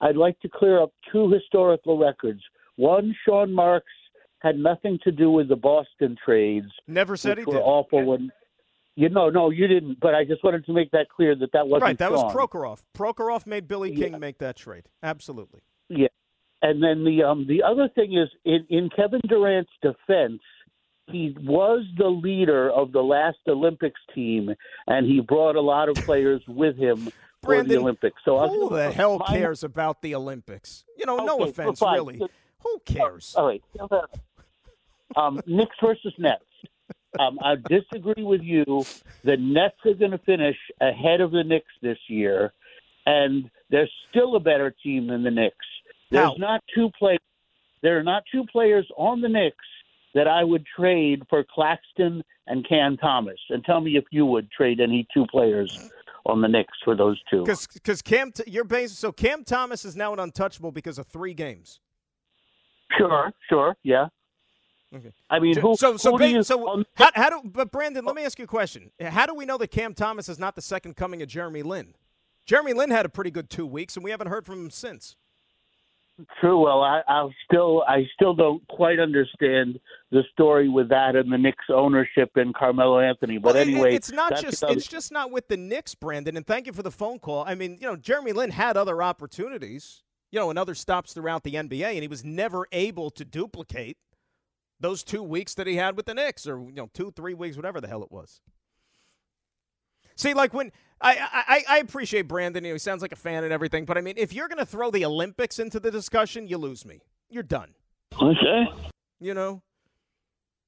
I'd 0.01 0.17
like 0.17 0.39
to 0.41 0.49
clear 0.49 0.83
up 0.83 0.93
two 1.13 1.31
historical 1.31 1.97
records. 1.99 2.43
One, 2.77 3.15
Sean 3.25 3.53
Marks 3.53 3.93
had 4.41 4.57
nothing 4.57 4.99
to 5.05 5.13
do 5.13 5.31
with 5.31 5.49
the 5.49 5.57
Boston 5.57 6.17
trades. 6.25 6.67
Never 6.87 7.17
said 7.17 7.39
he 7.39 7.45
were 7.45 7.55
did. 7.55 7.63
awful 7.63 8.05
when 8.05 8.31
you 8.99 9.11
know, 9.11 9.29
no, 9.29 9.51
you 9.51 9.67
didn't. 9.67 10.01
But 10.01 10.15
I 10.15 10.25
just 10.25 10.43
wanted 10.43 10.65
to 10.67 10.73
make 10.73 10.91
that 10.93 11.09
clear 11.15 11.35
that 11.37 11.53
that 11.53 11.69
wasn't 11.69 11.83
right. 11.83 11.99
That 11.99 12.11
Sean. 12.13 12.25
was 12.25 12.35
Prokhorov. 12.35 12.83
Prokhorov 12.97 13.47
made 13.47 13.69
Billy 13.69 13.93
Yeah. 13.93 14.09
King 14.09 14.21
make 14.21 14.39
that 14.39 14.57
trade. 14.57 14.89
Absolutely. 15.03 15.61
Yeah. 15.89 16.09
And 16.63 16.83
then 16.83 17.05
the 17.05 17.23
um 17.23 17.47
the 17.47 17.63
other 17.63 17.89
thing 17.95 18.17
is 18.17 18.29
in, 18.45 18.67
in 18.71 18.89
Kevin 18.97 19.21
Durant's 19.29 19.71
defense, 19.83 20.41
he 21.09 21.37
was 21.43 21.85
the 21.99 22.09
leader 22.09 22.71
of 22.71 22.93
the 22.93 23.03
last 23.03 23.37
Olympics 23.47 24.01
team 24.15 24.51
and 24.87 25.07
he 25.07 25.21
brought 25.21 25.57
a 25.57 25.61
lot 25.61 25.89
of 25.91 25.97
players 25.97 26.43
with 26.49 26.77
him 26.79 27.11
for 27.43 27.63
the 27.63 27.77
Olympics. 27.77 28.17
So 28.25 28.49
Who 28.49 28.71
the 28.71 28.91
hell 28.91 29.19
cares 29.21 29.63
about 29.63 30.01
the 30.03 30.15
Olympics? 30.15 30.85
You 30.97 31.05
know, 31.07 31.19
no 31.19 31.45
offense, 31.45 31.81
really. 31.83 32.21
Who 32.67 32.81
cares? 32.85 33.35
All 33.37 33.47
right. 33.47 33.63
Um, 35.17 35.41
Knicks 35.47 35.77
versus 35.83 36.13
Nets. 36.19 36.43
Um, 37.21 37.39
I 37.43 37.55
disagree 37.69 38.25
with 38.25 38.43
you. 38.43 38.85
The 39.25 39.37
Nets 39.37 39.77
are 39.85 39.95
going 39.95 40.11
to 40.11 40.19
finish 40.19 40.57
ahead 40.81 41.21
of 41.21 41.31
the 41.31 41.45
Knicks 41.45 41.73
this 41.81 41.99
year, 42.09 42.53
and 43.07 43.49
they're 43.71 43.89
still 44.11 44.37
a 44.37 44.41
better 44.41 44.75
team 44.83 45.07
than 45.07 45.23
the 45.23 45.31
Knicks. 45.31 45.57
There's 46.11 46.25
How? 46.25 46.35
not 46.39 46.65
two 46.75 46.91
play. 46.99 47.19
There 47.83 47.99
are 47.99 48.03
not 48.03 48.25
two 48.33 48.45
players 48.51 48.87
on 48.97 49.21
the 49.21 49.29
Knicks 49.29 49.65
that 50.15 50.27
I 50.27 50.43
would 50.43 50.65
trade 50.77 51.23
for 51.31 51.45
Claxton 51.55 52.23
and 52.49 52.69
Cam 52.69 52.97
Thomas. 52.97 53.39
And 53.51 53.65
tell 53.65 53.81
me 53.81 53.97
if 53.97 54.05
you 54.11 54.27
would 54.27 54.51
trade 54.51 54.81
any 54.81 55.07
two 55.15 55.27
players 55.31 55.91
on 56.27 56.41
the 56.41 56.49
Knicks 56.49 56.77
for 56.85 56.97
those 56.97 57.21
two. 57.31 57.45
Because 57.45 58.03
Cam, 58.03 58.33
you're 58.47 58.65
based. 58.65 58.99
So 58.99 59.13
Cam 59.13 59.45
Thomas 59.45 59.85
is 59.85 59.95
now 59.95 60.13
an 60.13 60.19
untouchable 60.19 60.73
because 60.73 60.99
of 60.99 61.07
three 61.07 61.35
games. 61.35 61.81
Sure, 62.97 63.33
sure, 63.49 63.77
yeah. 63.83 64.07
Okay. 64.95 65.13
I 65.29 65.41
mean, 65.41 65.57
who? 65.57 65.75
so 65.77 65.97
so 65.97 66.13
who 66.13 66.19
ba- 66.19 66.29
you, 66.29 66.43
so 66.43 66.69
um, 66.69 66.87
how, 66.95 67.11
how 67.15 67.29
do 67.31 67.41
but 67.45 67.71
Brandon? 67.73 68.05
Let 68.05 68.15
me 68.15 68.25
ask 68.25 68.39
you 68.39 68.45
a 68.45 68.49
question. 68.49 68.91
How 69.01 69.27
do 69.27 69.35
we 69.35 69.45
know 69.45 69.59
that 69.59 69.69
Cam 69.69 69.95
Thomas 69.95 70.29
is 70.29 70.39
not 70.39 70.55
the 70.55 70.63
second 70.63 70.97
coming 70.97 71.21
of 71.23 71.29
Jeremy 71.29 71.63
Lin? 71.63 71.95
Jeremy 72.47 72.73
Lin 72.73 72.91
had 72.91 73.05
a 73.05 73.09
pretty 73.09 73.31
good 73.33 73.51
two 73.51 73.67
weeks, 73.67 73.97
and 73.97 74.05
we 74.05 74.13
haven't 74.13 74.29
heard 74.29 74.47
from 74.47 74.61
him 74.65 74.71
since. 74.71 75.17
True. 76.41 76.63
Well, 76.65 76.81
I, 76.83 77.03
I 77.07 77.29
still, 77.45 77.83
I 77.87 78.07
still 78.15 78.33
don't 78.33 78.67
quite 78.69 78.99
understand 78.99 79.79
the 80.13 80.23
story 80.33 80.69
with 80.69 80.89
that 80.89 81.15
and 81.15 81.31
the 81.31 81.37
Knicks 81.37 81.65
ownership 81.69 82.31
and 82.37 82.55
Carmelo 82.55 83.01
Anthony. 83.01 83.37
But 83.37 83.55
Well, 83.55 83.63
it- 83.63 83.69
anyway, 83.69 83.95
it's 83.95 84.11
not 84.13 84.41
just 84.41 84.63
another- 84.63 84.79
it's 84.79 84.87
just 84.87 85.13
not 85.13 85.31
with 85.31 85.49
the 85.49 85.59
Knicks, 85.59 85.95
Brandon. 85.95 86.37
And 86.37 86.47
thank 86.47 86.67
you 86.67 86.73
for 86.73 86.83
the 86.83 86.91
phone 86.91 87.19
call. 87.19 87.45
I 87.47 87.55
mean, 87.55 87.77
you 87.81 87.87
know, 87.87 87.97
Jeremy 87.97 88.33
Lin 88.33 88.51
had 88.51 88.79
other 88.79 89.03
opportunities, 89.03 90.05
you 90.37 90.43
know, 90.43 90.51
and 90.51 90.59
other 90.59 90.75
stops 90.75 91.15
throughout 91.15 91.45
the 91.45 91.55
NBA, 91.55 91.95
and 91.95 92.03
he 92.03 92.09
was 92.09 92.23
never 92.23 92.67
able 92.71 93.09
to 93.09 93.25
duplicate 93.25 93.97
those 94.79 95.03
two 95.03 95.23
weeks 95.23 95.55
that 95.55 95.67
he 95.67 95.77
had 95.77 95.97
with 95.97 96.05
the 96.05 96.13
Knicks, 96.13 96.47
or 96.47 96.61
you 96.61 96.75
know, 96.75 96.91
two, 96.93 97.11
three 97.11 97.33
weeks, 97.33 97.57
whatever 97.57 97.81
the 97.81 97.89
hell 97.89 98.03
it 98.03 98.13
was. 98.13 98.43
See, 100.15 100.35
like 100.35 100.53
when 100.53 100.73
I 101.01 101.65
I, 101.69 101.77
I 101.77 101.79
appreciate 101.79 102.29
Brandon, 102.29 102.65
you 102.65 102.71
know, 102.71 102.75
he 102.75 102.79
sounds 102.79 103.01
like 103.01 103.13
a 103.13 103.17
fan 103.17 103.45
and 103.45 103.53
everything, 103.53 103.87
but 103.87 103.97
I 103.97 104.03
mean, 104.03 104.17
if 104.19 104.35
you're 104.35 104.47
going 104.47 104.59
to 104.59 104.67
throw 104.67 104.91
the 104.91 105.07
Olympics 105.07 105.59
into 105.59 105.81
the 105.81 105.91
discussion, 105.91 106.47
you 106.47 106.59
lose 106.59 106.85
me. 106.85 107.01
You're 107.31 107.43
done. 107.43 107.73
Okay. 108.21 108.67
You 109.19 109.33
know, 109.33 109.63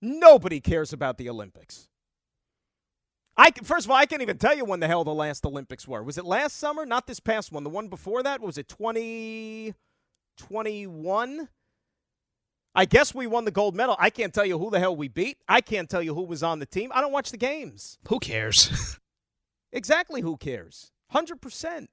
nobody 0.01 0.61
cares 0.61 0.95
about 0.95 1.19
the 1.19 1.29
Olympics. 1.29 1.89
I 3.39 3.53
can, 3.53 3.65
first 3.65 3.87
of 3.87 3.93
all, 3.93 3.97
I 3.97 4.07
can't 4.07 4.23
even 4.23 4.39
tell 4.39 4.57
you 4.57 4.65
when 4.67 4.81
the 4.81 4.89
hell 4.89 5.05
the 5.05 5.15
last 5.15 5.47
Olympics 5.47 5.89
were. 5.89 6.03
Was 6.03 6.19
it 6.19 6.27
last 6.27 6.59
summer? 6.59 6.85
Not 6.85 7.07
this 7.07 7.21
past 7.21 7.53
one. 7.53 7.65
The 7.65 7.71
one 7.71 7.89
before 7.89 8.23
that 8.25 8.41
was 8.43 8.59
it 8.59 8.69
twenty 8.69 9.75
twenty 10.37 10.87
one? 10.89 11.49
I 12.75 12.85
guess 12.85 13.15
we 13.15 13.27
won 13.27 13.45
the 13.45 13.51
gold 13.53 13.77
medal. 13.77 13.97
I 13.99 14.11
can't 14.11 14.35
tell 14.35 14.47
you 14.47 14.59
who 14.59 14.71
the 14.71 14.81
hell 14.81 14.97
we 14.97 15.09
beat. 15.09 15.39
I 15.49 15.61
can't 15.61 15.91
tell 15.91 16.03
you 16.03 16.15
who 16.15 16.23
was 16.25 16.43
on 16.43 16.61
the 16.61 16.67
team. 16.67 16.93
I 16.95 17.01
don't 17.01 17.13
watch 17.13 17.31
the 17.31 17.39
games. 17.39 17.99
Who 18.09 18.19
cares? 18.21 18.99
Exactly 19.73 20.23
who 20.23 20.37
cares? 20.37 20.93
100%. 21.15 21.89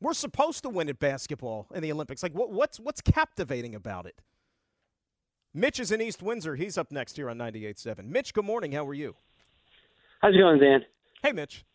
We're 0.00 0.14
supposed 0.14 0.62
to 0.64 0.68
win 0.68 0.88
at 0.90 0.98
basketball 0.98 1.68
in 1.74 1.82
the 1.82 1.92
Olympics. 1.92 2.22
Like 2.22 2.34
what, 2.34 2.52
what's 2.52 2.78
what's 2.78 3.00
captivating 3.00 3.74
about 3.74 4.06
it? 4.06 4.20
Mitch 5.54 5.80
is 5.80 5.92
in 5.92 6.02
East 6.02 6.22
Windsor. 6.22 6.56
He's 6.56 6.76
up 6.76 6.92
next 6.92 7.16
here 7.16 7.30
on 7.30 7.38
98.7. 7.38 8.06
Mitch, 8.06 8.34
good 8.34 8.44
morning. 8.44 8.72
How 8.72 8.86
are 8.86 8.94
you? 8.94 9.16
How's 10.24 10.34
it 10.34 10.38
going, 10.38 10.58
Dan? 10.58 10.80
Hey, 11.22 11.32
Mitch. 11.32 11.66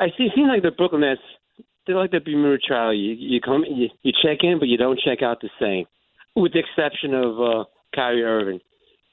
I 0.00 0.08
see. 0.18 0.24
It 0.24 0.32
seems 0.34 0.48
like 0.48 0.62
the 0.62 0.72
Brooklyn 0.72 1.02
Nets. 1.02 1.20
They're 1.86 1.94
like 1.94 2.10
the 2.10 2.18
Bermuda 2.18 2.58
Trial. 2.58 2.92
You 2.92 3.12
you 3.12 3.40
come 3.40 3.62
you, 3.64 3.90
you 4.02 4.12
check 4.24 4.38
in, 4.42 4.58
but 4.58 4.66
you 4.66 4.76
don't 4.76 4.98
check 4.98 5.22
out 5.22 5.40
the 5.40 5.48
same, 5.60 5.84
with 6.34 6.52
the 6.52 6.58
exception 6.58 7.14
of 7.14 7.40
uh, 7.40 7.64
Kyrie 7.94 8.24
Irving, 8.24 8.58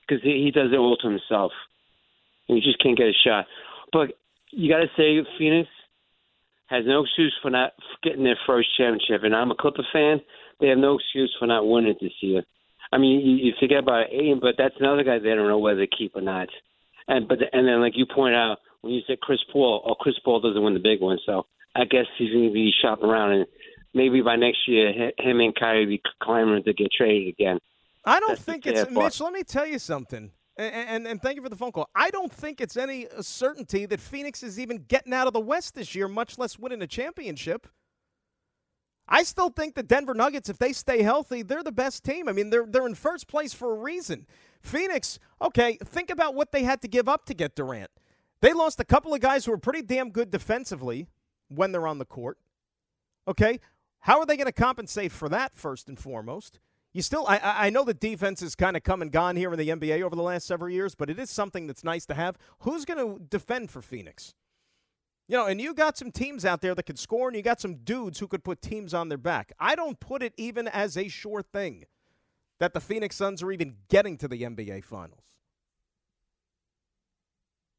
because 0.01 0.23
he, 0.23 0.41
he 0.43 0.49
does 0.49 0.71
it 0.73 0.77
all 0.77 0.97
to 0.97 1.07
himself, 1.07 1.51
and 2.47 2.57
he 2.57 2.63
just 2.63 2.81
can't 2.81 2.97
get 2.97 3.09
a 3.09 3.13
shot. 3.23 3.45
But 3.93 4.17
you 4.49 4.73
got 4.73 4.79
to 4.79 4.89
say, 4.97 5.23
Phoenix 5.37 5.69
has 6.65 6.85
no 6.87 7.03
excuse 7.03 7.35
for 7.43 7.51
not 7.51 7.73
getting 8.01 8.23
their 8.23 8.39
first 8.47 8.69
championship, 8.75 9.21
and 9.23 9.35
I'm 9.35 9.51
a 9.51 9.55
Clipper 9.55 9.85
fan. 9.93 10.19
They 10.59 10.69
have 10.69 10.79
no 10.79 10.97
excuse 10.97 11.35
for 11.37 11.45
not 11.45 11.67
winning 11.67 11.93
this 12.01 12.13
year. 12.21 12.41
I 12.91 12.97
mean, 12.97 13.21
you, 13.21 13.35
you 13.35 13.53
forget 13.59 13.83
about 13.83 14.11
Ayton, 14.11 14.39
but 14.41 14.55
that's 14.57 14.73
another 14.79 15.03
guy 15.03 15.19
they 15.19 15.35
don't 15.35 15.47
know 15.47 15.59
whether 15.59 15.85
to 15.85 15.95
keep 15.95 16.15
or 16.15 16.21
not. 16.21 16.49
And 17.09 17.27
but 17.27 17.39
and 17.51 17.67
then 17.67 17.81
like 17.81 17.93
you 17.95 18.05
point 18.05 18.35
out 18.35 18.59
when 18.81 18.93
you 18.93 19.01
said 19.07 19.19
Chris 19.19 19.39
Paul, 19.51 19.83
oh 19.83 19.95
Chris 19.95 20.15
Paul 20.23 20.39
doesn't 20.41 20.61
win 20.61 20.75
the 20.75 20.79
big 20.79 21.01
one, 21.01 21.17
so 21.25 21.47
I 21.75 21.85
guess 21.85 22.05
he's 22.17 22.31
going 22.31 22.47
to 22.47 22.53
be 22.53 22.71
shopping 22.81 23.09
around, 23.09 23.31
and 23.31 23.45
maybe 23.95 24.21
by 24.21 24.35
next 24.35 24.59
year 24.67 24.91
him 25.17 25.39
and 25.39 25.55
Kyrie 25.55 25.87
be 25.87 26.01
clamoring 26.21 26.63
to 26.63 26.73
get 26.73 26.89
traded 26.95 27.29
again. 27.29 27.57
I 28.05 28.19
don't 28.19 28.29
That's 28.29 28.41
think 28.43 28.67
it's 28.67 28.83
part. 28.83 28.93
Mitch. 28.93 29.19
Let 29.19 29.33
me 29.33 29.41
tell 29.41 29.65
you 29.65 29.79
something, 29.79 30.29
and, 30.55 30.73
and 30.73 31.07
and 31.07 31.21
thank 31.21 31.37
you 31.37 31.41
for 31.41 31.49
the 31.49 31.55
phone 31.55 31.71
call. 31.71 31.89
I 31.95 32.11
don't 32.11 32.31
think 32.31 32.61
it's 32.61 32.77
any 32.77 33.07
uh, 33.07 33.23
certainty 33.23 33.87
that 33.87 33.99
Phoenix 33.99 34.43
is 34.43 34.59
even 34.59 34.85
getting 34.87 35.11
out 35.11 35.25
of 35.25 35.33
the 35.33 35.39
West 35.39 35.73
this 35.73 35.95
year, 35.95 36.07
much 36.07 36.37
less 36.37 36.59
winning 36.59 36.83
a 36.83 36.87
championship. 36.87 37.65
I 39.07 39.23
still 39.23 39.49
think 39.49 39.73
the 39.73 39.81
Denver 39.81 40.13
Nuggets, 40.13 40.49
if 40.49 40.59
they 40.59 40.73
stay 40.73 41.01
healthy, 41.01 41.41
they're 41.41 41.63
the 41.63 41.71
best 41.71 42.03
team. 42.03 42.29
I 42.29 42.33
mean, 42.33 42.51
they're 42.51 42.67
they're 42.67 42.85
in 42.85 42.93
first 42.93 43.27
place 43.27 43.51
for 43.51 43.75
a 43.75 43.79
reason. 43.79 44.27
Phoenix, 44.61 45.19
okay, 45.41 45.77
think 45.83 46.09
about 46.09 46.35
what 46.35 46.51
they 46.51 46.63
had 46.63 46.81
to 46.81 46.87
give 46.87 47.07
up 47.07 47.25
to 47.25 47.33
get 47.33 47.55
Durant. 47.55 47.91
They 48.41 48.53
lost 48.53 48.79
a 48.79 48.85
couple 48.85 49.13
of 49.13 49.19
guys 49.19 49.45
who 49.45 49.51
were 49.51 49.57
pretty 49.57 49.81
damn 49.81 50.11
good 50.11 50.31
defensively 50.31 51.07
when 51.49 51.71
they're 51.71 51.87
on 51.87 51.97
the 51.97 52.05
court. 52.05 52.37
Okay, 53.27 53.59
how 54.01 54.19
are 54.19 54.25
they 54.25 54.37
going 54.37 54.47
to 54.47 54.51
compensate 54.51 55.11
for 55.11 55.29
that 55.29 55.55
first 55.55 55.89
and 55.89 55.99
foremost? 55.99 56.59
You 56.93 57.01
still, 57.01 57.25
I, 57.27 57.37
I 57.37 57.67
I 57.67 57.69
know 57.69 57.83
the 57.83 57.93
defense 57.93 58.39
has 58.41 58.55
kind 58.55 58.75
of 58.75 58.83
come 58.83 59.01
and 59.01 59.11
gone 59.11 59.35
here 59.35 59.51
in 59.51 59.59
the 59.59 59.69
NBA 59.69 60.01
over 60.01 60.15
the 60.15 60.23
last 60.23 60.47
several 60.47 60.71
years, 60.71 60.95
but 60.95 61.09
it 61.09 61.19
is 61.19 61.29
something 61.29 61.67
that's 61.67 61.83
nice 61.83 62.05
to 62.07 62.15
have. 62.15 62.37
Who's 62.59 62.85
going 62.85 62.97
to 62.97 63.23
defend 63.23 63.69
for 63.69 63.81
Phoenix? 63.81 64.33
You 65.27 65.37
know, 65.37 65.45
and 65.45 65.61
you 65.61 65.75
got 65.75 65.95
some 65.95 66.11
teams 66.11 66.43
out 66.43 66.61
there 66.61 66.73
that 66.73 66.83
could 66.83 66.97
score, 66.97 67.27
and 67.27 67.37
you 67.37 67.43
got 67.43 67.61
some 67.61 67.75
dudes 67.75 68.17
who 68.17 68.27
could 68.27 68.43
put 68.43 68.63
teams 68.63 68.95
on 68.95 69.09
their 69.09 69.19
back. 69.19 69.51
I 69.59 69.75
don't 69.75 69.99
put 69.99 70.23
it 70.23 70.33
even 70.37 70.67
as 70.67 70.97
a 70.97 71.07
sure 71.07 71.43
thing 71.43 71.85
that 72.59 72.73
the 72.73 72.79
Phoenix 72.81 73.15
Suns 73.15 73.41
are 73.41 73.51
even 73.51 73.75
getting 73.89 74.17
to 74.17 74.27
the 74.27 74.43
NBA 74.43 74.83
Finals. 74.83 75.23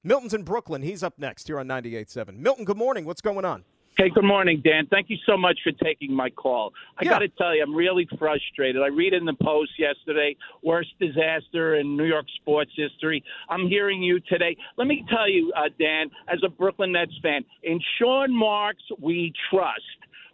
Milton's 0.02 0.32
in 0.32 0.42
Brooklyn. 0.44 0.82
He's 0.82 1.02
up 1.02 1.18
next 1.18 1.46
here 1.46 1.60
on 1.60 1.68
98.7. 1.68 2.38
Milton, 2.38 2.64
good 2.64 2.78
morning. 2.78 3.04
What's 3.04 3.20
going 3.20 3.44
on? 3.44 3.64
Hey, 3.98 4.08
good 4.08 4.24
morning, 4.24 4.62
Dan. 4.64 4.86
Thank 4.90 5.10
you 5.10 5.18
so 5.26 5.36
much 5.36 5.58
for 5.62 5.72
taking 5.72 6.14
my 6.14 6.30
call. 6.30 6.72
I 6.96 7.04
Yeah. 7.04 7.10
got 7.10 7.18
to 7.18 7.28
tell 7.28 7.54
you, 7.54 7.62
I'm 7.62 7.74
really 7.74 8.06
frustrated. 8.18 8.80
I 8.80 8.86
read 8.86 9.12
in 9.12 9.26
the 9.26 9.34
Post 9.34 9.72
yesterday, 9.78 10.36
worst 10.62 10.98
disaster 10.98 11.74
in 11.74 11.98
New 11.98 12.06
York 12.06 12.24
sports 12.36 12.70
history. 12.74 13.22
I'm 13.50 13.68
hearing 13.68 14.02
you 14.02 14.20
today. 14.20 14.56
Let 14.78 14.86
me 14.86 15.04
tell 15.10 15.28
you, 15.28 15.52
uh, 15.54 15.68
Dan, 15.78 16.10
as 16.28 16.38
a 16.42 16.48
Brooklyn 16.48 16.92
Nets 16.92 17.12
fan, 17.20 17.44
in 17.62 17.78
Sean 17.98 18.34
Marks, 18.34 18.84
we 19.00 19.34
trust. 19.50 19.82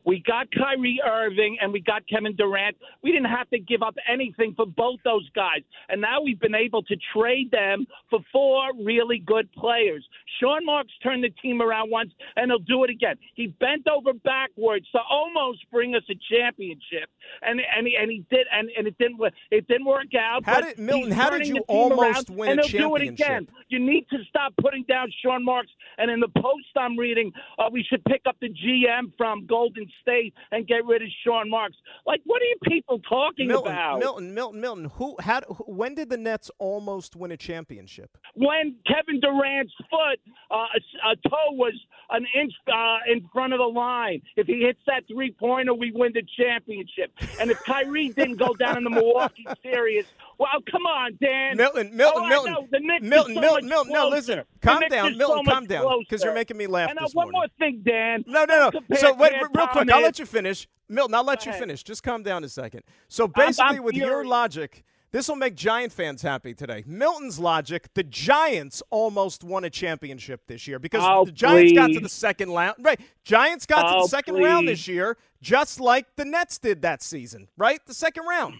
We 0.07 0.22
got 0.24 0.46
Kyrie 0.52 1.00
Irving 1.04 1.59
and 1.61 1.72
we 1.72 1.80
got 1.80 2.09
Kevin 2.09 2.36
Durant. 2.36 2.76
We 3.02 3.11
didn't 3.11 3.28
have 3.30 3.50
to 3.50 3.59
give 3.59 3.82
up 3.82 3.96
anything 4.11 4.54
for 4.54 4.64
both 4.64 5.00
those 5.04 5.28
guys. 5.34 5.62
And 5.88 6.00
now 6.00 6.22
we've 6.22 6.38
been 6.38 6.54
able 6.54 6.82
to 6.84 6.96
trade 7.12 7.50
them 7.50 7.86
for 8.09 8.20
four 8.32 8.70
really 8.84 9.18
good 9.18 9.50
players. 9.52 10.07
Sean 10.40 10.64
Marks 10.64 10.92
turned 11.02 11.24
the 11.24 11.30
team 11.42 11.61
around 11.61 11.90
once 11.90 12.12
and 12.36 12.50
he'll 12.50 12.61
do 12.61 12.84
it 12.84 12.90
again. 12.90 13.16
He 13.34 13.48
bent 13.48 13.88
over 13.88 14.12
backwards 14.12 14.86
to 14.92 15.00
almost 15.11 15.68
bring 15.72 15.96
us 15.96 16.04
a 16.09 16.14
championship. 16.32 17.11
And 17.42 17.61
and 17.76 17.86
he, 17.86 17.96
and 18.00 18.09
he 18.09 18.24
did 18.30 18.46
and, 18.52 18.70
and 18.78 18.86
it 18.86 18.96
didn't 18.98 19.18
it 19.50 19.66
didn't 19.66 19.86
work 19.86 20.14
out. 20.16 20.44
How 20.44 20.61
did- 20.61 20.78
Milton, 20.78 21.11
how 21.11 21.30
did 21.30 21.48
you 21.48 21.64
almost 21.66 22.30
win 22.30 22.48
a 22.48 22.52
and 22.52 22.61
he'll 22.61 22.90
do 22.90 22.96
it 22.96 23.09
again. 23.09 23.48
You 23.68 23.80
need 23.80 24.07
to 24.11 24.18
stop 24.28 24.54
putting 24.61 24.84
down 24.84 25.12
Sean 25.24 25.44
Marks. 25.44 25.70
And 25.98 26.11
in 26.11 26.20
the 26.20 26.28
post 26.28 26.66
I'm 26.76 26.96
reading, 26.96 27.32
uh, 27.59 27.68
we 27.72 27.82
should 27.82 28.04
pick 28.04 28.22
up 28.26 28.36
the 28.40 28.48
GM 28.48 29.12
from 29.16 29.46
Golden 29.46 29.88
State 30.03 30.34
and 30.53 30.66
get 30.66 30.84
rid 30.86 31.03
of 31.03 31.09
Sean 31.24 31.49
Marks. 31.51 31.76
Like, 32.07 32.20
what 32.24 32.40
are 32.42 32.44
you 32.47 32.57
people 32.64 32.99
talking 33.09 33.49
Milton, 33.49 33.72
about? 33.72 33.99
Milton, 33.99 34.34
Milton, 34.34 34.61
Milton. 34.61 34.84
Who? 34.94 35.16
How? 35.20 35.40
When 35.66 35.94
did 35.94 36.11
the 36.11 36.16
Nets 36.16 36.51
almost 36.59 37.16
win 37.16 37.32
a 37.32 37.36
championship? 37.36 38.16
When 38.34 38.76
Kevin 38.86 39.20
Durant's 39.20 39.72
foot, 39.90 40.18
uh, 40.51 40.55
a, 40.55 41.09
a 41.12 41.16
toe 41.28 41.53
was 41.53 41.72
an 42.11 42.26
inch 42.40 42.53
uh, 42.72 42.99
in 43.11 43.28
front 43.32 43.53
of 43.53 43.59
the 43.59 43.64
line. 43.64 44.22
If 44.36 44.47
he 44.47 44.61
hits 44.61 44.78
that 44.86 45.05
three 45.12 45.32
pointer, 45.32 45.74
we 45.74 45.90
win 45.92 46.12
the 46.14 46.22
championship. 46.38 47.12
And 47.40 47.51
if 47.51 47.62
Kyrie 47.64 48.11
didn't 48.11 48.36
go 48.36 48.55
down 48.55 48.76
in 48.78 48.84
the 48.84 48.90
Milwaukee 48.90 49.47
series, 49.62 50.05
well, 50.38 50.51
come 50.70 50.82
on, 50.86 51.18
Dan. 51.20 51.57
Milton, 51.57 51.97
Milton, 51.97 52.22
Oh, 52.24 52.28
Milton, 52.28 52.53
know. 52.53 52.68
The 52.70 52.78
Knicks 52.80 53.03
Milton, 53.05 53.34
so 53.34 53.40
Milton, 53.40 53.68
Milton. 53.68 53.92
No, 53.92 54.09
listen. 54.09 54.42
Calm 54.61 54.82
down, 54.88 55.09
are 55.09 55.12
so 55.12 55.16
Milton. 55.18 55.44
calm 55.47 55.66
down, 55.66 55.99
because 56.01 56.22
you're 56.22 56.34
making 56.34 56.57
me 56.57 56.66
laugh 56.66 56.90
And 56.90 56.99
uh, 56.99 57.07
one 57.12 57.30
morning. 57.30 57.32
more 57.32 57.47
thing, 57.59 57.82
Dan. 57.84 58.24
No, 58.26 58.44
no, 58.44 58.70
no. 58.70 58.97
So 58.97 59.14
wait, 59.14 59.32
real 59.55 59.66
quick. 59.68 59.86
I'll 59.95 60.03
let 60.03 60.18
you 60.18 60.26
finish. 60.26 60.68
Milton, 60.89 61.14
I'll 61.14 61.24
let 61.24 61.41
Go 61.41 61.47
you 61.47 61.51
ahead. 61.51 61.61
finish. 61.61 61.82
Just 61.82 62.03
calm 62.03 62.22
down 62.22 62.45
a 62.45 62.49
second. 62.49 62.82
So 63.09 63.26
basically, 63.26 63.78
I'm 63.78 63.82
with 63.82 63.95
your 63.95 64.24
logic, 64.24 64.84
this 65.12 65.28
will 65.28 65.37
make 65.37 65.55
Giant 65.55 65.93
fans 65.93 66.20
happy 66.20 66.53
today. 66.53 66.84
Milton's 66.87 67.39
logic: 67.39 67.89
the 67.95 68.03
Giants 68.03 68.82
almost 68.91 69.45
won 69.45 69.64
a 69.64 69.70
championship 69.70 70.43
this 70.47 70.66
year 70.66 70.78
because 70.78 71.03
Oh, 71.05 71.24
the 71.24 71.32
Giants 71.32 71.72
got 71.72 71.87
to 71.89 72.01
the 72.01 72.09
second 72.09 72.51
round. 72.51 72.76
Right? 72.80 73.01
Giants 73.24 73.66
got 73.66 73.89
to 73.89 73.97
Oh, 73.97 74.03
the 74.03 74.09
second 74.09 74.37
round 74.37 74.68
this 74.68 74.87
year, 74.87 75.16
just 75.41 75.80
like 75.80 76.07
the 76.16 76.24
Nets 76.24 76.59
did 76.59 76.82
that 76.82 77.03
season. 77.03 77.49
Right? 77.57 77.80
The 77.87 77.95
second 77.95 78.26
round. 78.26 78.57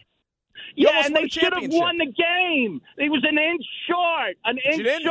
You 0.75 0.89
Yeah, 0.91 1.03
and 1.05 1.15
they 1.15 1.29
should 1.29 1.53
have 1.53 1.71
won 1.71 1.99
the 1.99 2.07
game. 2.07 2.81
It 2.97 3.11
was 3.11 3.23
an 3.29 3.37
inch 3.37 3.65
short. 3.87 4.37
An 4.45 4.57
inch 4.73 4.83
didn't. 4.83 5.07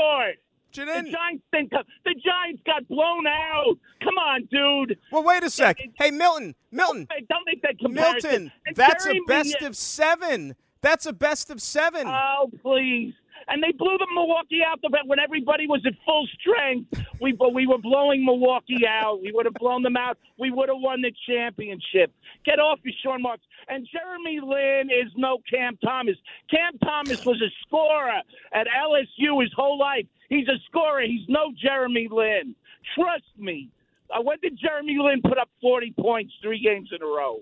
You 0.78 0.86
The. 0.86 1.12
Giants 1.12 1.44
didn't 1.52 1.72
come. 1.72 1.84
The 2.04 2.16
Giants 2.16 2.62
got 2.66 2.88
blown 2.88 3.28
out. 3.28 3.78
Come 4.04 4.18
on, 4.18 4.48
dude. 4.52 4.98
Well, 5.12 5.24
wait 5.24 5.44
a 5.44 5.50
sec. 5.50 5.78
Hey, 5.96 6.12
Milton, 6.12 6.56
Milton, 6.72 7.08
Don't 7.30 7.46
make 7.46 7.62
that 7.62 7.80
comparison. 7.80 8.30
Milton. 8.30 8.52
And 8.66 8.76
That's 8.76 9.06
a 9.06 9.20
best 9.28 9.62
of 9.62 9.76
seven. 9.78 10.56
That's 10.82 11.06
a 11.06 11.14
best 11.14 11.50
of 11.50 11.62
seven. 11.62 12.08
Oh, 12.08 12.52
please. 12.62 13.14
And 13.48 13.62
they 13.62 13.72
blew 13.72 13.98
the 13.98 14.08
Milwaukee 14.14 14.62
out 14.66 14.82
the 14.82 14.90
when 15.06 15.20
everybody 15.20 15.68
was 15.68 15.82
at 15.86 15.94
full 16.06 16.28
strength. 16.40 17.04
We 17.22 17.32
but 17.32 17.54
we 17.54 17.68
were 17.68 17.78
blowing 17.78 18.26
Milwaukee 18.26 18.86
out. 18.88 19.22
We 19.22 19.32
would 19.32 19.46
have 19.46 19.54
blown 19.56 19.84
them 19.84 19.98
out. 19.98 20.18
We 20.40 20.52
would 20.52 20.70
have 20.70 20.80
won 20.80 21.02
the 21.02 21.12
championship. 21.28 22.12
Get 22.44 22.60
off 22.60 22.80
your 22.84 22.94
Sean 23.04 23.22
Marks. 23.22 23.44
And 23.68 23.88
Jeremy 23.92 24.40
Lin 24.42 24.90
is 24.92 25.12
no 25.16 25.38
Cam 25.50 25.78
Thomas. 25.78 26.16
Cam 26.50 26.78
Thomas 26.80 27.26
was 27.26 27.42
a 27.42 27.52
scorer 27.66 28.22
at 28.54 28.68
LSU 28.68 29.42
his 29.42 29.52
whole 29.56 29.78
life. 29.78 30.06
He's 30.30 30.48
a 30.48 30.58
scorer. 30.68 31.02
He's 31.02 31.28
no 31.28 31.52
Jeremy 31.62 32.08
Lin. 32.12 32.56
Trust 32.96 33.24
me. 33.38 33.70
Uh, 34.10 34.22
when 34.22 34.38
did 34.42 34.58
Jeremy 34.60 34.98
Lin 35.00 35.22
put 35.22 35.38
up 35.38 35.50
40 35.62 35.94
points 36.00 36.34
three 36.42 36.60
games 36.60 36.90
in 36.94 37.02
a 37.02 37.06
row? 37.06 37.42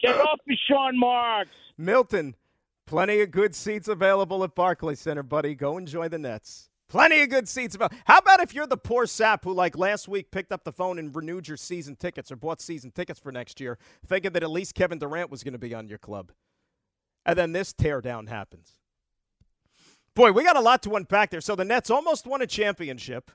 Get 0.00 0.16
off 0.20 0.40
your 0.46 0.58
Sean 0.68 0.98
Marks. 0.98 1.50
Milton, 1.78 2.34
plenty 2.86 3.20
of 3.20 3.30
good 3.30 3.54
seats 3.54 3.88
available 3.88 4.44
at 4.44 4.54
Barclays 4.54 5.00
Center, 5.00 5.22
buddy. 5.22 5.54
Go 5.54 5.78
enjoy 5.78 6.08
the 6.08 6.18
Nets. 6.18 6.70
Plenty 6.88 7.22
of 7.22 7.30
good 7.30 7.48
seats 7.48 7.74
available. 7.74 7.96
How 8.04 8.18
about 8.18 8.40
if 8.40 8.54
you're 8.54 8.66
the 8.66 8.76
poor 8.76 9.06
sap 9.06 9.44
who, 9.44 9.52
like 9.52 9.76
last 9.76 10.06
week, 10.06 10.30
picked 10.30 10.52
up 10.52 10.64
the 10.64 10.72
phone 10.72 10.98
and 10.98 11.14
renewed 11.14 11.48
your 11.48 11.56
season 11.56 11.96
tickets 11.96 12.30
or 12.30 12.36
bought 12.36 12.60
season 12.60 12.90
tickets 12.90 13.18
for 13.18 13.32
next 13.32 13.60
year, 13.60 13.78
thinking 14.06 14.32
that 14.32 14.42
at 14.42 14.50
least 14.50 14.74
Kevin 14.74 14.98
Durant 14.98 15.30
was 15.30 15.42
going 15.42 15.52
to 15.52 15.58
be 15.58 15.74
on 15.74 15.88
your 15.88 15.98
club? 15.98 16.32
And 17.26 17.38
then 17.38 17.52
this 17.52 17.72
teardown 17.72 18.28
happens. 18.28 18.72
Boy, 20.14 20.30
we 20.30 20.44
got 20.44 20.56
a 20.56 20.60
lot 20.60 20.82
to 20.84 20.94
unpack 20.94 21.30
there. 21.30 21.40
So 21.40 21.56
the 21.56 21.64
Nets 21.64 21.90
almost 21.90 22.26
won 22.26 22.42
a 22.42 22.46
championship 22.46 23.30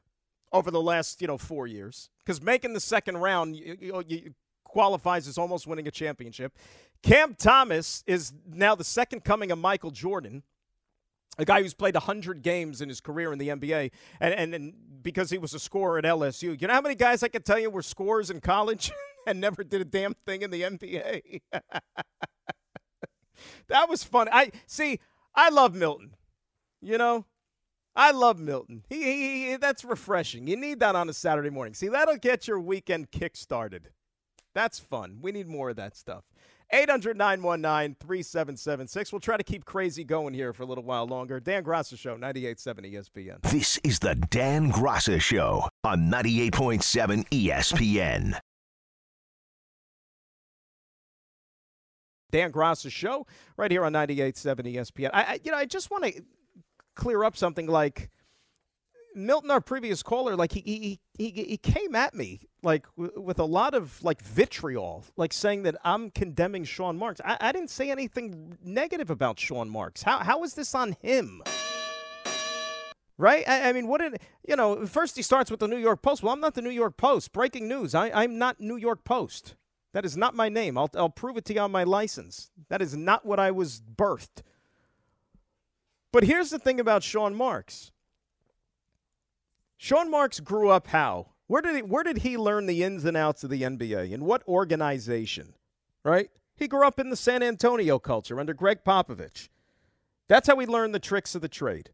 over 0.54 0.72
the 0.72 0.82
last, 0.82 1.22
you 1.22 1.28
know, 1.28 1.38
four 1.38 1.68
years 1.68 2.10
because 2.20 2.41
making 2.41 2.74
the 2.74 2.80
second 2.80 3.18
round 3.18 3.56
you, 3.56 3.78
you, 3.80 4.04
you 4.08 4.34
qualifies 4.70 5.28
as 5.28 5.38
almost 5.38 5.68
winning 5.68 5.88
a 5.88 5.92
championship. 5.92 6.56
Cam 7.02 7.34
Thomas 7.34 8.04
is 8.08 8.32
now 8.48 8.76
the 8.76 8.84
second 8.84 9.24
coming 9.24 9.52
of 9.52 9.58
Michael 9.58 9.92
Jordan, 9.92 10.44
a 11.38 11.46
guy 11.46 11.62
who's 11.62 11.74
played 11.74 11.96
100 11.96 12.42
games 12.42 12.82
in 12.82 12.88
his 12.88 13.02
career 13.02 13.34
in 13.34 13.40
the 13.40 13.50
NBA, 13.50 13.92
and, 14.20 14.34
and, 14.34 14.54
and 14.54 14.74
because 15.02 15.30
he 15.30 15.38
was 15.38 15.54
a 15.54 15.60
scorer 15.60 15.98
at 15.98 16.04
LSU. 16.04 16.60
You 16.62 16.68
know 16.68 16.74
how 16.74 16.82
many 16.82 16.96
guys 16.96 17.24
I 17.24 17.30
can 17.30 17.42
tell 17.42 17.60
you 17.60 17.70
were 17.70 17.82
scorers 17.82 18.30
in 18.30 18.42
college 18.42 18.92
and 19.28 19.42
never 19.42 19.64
did 19.64 19.82
a 19.82 19.86
damn 19.86 20.14
thing 20.26 20.44
in 20.44 20.52
the 20.52 20.62
NBA? 20.62 21.42
that 23.68 23.90
was 23.90 24.04
fun. 24.04 24.30
I 24.32 24.52
see. 24.68 25.00
I 25.34 25.50
love 25.50 25.74
Milton. 25.74 26.16
You 26.82 26.98
know, 26.98 27.26
I 27.96 28.12
love 28.12 28.40
Milton. 28.40 28.84
He, 28.90 29.04
he, 29.04 29.50
he, 29.50 29.56
that's 29.58 29.84
refreshing. 29.84 30.48
You 30.48 30.56
need 30.56 30.80
that 30.80 30.96
on 30.96 31.10
a 31.10 31.14
Saturday 31.14 31.50
morning. 31.50 31.74
See, 31.74 31.88
that'll 31.88 32.18
get 32.18 32.48
your 32.48 32.60
weekend 32.60 33.12
kick 33.12 33.36
started. 33.36 33.90
That's 34.54 34.80
fun. 34.80 35.20
We 35.22 35.32
need 35.32 35.47
more 35.47 35.70
of 35.70 35.76
that 35.76 35.95
stuff. 35.95 36.24
800 36.72 37.18
919 37.18 37.95
3776. 38.00 39.12
We'll 39.12 39.20
try 39.20 39.38
to 39.38 39.43
keep 39.43 39.66
crazy 39.66 40.04
going 40.04 40.34
here 40.34 40.54
for 40.54 40.64
a 40.64 40.66
little 40.66 40.84
while 40.84 41.08
longer. 41.08 41.39
Dan 41.39 41.64
Graca 41.64 41.97
Show, 41.97 42.16
98.7 42.16 42.93
ESPN. 42.93 43.41
This 43.41 43.78
is 43.84 44.00
the 44.00 44.16
Dan 44.16 44.72
Graca 44.72 45.20
Show 45.20 45.68
on 45.84 46.12
98.7 46.12 47.28
ESPN. 47.30 48.39
Dan 52.32 52.52
Graca 52.52 52.91
Show, 52.91 53.26
right 53.58 53.72
here 53.72 53.84
on 53.84 53.93
98.7 53.93 54.76
ESPN. 54.76 55.10
I, 55.12 55.24
I, 55.24 55.39
you 55.43 55.52
know, 55.52 55.58
I 55.58 55.66
just 55.66 55.89
want 55.89 56.04
to 56.04 56.22
clear 56.95 57.24
up 57.24 57.36
something 57.36 57.66
like 57.66 58.10
Milton, 59.16 59.51
our 59.51 59.62
previous 59.62 60.03
caller, 60.03 60.36
like 60.36 60.51
he 60.51 60.62
he 60.62 60.99
he, 61.18 61.43
he 61.43 61.57
came 61.57 61.95
at 61.95 62.14
me 62.14 62.41
like 62.64 62.86
w- 62.97 63.22
with 63.22 63.39
a 63.39 63.45
lot 63.45 63.74
of 63.74 64.01
like 64.03 64.22
vitriol, 64.22 65.05
like 65.18 65.34
saying 65.34 65.64
that 65.64 65.76
I'm 65.84 66.12
condemning 66.12 66.64
Sean 66.64 66.97
Marks. 66.97 67.22
I, 67.24 67.38
I 67.39 67.51
didn't 67.51 67.70
say 67.70 67.91
anything 67.91 68.57
negative 68.64 69.10
about 69.10 69.39
Sean 69.39 69.70
Marks. 69.70 70.03
How 70.03 70.20
how 70.20 70.43
is 70.43 70.53
this 70.53 70.76
on 70.76 70.95
him? 71.01 71.41
Right? 73.18 73.47
I, 73.49 73.70
I 73.70 73.74
mean, 73.74 73.88
what 73.88 73.99
did 73.99 74.22
you 74.47 74.55
know? 74.55 74.86
First, 74.86 75.16
he 75.16 75.22
starts 75.22 75.51
with 75.51 75.60
the 75.60 75.68
New 75.68 75.78
York 75.78 76.01
Post. 76.01 76.24
Well, 76.24 76.34
I'm 76.34 76.39
not 76.39 76.53
the 76.53 76.62
New 76.62 76.70
York 76.70 76.95
Post. 76.97 77.34
Breaking 77.34 77.68
news: 77.68 77.93
I, 77.95 78.12
I'm 78.12 78.38
not 78.38 78.60
New 78.60 78.78
York 78.78 79.03
Post. 79.03 79.55
That 79.93 80.05
is 80.05 80.16
not 80.16 80.36
my 80.36 80.49
name. 80.49 80.78
I'll 80.78 80.89
I'll 80.95 81.10
prove 81.10 81.36
it 81.38 81.45
to 81.45 81.53
you 81.53 81.62
on 81.62 81.72
my 81.72 81.84
license. 81.84 82.51
That 82.70 82.82
is 82.82 82.95
not 82.95 83.26
what 83.26 83.39
I 83.39 83.51
was 83.51 83.82
birthed. 83.82 84.43
But 86.12 86.24
here's 86.24 86.49
the 86.49 86.60
thing 86.60 86.80
about 86.80 87.03
Sean 87.03 87.36
Marks. 87.36 87.91
Sean 89.82 90.12
Marks 90.12 90.42
grew 90.42 90.70
up 90.70 90.88
how? 90.88 91.30
Where 91.48 91.62
did 91.62 91.74
he, 91.78 91.82
where 91.82 92.04
did 92.04 92.18
he 92.18 92.38
learn 92.38 92.66
the 92.66 92.84
ins 92.84 93.06
and 93.06 93.16
outs 93.16 93.46
of 93.46 93.50
the 93.50 93.62
NBA? 93.62 94.12
In 94.12 94.26
what 94.26 94.46
organization? 94.46 95.54
Right? 96.04 96.30
He 96.58 96.68
grew 96.68 96.86
up 96.86 97.00
in 97.00 97.10
the 97.10 97.16
San 97.16 97.42
Antonio 97.42 97.98
culture 97.98 98.42
under 98.42 98.54
Gregg 98.54 98.84
Popovich. 98.86 99.48
That's 100.28 100.50
how 100.50 100.60
he 100.60 100.68
learned 100.68 100.94
the 100.94 101.00
tricks 101.00 101.34
of 101.34 101.42
the 101.42 101.48
trade. 101.48 101.92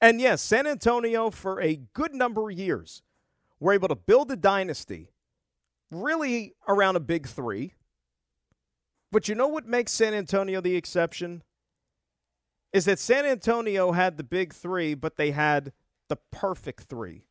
And 0.00 0.20
yes, 0.20 0.42
San 0.42 0.66
Antonio 0.66 1.30
for 1.30 1.60
a 1.60 1.76
good 1.92 2.14
number 2.14 2.50
of 2.50 2.58
years 2.58 3.02
were 3.60 3.72
able 3.72 3.88
to 3.88 3.94
build 3.94 4.32
a 4.32 4.36
dynasty 4.36 5.12
really 5.92 6.54
around 6.66 6.96
a 6.96 7.00
big 7.00 7.28
3. 7.28 7.74
But 9.12 9.28
you 9.28 9.36
know 9.36 9.48
what 9.48 9.66
makes 9.66 9.92
San 9.92 10.14
Antonio 10.14 10.60
the 10.60 10.74
exception? 10.74 11.44
Is 12.72 12.86
that 12.86 12.98
San 12.98 13.24
Antonio 13.24 13.92
had 13.92 14.16
the 14.16 14.24
big 14.24 14.52
3, 14.52 14.94
but 14.94 15.16
they 15.16 15.30
had 15.30 15.72
the 16.08 16.18
perfect 16.30 16.84
three 16.84 17.24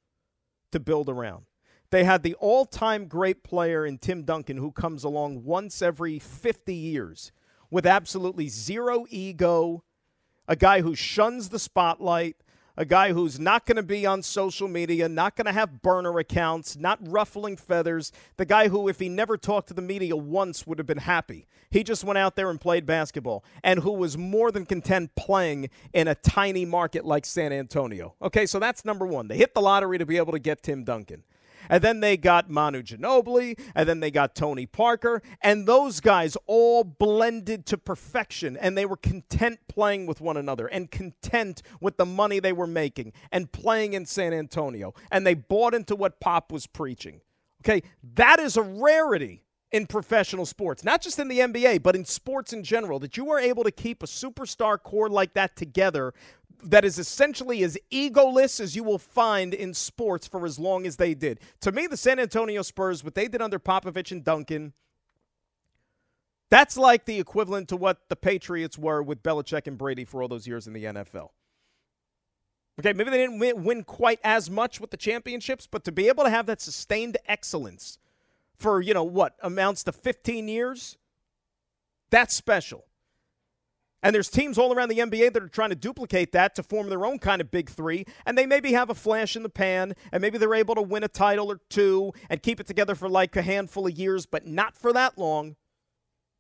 to 0.71 0.80
build 0.80 1.09
around. 1.09 1.45
They 1.89 2.03
had 2.03 2.23
the 2.23 2.36
all 2.36 2.65
time 2.65 3.07
great 3.07 3.43
player 3.43 3.86
in 3.86 3.97
Tim 3.97 4.23
Duncan 4.23 4.57
who 4.57 4.71
comes 4.71 5.03
along 5.03 5.43
once 5.43 5.82
every 5.82 6.19
50 6.19 6.73
years 6.73 7.32
with 7.69 7.86
absolutely 7.86 8.49
zero 8.49 9.05
ego, 9.09 9.84
a 10.47 10.55
guy 10.55 10.82
who 10.82 10.95
shuns 10.95 11.49
the 11.49 11.59
spotlight, 11.59 12.38
a 12.78 12.86
guy 12.86 13.11
who's 13.11 13.39
not 13.39 13.65
going 13.65 13.75
to 13.75 13.84
be 13.84 14.05
on 14.05 14.21
social 14.21 14.67
media, 14.67 15.09
not 15.09 15.36
going 15.36 15.45
to 15.45 15.51
have 15.51 15.82
burner 15.82 16.19
accounts, 16.19 16.78
not 16.78 16.99
ruffling 17.01 17.57
feathers, 17.57 18.11
the 18.38 18.45
guy 18.45 18.67
who, 18.67 18.88
if 18.88 18.99
he 18.99 19.09
never 19.09 19.36
talked 19.36 19.67
to 19.69 19.73
the 19.73 19.82
media 19.82 20.15
once, 20.15 20.67
would 20.67 20.78
have 20.78 20.86
been 20.86 20.99
happy. 20.99 21.47
He 21.71 21.84
just 21.84 22.03
went 22.03 22.19
out 22.19 22.36
there 22.36 22.49
and 22.49 22.61
played 22.61 22.86
basketball, 22.86 23.43
and 23.63 23.80
who 23.80 23.91
was 23.91 24.17
more 24.17 24.51
than 24.51 24.65
content 24.65 25.15
playing 25.15 25.69
in 25.91 26.07
a 26.07 26.15
tiny 26.15 26.65
market 26.65 27.03
like 27.03 27.25
San 27.25 27.51
Antonio. 27.51 28.13
Okay, 28.21 28.45
so 28.45 28.59
that's 28.59 28.86
number 28.86 29.05
one. 29.05 29.28
They 29.28 29.38
hit 29.38 29.53
the 29.53 29.61
lottery 29.61 29.97
to 29.97 30.05
be 30.05 30.17
able 30.17 30.34
to 30.34 30.39
get 30.39 30.61
Tim 30.61 30.84
Duncan. 30.84 31.23
And 31.70 31.84
then 31.84 31.99
they 31.99 32.18
got 32.18 32.49
Manu 32.49 32.82
Ginobili, 32.82 33.59
and 33.76 33.88
then 33.88 33.99
they 33.99 34.11
got 34.11 34.36
Tony 34.36 34.65
Parker, 34.65 35.22
and 35.41 35.68
those 35.68 35.99
guys 35.99 36.38
all 36.45 36.84
blended 36.84 37.65
to 37.68 37.78
perfection, 37.78 38.57
and 38.57 38.78
they 38.78 38.86
were 38.86 38.97
content 38.97 39.59
playing 39.68 40.05
with 40.05 40.22
one 40.22 40.38
another 40.38 40.68
and 40.68 40.91
content 40.91 41.61
with 41.82 41.97
the 41.97 42.05
money 42.05 42.39
they 42.39 42.53
were 42.53 42.68
making 42.68 43.13
and 43.32 43.51
playing 43.51 43.93
in 43.93 44.05
San 44.05 44.34
Antonio. 44.34 44.93
And 45.11 45.26
they 45.26 45.34
bought 45.34 45.74
into 45.74 45.95
what 45.95 46.20
Pop 46.20 46.51
was 46.51 46.68
preaching. 46.68 47.22
Okay, 47.61 47.82
that 48.15 48.39
is 48.39 48.55
a 48.55 48.61
rarity 48.61 49.43
in 49.72 49.86
professional 49.86 50.45
sports, 50.45 50.84
not 50.84 51.01
just 51.01 51.20
in 51.20 51.28
the 51.28 51.39
NBA, 51.39 51.84
but 51.84 51.95
in 51.95 52.05
sports 52.05 52.53
in 52.53 52.63
general, 52.63 52.99
that 52.99 53.18
you 53.18 53.30
are 53.32 53.39
able 53.39 53.63
to 53.63 53.72
keep 53.72 54.01
a 54.01 54.05
superstar 54.05 54.82
core 54.82 55.09
like 55.09 55.34
that 55.34 55.55
together 55.55 56.13
that 56.64 56.84
is 56.84 56.97
essentially 56.97 57.64
as 57.64 57.78
egoless 57.91 58.60
as 58.60 58.76
you 58.76 58.84
will 58.84 58.97
find 58.97 59.53
in 59.53 59.74
sports 59.74 60.28
for 60.28 60.45
as 60.45 60.58
long 60.58 60.86
as 60.86 60.95
they 60.95 61.14
did. 61.14 61.39
To 61.62 61.72
me, 61.72 61.88
the 61.88 61.97
San 61.97 62.20
Antonio 62.20 62.62
Spurs, 62.62 63.03
what 63.03 63.16
they 63.16 63.28
did 63.28 63.41
under 63.41 63.60
Popovich 63.60 64.12
and 64.12 64.24
Duncan, 64.24 64.74
that's 66.49 66.78
like 66.78 67.05
the 67.05 67.20
equivalent 67.20 67.70
to 67.70 67.78
what 67.78 68.10
the 68.10 68.16
Patriots 68.16 68.78
were 68.78 69.03
with 69.03 69.22
Belichick 69.22 69.68
and 69.68 69.78
Brady 69.78 70.05
for 70.05 70.22
all 70.22 70.28
those 70.28 70.47
years 70.47 70.66
in 70.66 70.74
the 70.74 70.86
NFL. 70.86 71.30
Okay, 72.80 72.93
maybe 72.93 73.10
they 73.10 73.18
didn't 73.18 73.39
win, 73.39 73.84
quite 73.84 74.20
as 74.24 74.49
much 74.49 74.80
with 74.80 74.91
the 74.91 74.97
championships, 74.97 75.68
but 75.68 75.84
to 75.84 75.91
be 75.91 76.08
able 76.08 76.24
to 76.24 76.30
have 76.30 76.45
that 76.45 76.62
sustained 76.62 77.18
excellence 77.28 77.97
for, 78.55 78.82
you 78.82 78.93
know, 78.93 79.03
what 79.03 79.36
amounts 79.41 79.84
to 79.84 79.91
15 79.91 80.47
years, 80.47 80.97
that's 82.12 82.36
special. 82.36 82.86
And 84.03 84.13
there's 84.13 84.29
teams 84.29 84.57
all 84.57 84.73
around 84.73 84.89
the 84.89 84.99
NBA 84.99 85.33
that 85.33 85.41
are 85.43 85.47
trying 85.47 85.71
to 85.71 85.75
duplicate 85.75 86.31
that 86.33 86.53
to 86.55 86.63
form 86.63 86.89
their 86.89 87.05
own 87.05 87.17
kind 87.17 87.41
of 87.41 87.49
big 87.49 87.69
three. 87.69 88.05
And 88.25 88.37
they 88.37 88.45
maybe 88.45 88.73
have 88.73 88.89
a 88.89 88.95
flash 88.95 89.35
in 89.35 89.43
the 89.43 89.49
pan, 89.49 89.95
and 90.11 90.21
maybe 90.21 90.37
they're 90.37 90.53
able 90.53 90.75
to 90.75 90.81
win 90.81 91.03
a 91.03 91.07
title 91.07 91.51
or 91.51 91.59
two 91.69 92.13
and 92.29 92.43
keep 92.43 92.59
it 92.59 92.67
together 92.67 92.93
for 92.93 93.09
like 93.09 93.35
a 93.35 93.41
handful 93.41 93.87
of 93.87 93.97
years, 93.97 94.25
but 94.25 94.45
not 94.45 94.77
for 94.77 94.93
that 94.93 95.17
long 95.17 95.55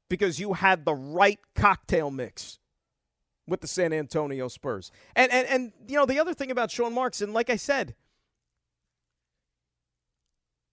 because 0.09 0.39
you 0.39 0.53
had 0.53 0.85
the 0.85 0.93
right 0.93 1.39
cocktail 1.55 2.11
mix 2.11 2.59
with 3.47 3.61
the 3.61 3.67
San 3.67 3.91
Antonio 3.91 4.47
Spurs. 4.47 4.91
And, 5.15 5.31
and, 5.31 5.47
and 5.47 5.71
you 5.87 5.95
know, 5.95 6.05
the 6.05 6.19
other 6.19 6.33
thing 6.33 6.51
about 6.51 6.69
Sean 6.69 6.93
Marks, 6.93 7.21
and 7.21 7.33
like 7.33 7.49
I 7.49 7.55
said, 7.55 7.95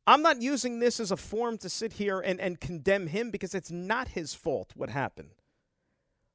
I'm 0.07 0.22
not 0.22 0.43
using 0.43 0.80
this 0.80 1.01
as 1.01 1.11
a 1.11 1.16
form 1.16 1.57
to 1.59 1.68
sit 1.68 1.95
here 1.95 2.20
and, 2.20 2.39
and 2.41 2.61
condemn 2.61 3.07
him 3.07 3.30
because 3.30 3.55
it's 3.55 3.70
not 3.70 4.09
his 4.09 4.35
fault 4.35 4.72
what 4.76 4.91
happened. 4.91 5.30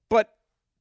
But 0.10 0.34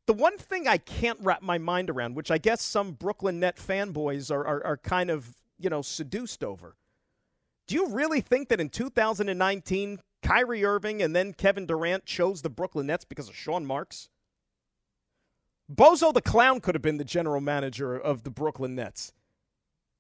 the 0.08 0.14
one 0.14 0.38
thing 0.38 0.66
I 0.66 0.78
can't 0.78 1.18
wrap 1.20 1.42
my 1.42 1.58
mind 1.58 1.90
around, 1.90 2.16
which 2.16 2.30
I 2.30 2.38
guess 2.38 2.62
some 2.62 2.92
Brooklyn 2.92 3.40
Net 3.40 3.56
fanboys 3.56 4.30
are, 4.30 4.44
are, 4.44 4.64
are 4.64 4.76
kind 4.78 5.10
of, 5.10 5.36
you 5.58 5.68
know, 5.68 5.82
seduced 5.82 6.42
over. 6.42 6.76
Do 7.66 7.74
you 7.74 7.90
really 7.90 8.22
think 8.22 8.48
that 8.48 8.58
in 8.58 8.70
2019, 8.70 10.00
Kyrie 10.22 10.64
Irving 10.64 11.02
and 11.02 11.14
then 11.14 11.34
Kevin 11.34 11.66
Durant 11.66 12.06
chose 12.06 12.40
the 12.40 12.48
Brooklyn 12.48 12.86
Nets 12.86 13.04
because 13.04 13.28
of 13.28 13.36
Sean 13.36 13.66
Marks? 13.66 14.08
Bozo 15.70 16.14
the 16.14 16.22
Clown 16.22 16.60
could 16.60 16.74
have 16.74 16.80
been 16.80 16.96
the 16.96 17.04
general 17.04 17.42
manager 17.42 17.94
of 17.94 18.22
the 18.22 18.30
Brooklyn 18.30 18.74
Nets. 18.74 19.12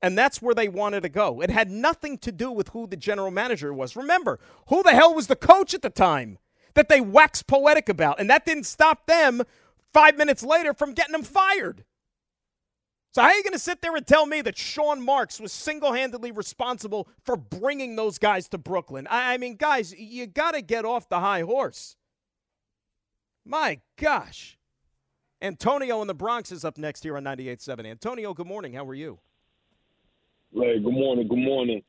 And 0.00 0.16
that's 0.16 0.40
where 0.40 0.54
they 0.54 0.68
wanted 0.68 1.02
to 1.02 1.10
go. 1.10 1.42
It 1.42 1.50
had 1.50 1.70
nothing 1.70 2.16
to 2.18 2.32
do 2.32 2.50
with 2.50 2.68
who 2.68 2.86
the 2.86 2.96
general 2.96 3.30
manager 3.30 3.74
was. 3.74 3.94
Remember, 3.94 4.40
who 4.68 4.82
the 4.82 4.92
hell 4.92 5.12
was 5.12 5.26
the 5.26 5.36
coach 5.36 5.74
at 5.74 5.82
the 5.82 5.90
time 5.90 6.38
that 6.72 6.88
they 6.88 7.02
waxed 7.02 7.46
poetic 7.46 7.90
about? 7.90 8.18
And 8.18 8.30
that 8.30 8.46
didn't 8.46 8.64
stop 8.64 9.04
them 9.04 9.42
five 9.92 10.16
minutes 10.16 10.42
later 10.42 10.74
from 10.74 10.92
getting 10.92 11.14
him 11.14 11.22
fired. 11.22 11.84
So, 13.12 13.22
how 13.22 13.28
are 13.28 13.34
you 13.34 13.42
going 13.42 13.54
to 13.54 13.58
sit 13.58 13.80
there 13.80 13.96
and 13.96 14.06
tell 14.06 14.26
me 14.26 14.42
that 14.42 14.56
Sean 14.56 15.02
Marks 15.02 15.40
was 15.40 15.50
single 15.52 15.92
handedly 15.92 16.30
responsible 16.30 17.08
for 17.24 17.36
bringing 17.36 17.96
those 17.96 18.18
guys 18.18 18.48
to 18.50 18.58
Brooklyn? 18.58 19.08
I, 19.10 19.38
mean, 19.38 19.56
guys, 19.56 19.94
you 19.98 20.26
got 20.26 20.52
to 20.52 20.60
get 20.60 20.84
off 20.84 21.08
the 21.08 21.20
high 21.20 21.40
horse. 21.40 21.96
My 23.44 23.80
gosh. 23.96 24.58
Antonio 25.40 26.02
in 26.02 26.06
the 26.06 26.14
Bronx 26.14 26.52
is 26.52 26.64
up 26.64 26.76
next 26.76 27.02
here 27.02 27.16
on 27.16 27.24
98.7. 27.24 27.86
Antonio, 27.86 28.34
good 28.34 28.46
morning. 28.46 28.74
How 28.74 28.84
are 28.86 28.94
you? 28.94 29.18
Hey, 30.52 30.78
good 30.78 30.92
morning. 30.92 31.28
Good 31.28 31.38
morning. 31.38 31.82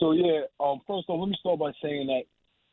So, 0.00 0.12
yeah, 0.12 0.42
um, 0.58 0.80
first 0.86 1.04
off, 1.08 1.20
let 1.20 1.28
me 1.28 1.36
start 1.38 1.58
by 1.58 1.72
saying 1.82 2.06
that 2.06 2.22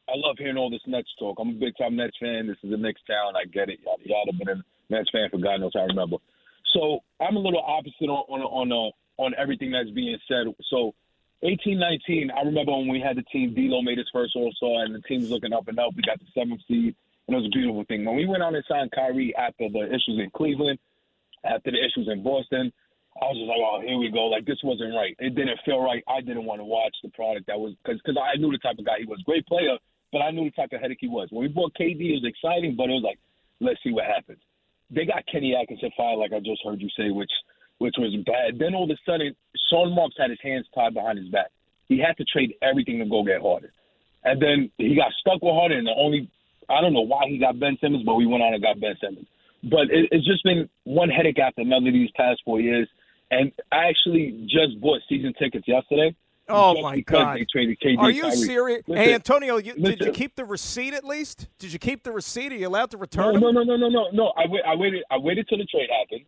I 0.10 0.18
love 0.18 0.38
hearing 0.38 0.58
all 0.58 0.70
this 0.70 0.82
Nets 0.88 1.10
talk. 1.20 1.38
I'm 1.40 1.50
a 1.50 1.54
big 1.54 1.78
time 1.78 1.96
Nets 1.96 2.18
fan. 2.20 2.48
This 2.48 2.58
is 2.64 2.72
the 2.72 2.78
Nets 2.78 3.00
town. 3.08 3.36
I 3.36 3.46
get 3.46 3.70
it. 3.70 3.80
Yada 3.86 4.04
yada. 4.04 4.32
Been 4.38 4.50
a 4.50 4.64
Nets 4.90 5.10
fan 5.12 5.30
for 5.30 5.38
God 5.38 5.62
knows 5.62 5.72
how 5.74 5.82
I 5.82 5.86
remember. 5.86 6.18
So 6.74 7.00
I'm 7.22 7.36
a 7.36 7.40
little 7.40 7.64
opposite 7.66 8.10
on 8.10 8.26
on 8.30 8.42
on, 8.42 8.72
uh, 8.72 9.22
on 9.22 9.34
everything 9.38 9.72
that's 9.72 9.90
being 9.92 10.18
said. 10.28 10.48
So 10.70 10.94
18-19, 11.44 12.32
I 12.36 12.42
remember 12.44 12.74
when 12.74 12.88
we 12.88 13.00
had 13.00 13.16
the 13.16 13.24
team. 13.24 13.54
D'Lo 13.54 13.82
made 13.82 13.98
his 13.98 14.10
first 14.12 14.36
All 14.36 14.52
Star, 14.58 14.84
and 14.84 14.94
the 14.94 15.02
team 15.02 15.22
was 15.22 15.30
looking 15.30 15.54
up 15.54 15.68
and 15.68 15.80
up. 15.80 15.96
We 15.96 16.04
got 16.04 16.20
the 16.20 16.28
seventh 16.34 16.62
seed, 16.68 16.96
and 17.28 17.36
it 17.36 17.40
was 17.40 17.46
a 17.48 17.56
beautiful 17.56 17.86
thing. 17.86 18.04
When 18.04 18.16
we 18.16 18.26
went 18.26 18.44
on 18.44 18.56
and 18.56 18.66
signed 18.68 18.92
Kyrie 18.92 19.36
after 19.36 19.70
the 19.70 19.88
issues 19.88 20.20
in 20.20 20.30
Cleveland, 20.36 20.80
after 21.46 21.72
the 21.72 21.80
issues 21.80 22.10
in 22.12 22.24
Boston, 22.24 22.74
I 23.22 23.26
was 23.32 23.38
just 23.40 23.48
like, 23.48 23.64
oh, 23.64 23.80
here 23.80 23.98
we 23.98 24.12
go. 24.12 24.28
Like 24.28 24.46
this 24.46 24.60
wasn't 24.64 24.96
right. 24.96 25.16
It 25.20 25.36
didn't 25.36 25.60
feel 25.64 25.80
right. 25.80 26.04
I 26.08 26.22
didn't 26.22 26.46
want 26.46 26.60
to 26.60 26.66
watch 26.66 26.96
the 27.04 27.10
product 27.10 27.48
that 27.48 27.60
was 27.60 27.74
because 27.84 28.00
because 28.04 28.20
I 28.20 28.38
knew 28.38 28.52
the 28.52 28.60
type 28.60 28.80
of 28.80 28.86
guy 28.86 29.00
he 29.00 29.06
was. 29.06 29.24
Great 29.26 29.48
player, 29.48 29.80
but 30.12 30.20
I 30.20 30.32
knew 30.32 30.46
the 30.46 30.52
type 30.52 30.72
of 30.74 30.82
headache 30.82 31.00
he 31.02 31.08
was. 31.08 31.28
When 31.32 31.44
we 31.44 31.48
bought 31.48 31.74
KD, 31.80 32.00
it 32.00 32.22
was 32.22 32.26
exciting, 32.26 32.76
but 32.76 32.90
it 32.90 32.98
was 32.98 33.06
like, 33.06 33.20
let's 33.60 33.80
see 33.84 33.92
what 33.92 34.06
happens. 34.06 34.40
They 34.90 35.06
got 35.06 35.26
Kenny 35.32 35.56
Atkinson 35.56 35.92
fired, 35.96 36.18
like 36.18 36.34
I 36.34 36.40
just 36.40 36.62
heard 36.66 36.82
you 36.82 36.90
say, 36.98 37.12
which 37.12 37.32
which 37.80 37.96
was 37.98 38.14
bad. 38.26 38.60
Then 38.60 38.76
all 38.76 38.84
of 38.84 38.90
a 38.90 39.00
sudden, 39.06 39.34
Sean 39.70 39.96
Marks 39.96 40.16
had 40.20 40.30
his 40.30 40.40
hands 40.44 40.68
tied 40.76 40.94
behind 40.94 41.18
his 41.18 41.30
back. 41.30 41.48
He 41.88 41.98
had 41.98 42.18
to 42.18 42.26
trade 42.26 42.54
everything 42.62 43.00
to 43.00 43.06
go 43.06 43.24
get 43.24 43.42
Harden. 43.42 43.72
And 44.24 44.42
then 44.42 44.70
he 44.78 44.96
got 44.96 45.12
stuck 45.20 45.42
with 45.42 45.56
Harden. 45.56 45.80
And 45.80 45.88
the 45.88 45.96
only, 45.98 46.30
I 46.70 46.82
don't 46.82 46.94
know 46.94 47.08
why 47.08 47.24
he 47.28 47.40
got 47.40 47.60
Ben 47.60 47.78
Simmons, 47.80 48.04
but 48.06 48.16
we 48.16 48.28
went 48.28 48.44
on 48.44 48.54
and 48.54 48.62
got 48.62 48.80
Ben 48.80 48.96
Simmons. 49.00 49.28
But 49.64 49.88
it, 49.96 50.12
it's 50.12 50.28
just 50.28 50.44
been 50.44 50.70
one 50.84 51.10
headache 51.10 51.40
after 51.40 51.62
another 51.62 51.92
these 51.92 52.12
past 52.16 52.42
four 52.44 52.60
years. 52.60 52.88
And 53.32 53.52
I 53.72 53.88
actually 53.88 54.44
just 54.44 54.80
bought 54.82 55.00
season 55.08 55.34
tickets 55.40 55.68
yesterday. 55.68 56.16
Oh 56.50 56.82
my 56.82 57.00
God! 57.02 57.38
They 57.38 57.46
traded 57.52 57.78
KD 57.80 58.00
Are 58.00 58.12
you 58.12 58.32
serious? 58.32 58.84
Listen, 58.88 59.04
hey, 59.04 59.14
Antonio, 59.14 59.58
you, 59.58 59.74
did 59.74 60.02
you 60.02 60.12
keep 60.12 60.36
the 60.36 60.46
receipt 60.46 60.94
at 60.94 61.04
least? 61.06 61.48
Did 61.60 61.72
you 61.72 61.80
keep 61.80 62.04
the 62.04 62.12
receipt? 62.12 62.52
Are 62.52 62.56
you 62.56 62.68
allowed 62.68 62.92
to 62.92 62.98
return 62.98 63.40
No, 63.40 63.52
no, 63.52 63.64
no, 63.64 63.64
no, 63.64 63.78
no, 63.78 63.90
no, 63.90 64.10
no. 64.12 64.34
I, 64.38 64.48
wait, 64.48 64.62
I 64.68 64.76
waited. 64.76 65.04
I 65.12 65.18
waited 65.18 65.48
till 65.48 65.58
the 65.58 65.66
trade 65.66 65.90
happened. 65.90 66.26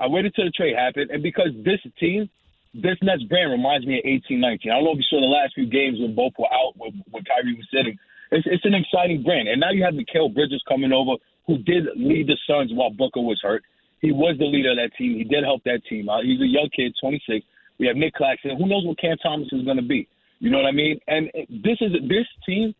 I 0.00 0.06
waited 0.06 0.34
till 0.34 0.44
the 0.44 0.50
trade 0.50 0.76
happened, 0.76 1.10
and 1.10 1.22
because 1.22 1.48
this 1.64 1.80
team, 1.98 2.28
this 2.74 2.96
Nets 3.02 3.22
brand 3.24 3.50
reminds 3.50 3.86
me 3.86 3.98
of 3.98 4.04
eighteen 4.04 4.40
nineteen. 4.40 4.72
I 4.72 4.76
don't 4.76 4.84
know 4.84 4.92
if 4.92 4.98
you 4.98 5.10
saw 5.10 5.20
the 5.20 5.26
last 5.26 5.54
few 5.54 5.66
games 5.66 5.98
when 6.00 6.14
both 6.14 6.32
were 6.38 6.52
out, 6.52 6.74
when, 6.76 7.02
when 7.10 7.24
Kyrie 7.24 7.54
was 7.54 7.66
sitting. 7.72 7.98
It's, 8.30 8.46
it's 8.50 8.64
an 8.64 8.74
exciting 8.74 9.22
brand, 9.22 9.48
and 9.48 9.60
now 9.60 9.70
you 9.70 9.84
have 9.84 9.94
Mikal 9.94 10.34
Bridges 10.34 10.62
coming 10.66 10.92
over, 10.92 11.20
who 11.46 11.58
did 11.58 11.84
lead 11.94 12.26
the 12.26 12.38
Suns 12.48 12.72
while 12.72 12.90
Booker 12.90 13.20
was 13.20 13.38
hurt. 13.42 13.62
He 14.00 14.12
was 14.12 14.36
the 14.38 14.44
leader 14.44 14.72
of 14.72 14.76
that 14.76 14.90
team. 14.98 15.16
He 15.16 15.24
did 15.24 15.44
help 15.44 15.62
that 15.64 15.80
team 15.88 16.08
out. 16.08 16.24
He's 16.24 16.40
a 16.40 16.46
young 16.46 16.68
kid, 16.74 16.94
26. 17.00 17.46
We 17.78 17.86
have 17.86 17.96
Nick 17.96 18.14
Claxton. 18.14 18.56
Who 18.56 18.66
knows 18.66 18.84
what 18.86 18.98
Cam 18.98 19.16
Thomas 19.22 19.48
is 19.52 19.64
going 19.64 19.76
to 19.76 19.82
be? 19.82 20.08
You 20.38 20.50
know 20.50 20.58
what 20.58 20.66
I 20.66 20.72
mean? 20.72 21.00
And 21.08 21.30
this 21.48 21.78
is 21.80 21.92
this 22.08 22.26
team 22.46 22.74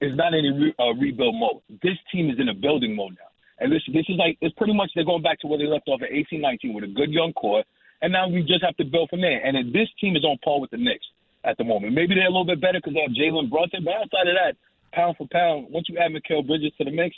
is 0.00 0.16
not 0.16 0.34
in 0.34 0.46
a 0.46 0.52
re, 0.54 0.74
uh, 0.78 0.94
rebuild 0.94 1.34
mode. 1.34 1.62
This 1.82 1.98
team 2.12 2.30
is 2.30 2.38
in 2.38 2.48
a 2.48 2.54
building 2.54 2.94
mode 2.94 3.16
now. 3.18 3.30
And 3.60 3.72
this 3.72 3.82
this 3.92 4.06
is 4.08 4.16
like 4.18 4.38
it's 4.40 4.54
pretty 4.56 4.74
much 4.74 4.90
they're 4.94 5.04
going 5.04 5.22
back 5.22 5.40
to 5.40 5.46
where 5.46 5.58
they 5.58 5.66
left 5.66 5.88
off 5.88 6.02
at 6.02 6.10
18, 6.10 6.40
19 6.40 6.74
with 6.74 6.84
a 6.84 6.92
good 6.94 7.10
young 7.10 7.32
core. 7.32 7.64
And 8.00 8.12
now 8.12 8.28
we 8.28 8.42
just 8.42 8.62
have 8.62 8.76
to 8.76 8.84
build 8.84 9.10
from 9.10 9.20
there. 9.20 9.42
And 9.44 9.74
this 9.74 9.88
team 10.00 10.14
is 10.14 10.24
on 10.24 10.38
par 10.44 10.60
with 10.60 10.70
the 10.70 10.78
Knicks 10.78 11.06
at 11.44 11.58
the 11.58 11.64
moment. 11.64 11.94
Maybe 11.94 12.14
they're 12.14 12.30
a 12.30 12.34
little 12.34 12.46
bit 12.46 12.60
better 12.60 12.78
because 12.78 12.94
they 12.94 13.02
have 13.02 13.10
Jalen 13.10 13.50
Brunson, 13.50 13.82
but 13.84 13.94
outside 13.94 14.30
of 14.30 14.38
that, 14.38 14.54
pound 14.92 15.16
for 15.16 15.26
pound, 15.30 15.66
once 15.70 15.86
you 15.88 15.98
add 15.98 16.12
Mikal 16.12 16.46
Bridges 16.46 16.72
to 16.78 16.84
the 16.84 16.90
mix, 16.90 17.16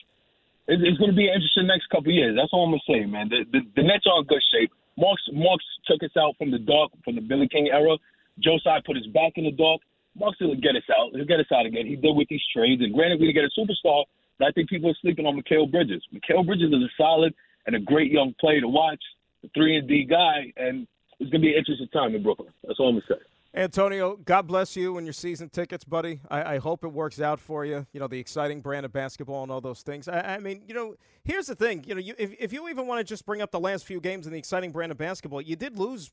it, 0.68 0.80
it's 0.80 0.98
going 0.98 1.10
to 1.10 1.16
be 1.16 1.28
an 1.28 1.34
interesting 1.34 1.66
next 1.66 1.88
couple 1.90 2.12
of 2.12 2.16
years. 2.16 2.36
That's 2.36 2.50
all 2.52 2.64
I'm 2.64 2.72
going 2.72 2.84
to 2.86 2.92
say, 2.92 3.00
man. 3.06 3.28
The, 3.28 3.44
the, 3.50 3.60
the 3.76 3.82
Nets 3.82 4.06
are 4.06 4.20
in 4.20 4.26
good 4.26 4.42
shape. 4.52 4.72
Marks 5.00 5.22
Marks 5.32 5.64
took 5.86 6.02
us 6.02 6.14
out 6.18 6.36
from 6.36 6.50
the 6.50 6.58
dark, 6.58 6.92
from 7.04 7.14
the 7.16 7.22
Billy 7.22 7.48
King 7.48 7.68
era. 7.72 7.96
Tsai 8.42 8.80
put 8.84 8.96
us 8.96 9.06
back 9.12 9.32
in 9.36 9.44
the 9.44 9.50
dark. 9.50 9.80
Marks 10.18 10.38
will 10.40 10.54
get 10.54 10.76
us 10.76 10.88
out. 10.98 11.10
He'll 11.14 11.24
get 11.24 11.40
us 11.40 11.50
out 11.52 11.66
again. 11.66 11.86
He 11.86 11.96
did 11.96 12.14
with 12.14 12.28
these 12.28 12.42
trades. 12.54 12.82
And 12.82 12.92
granted, 12.92 13.20
we 13.20 13.32
didn't 13.32 13.42
get 13.42 13.50
a 13.50 13.60
superstar, 13.60 14.04
but 14.38 14.48
I 14.48 14.50
think 14.52 14.68
people 14.68 14.90
are 14.90 14.98
sleeping 15.00 15.26
on 15.26 15.40
Mikal 15.40 15.70
Bridges. 15.70 16.02
Mikal 16.12 16.44
Bridges 16.44 16.68
is 16.68 16.82
a 16.82 16.92
solid 16.96 17.34
and 17.66 17.76
a 17.76 17.80
great 17.80 18.10
young 18.10 18.34
player 18.40 18.60
to 18.60 18.68
watch, 18.68 19.02
a 19.44 19.48
three 19.54 19.76
and 19.76 19.88
D 19.88 20.04
guy, 20.04 20.52
and 20.56 20.86
it's 21.18 21.30
gonna 21.30 21.42
be 21.42 21.52
an 21.52 21.58
interesting 21.58 21.88
time 21.88 22.14
in 22.14 22.22
Brooklyn. 22.22 22.52
That's 22.66 22.78
all 22.80 22.88
I'm 22.88 22.94
gonna 22.96 23.20
say. 23.20 23.29
Antonio, 23.52 24.16
God 24.16 24.46
bless 24.46 24.76
you 24.76 24.96
and 24.96 25.04
your 25.04 25.12
season 25.12 25.48
tickets, 25.48 25.82
buddy. 25.82 26.20
I, 26.30 26.54
I, 26.54 26.58
hope 26.58 26.84
it 26.84 26.92
works 26.92 27.20
out 27.20 27.40
for 27.40 27.64
you. 27.64 27.84
You 27.92 27.98
know, 27.98 28.06
the 28.06 28.18
exciting 28.18 28.60
brand 28.60 28.86
of 28.86 28.92
basketball 28.92 29.42
and 29.42 29.50
all 29.50 29.60
those 29.60 29.82
things. 29.82 30.06
I, 30.06 30.36
I 30.36 30.38
mean, 30.38 30.62
you 30.68 30.74
know, 30.74 30.94
here's 31.24 31.46
the 31.46 31.56
thing. 31.56 31.82
You 31.84 31.96
know, 31.96 32.00
you, 32.00 32.14
if, 32.16 32.32
if 32.38 32.52
you 32.52 32.68
even 32.68 32.86
want 32.86 33.00
to 33.00 33.04
just 33.04 33.26
bring 33.26 33.42
up 33.42 33.50
the 33.50 33.58
last 33.58 33.84
few 33.84 34.00
games 34.00 34.26
in 34.26 34.32
the 34.32 34.38
exciting 34.38 34.70
brand 34.70 34.92
of 34.92 34.98
basketball, 34.98 35.40
you 35.40 35.56
did 35.56 35.76
lose 35.76 36.10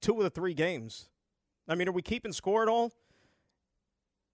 two 0.00 0.16
of 0.16 0.24
the 0.24 0.30
three 0.30 0.54
games. 0.54 1.08
I 1.68 1.76
mean, 1.76 1.88
are 1.88 1.92
we 1.92 2.02
keeping 2.02 2.32
score 2.32 2.64
at 2.64 2.68
all? 2.68 2.90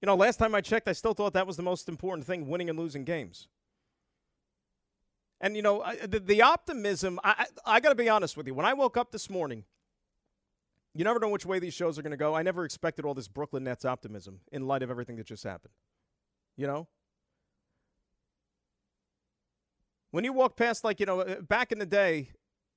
You 0.01 0.07
know, 0.07 0.15
last 0.15 0.39
time 0.39 0.55
I 0.55 0.63
checked, 0.63 0.89
I 0.89 0.93
still 0.93 1.13
thought 1.13 1.35
that 1.35 1.47
was 1.47 1.59
the 1.59 1.63
most 1.63 1.87
important 1.87 2.27
thing 2.27 2.49
winning 2.49 2.71
and 2.71 2.79
losing 2.79 3.05
games. 3.05 3.49
And, 5.39 5.55
you 5.55 5.61
know, 5.61 5.85
the, 6.03 6.19
the 6.19 6.41
optimism, 6.41 7.21
I, 7.23 7.47
I, 7.67 7.75
I 7.75 7.81
got 7.81 7.91
to 7.91 7.95
be 7.95 8.09
honest 8.09 8.39
with 8.39 8.47
you. 8.47 8.55
When 8.55 8.65
I 8.65 8.73
woke 8.73 8.97
up 8.97 9.13
this 9.13 9.29
morning, 9.29 9.65
you 10.99 11.05
never 11.05 11.21
know 11.21 11.29
which 11.29 11.47
way 11.47 11.61
these 11.61 11.75
shows 11.75 11.97
are 11.97 12.03
going 12.03 12.11
to 12.11 12.17
go. 12.17 12.35
I 12.35 12.43
never 12.43 12.65
expected 12.65 13.05
all 13.05 13.15
this 13.15 13.29
Brooklyn 13.29 13.63
Nets 13.63 13.85
optimism 13.85 14.41
in 14.51 14.67
light 14.67 14.83
of 14.83 14.91
everything 14.91 15.15
that 15.19 15.27
just 15.27 15.45
happened. 15.45 15.73
You 16.57 16.67
know? 16.67 16.89
When 20.11 20.25
you 20.25 20.33
walk 20.33 20.57
past, 20.57 20.83
like, 20.83 20.99
you 20.99 21.07
know, 21.07 21.21
uh, 21.21 21.41
back 21.41 21.71
in 21.71 21.79
the 21.79 21.87
day, 21.87 22.31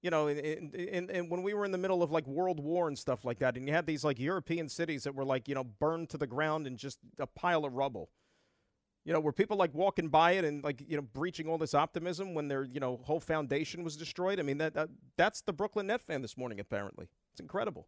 you 0.04 0.12
know, 0.12 0.28
in, 0.28 1.30
when 1.30 1.42
we 1.42 1.56
were 1.56 1.66
in 1.66 1.72
the 1.72 1.80
middle 1.80 2.04
of 2.04 2.12
like 2.12 2.28
World 2.28 2.60
War 2.60 2.88
and 2.88 2.98
stuff 2.98 3.26
like 3.26 3.40
that, 3.40 3.58
and 3.58 3.68
you 3.68 3.74
had 3.74 3.88
these 3.88 4.04
like 4.04 4.20
European 4.20 4.70
cities 4.70 5.04
that 5.06 5.16
were 5.16 5.26
like, 5.26 5.48
you 5.48 5.56
know, 5.56 5.64
burned 5.64 6.10
to 6.12 6.18
the 6.20 6.28
ground 6.28 6.68
and 6.68 6.78
just 6.78 7.00
a 7.18 7.26
pile 7.26 7.66
of 7.66 7.74
rubble. 7.74 8.12
You 9.04 9.14
know, 9.14 9.20
were 9.20 9.34
people 9.34 9.58
like 9.58 9.74
walking 9.74 10.10
by 10.10 10.34
it 10.34 10.46
and 10.46 10.64
like, 10.64 10.84
you 10.88 10.96
know, 10.96 11.02
breaching 11.02 11.48
all 11.50 11.58
this 11.58 11.74
optimism 11.74 12.36
when 12.36 12.50
their, 12.50 12.66
you 12.66 12.80
know, 12.80 13.02
whole 13.04 13.20
foundation 13.20 13.84
was 13.84 13.98
destroyed? 13.98 14.40
I 14.40 14.44
mean, 14.44 14.60
that, 14.60 14.76
that 14.76 14.90
that's 15.18 15.42
the 15.42 15.54
Brooklyn 15.54 15.88
Net 15.88 16.04
fan 16.04 16.22
this 16.22 16.38
morning, 16.38 16.60
apparently. 16.60 17.08
It's 17.32 17.42
incredible. 17.42 17.88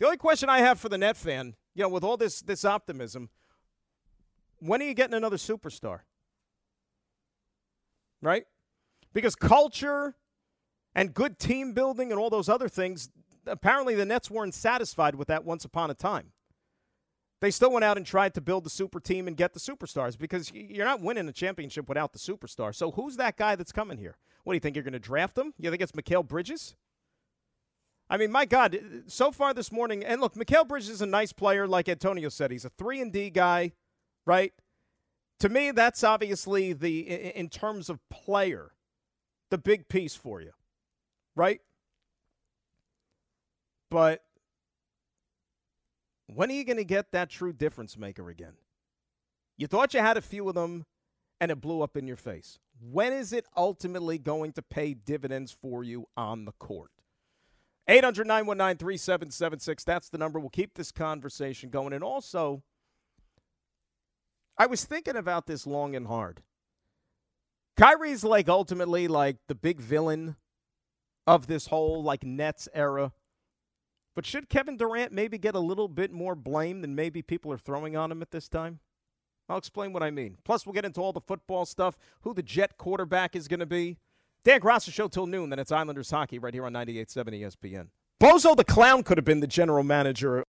The 0.00 0.06
only 0.06 0.16
question 0.16 0.48
I 0.48 0.60
have 0.60 0.80
for 0.80 0.88
the 0.88 0.96
net 0.96 1.14
fan, 1.14 1.54
you 1.74 1.82
know, 1.82 1.90
with 1.90 2.02
all 2.02 2.16
this 2.16 2.40
this 2.40 2.64
optimism, 2.64 3.28
when 4.58 4.80
are 4.80 4.86
you 4.86 4.94
getting 4.94 5.14
another 5.14 5.36
superstar? 5.36 6.00
Right? 8.22 8.44
Because 9.12 9.36
culture 9.36 10.14
and 10.94 11.12
good 11.12 11.38
team 11.38 11.74
building 11.74 12.10
and 12.12 12.18
all 12.18 12.30
those 12.30 12.48
other 12.48 12.66
things, 12.66 13.10
apparently 13.46 13.94
the 13.94 14.06
Nets 14.06 14.30
weren't 14.30 14.54
satisfied 14.54 15.16
with 15.16 15.28
that 15.28 15.44
once 15.44 15.66
upon 15.66 15.90
a 15.90 15.94
time. 15.94 16.32
They 17.42 17.50
still 17.50 17.70
went 17.70 17.84
out 17.84 17.98
and 17.98 18.06
tried 18.06 18.32
to 18.34 18.40
build 18.40 18.64
the 18.64 18.70
super 18.70 19.00
team 19.00 19.28
and 19.28 19.36
get 19.36 19.52
the 19.52 19.60
superstars 19.60 20.16
because 20.16 20.50
you're 20.54 20.86
not 20.86 21.02
winning 21.02 21.28
a 21.28 21.32
championship 21.32 21.90
without 21.90 22.14
the 22.14 22.18
superstar. 22.18 22.74
So 22.74 22.90
who's 22.90 23.16
that 23.16 23.36
guy 23.36 23.54
that's 23.54 23.72
coming 23.72 23.98
here? 23.98 24.16
What 24.44 24.54
do 24.54 24.56
you 24.56 24.60
think 24.60 24.76
you're 24.76 24.82
going 24.82 24.92
to 24.94 24.98
draft 24.98 25.36
him? 25.36 25.52
You 25.58 25.68
think 25.68 25.82
it's 25.82 25.92
Mikal 25.92 26.26
Bridges? 26.26 26.74
I 28.10 28.16
mean, 28.16 28.32
my 28.32 28.44
God, 28.44 28.76
so 29.06 29.30
far 29.30 29.54
this 29.54 29.70
morning, 29.70 30.04
and 30.04 30.20
look, 30.20 30.34
Mikal 30.34 30.66
Bridges 30.66 30.88
is 30.88 31.00
a 31.00 31.06
nice 31.06 31.32
player, 31.32 31.68
like 31.68 31.88
Antonio 31.88 32.28
said. 32.28 32.50
He's 32.50 32.64
a 32.64 32.70
three 32.70 33.00
and 33.00 33.12
D 33.12 33.30
guy, 33.30 33.70
right? 34.26 34.52
To 35.38 35.48
me, 35.48 35.70
that's 35.70 36.02
obviously 36.02 36.72
the 36.72 36.98
in 36.98 37.48
terms 37.48 37.88
of 37.88 38.00
player, 38.10 38.72
the 39.50 39.58
big 39.58 39.88
piece 39.88 40.16
for 40.16 40.40
you, 40.40 40.50
right? 41.36 41.60
But 43.92 44.24
when 46.26 46.50
are 46.50 46.54
you 46.54 46.64
going 46.64 46.76
to 46.78 46.84
get 46.84 47.12
that 47.12 47.30
true 47.30 47.52
difference 47.52 47.96
maker 47.96 48.28
again? 48.28 48.54
You 49.56 49.68
thought 49.68 49.94
you 49.94 50.00
had 50.00 50.16
a 50.16 50.22
few 50.22 50.48
of 50.48 50.56
them, 50.56 50.84
and 51.40 51.52
it 51.52 51.60
blew 51.60 51.80
up 51.80 51.96
in 51.96 52.08
your 52.08 52.16
face. 52.16 52.58
When 52.80 53.12
is 53.12 53.32
it 53.32 53.46
ultimately 53.56 54.18
going 54.18 54.52
to 54.54 54.62
pay 54.62 54.94
dividends 54.94 55.52
for 55.52 55.84
you 55.84 56.08
on 56.16 56.44
the 56.44 56.52
court? 56.52 56.90
800 57.90 58.26
919 58.26 58.78
3776. 58.78 59.84
That's 59.84 60.08
the 60.08 60.18
number. 60.18 60.38
We'll 60.38 60.48
keep 60.48 60.74
this 60.74 60.92
conversation 60.92 61.70
going. 61.70 61.92
And 61.92 62.04
also, 62.04 62.62
I 64.56 64.66
was 64.66 64.84
thinking 64.84 65.16
about 65.16 65.46
this 65.46 65.66
long 65.66 65.96
and 65.96 66.06
hard. 66.06 66.42
Kyrie's 67.76 68.22
like 68.22 68.48
ultimately 68.48 69.08
like 69.08 69.38
the 69.48 69.54
big 69.56 69.80
villain 69.80 70.36
of 71.26 71.48
this 71.48 71.66
whole 71.66 72.02
like 72.02 72.22
Nets 72.22 72.68
era. 72.72 73.12
But 74.14 74.24
should 74.24 74.48
Kevin 74.48 74.76
Durant 74.76 75.12
maybe 75.12 75.38
get 75.38 75.54
a 75.56 75.60
little 75.60 75.88
bit 75.88 76.12
more 76.12 76.34
blame 76.36 76.82
than 76.82 76.94
maybe 76.94 77.22
people 77.22 77.52
are 77.52 77.58
throwing 77.58 77.96
on 77.96 78.12
him 78.12 78.22
at 78.22 78.30
this 78.30 78.48
time? 78.48 78.78
I'll 79.48 79.58
explain 79.58 79.92
what 79.92 80.02
I 80.02 80.10
mean. 80.10 80.36
Plus, 80.44 80.64
we'll 80.64 80.74
get 80.74 80.84
into 80.84 81.00
all 81.00 81.12
the 81.12 81.20
football 81.20 81.66
stuff, 81.66 81.98
who 82.20 82.34
the 82.34 82.42
Jet 82.42 82.76
quarterback 82.76 83.34
is 83.34 83.48
going 83.48 83.60
to 83.60 83.66
be. 83.66 83.98
Dan 84.44 84.60
Graca 84.60 84.92
show 84.92 85.08
till 85.08 85.26
noon. 85.26 85.50
Then 85.50 85.58
it's 85.58 85.72
Islanders 85.72 86.10
hockey 86.10 86.38
right 86.38 86.54
here 86.54 86.64
on 86.64 86.72
98.7 86.72 87.40
ESPN. 87.40 87.88
Bozo 88.20 88.54
the 88.54 88.64
Clown 88.64 89.02
could 89.02 89.16
have 89.16 89.24
been 89.24 89.40
the 89.40 89.46
general 89.46 89.82
manager 89.82 90.44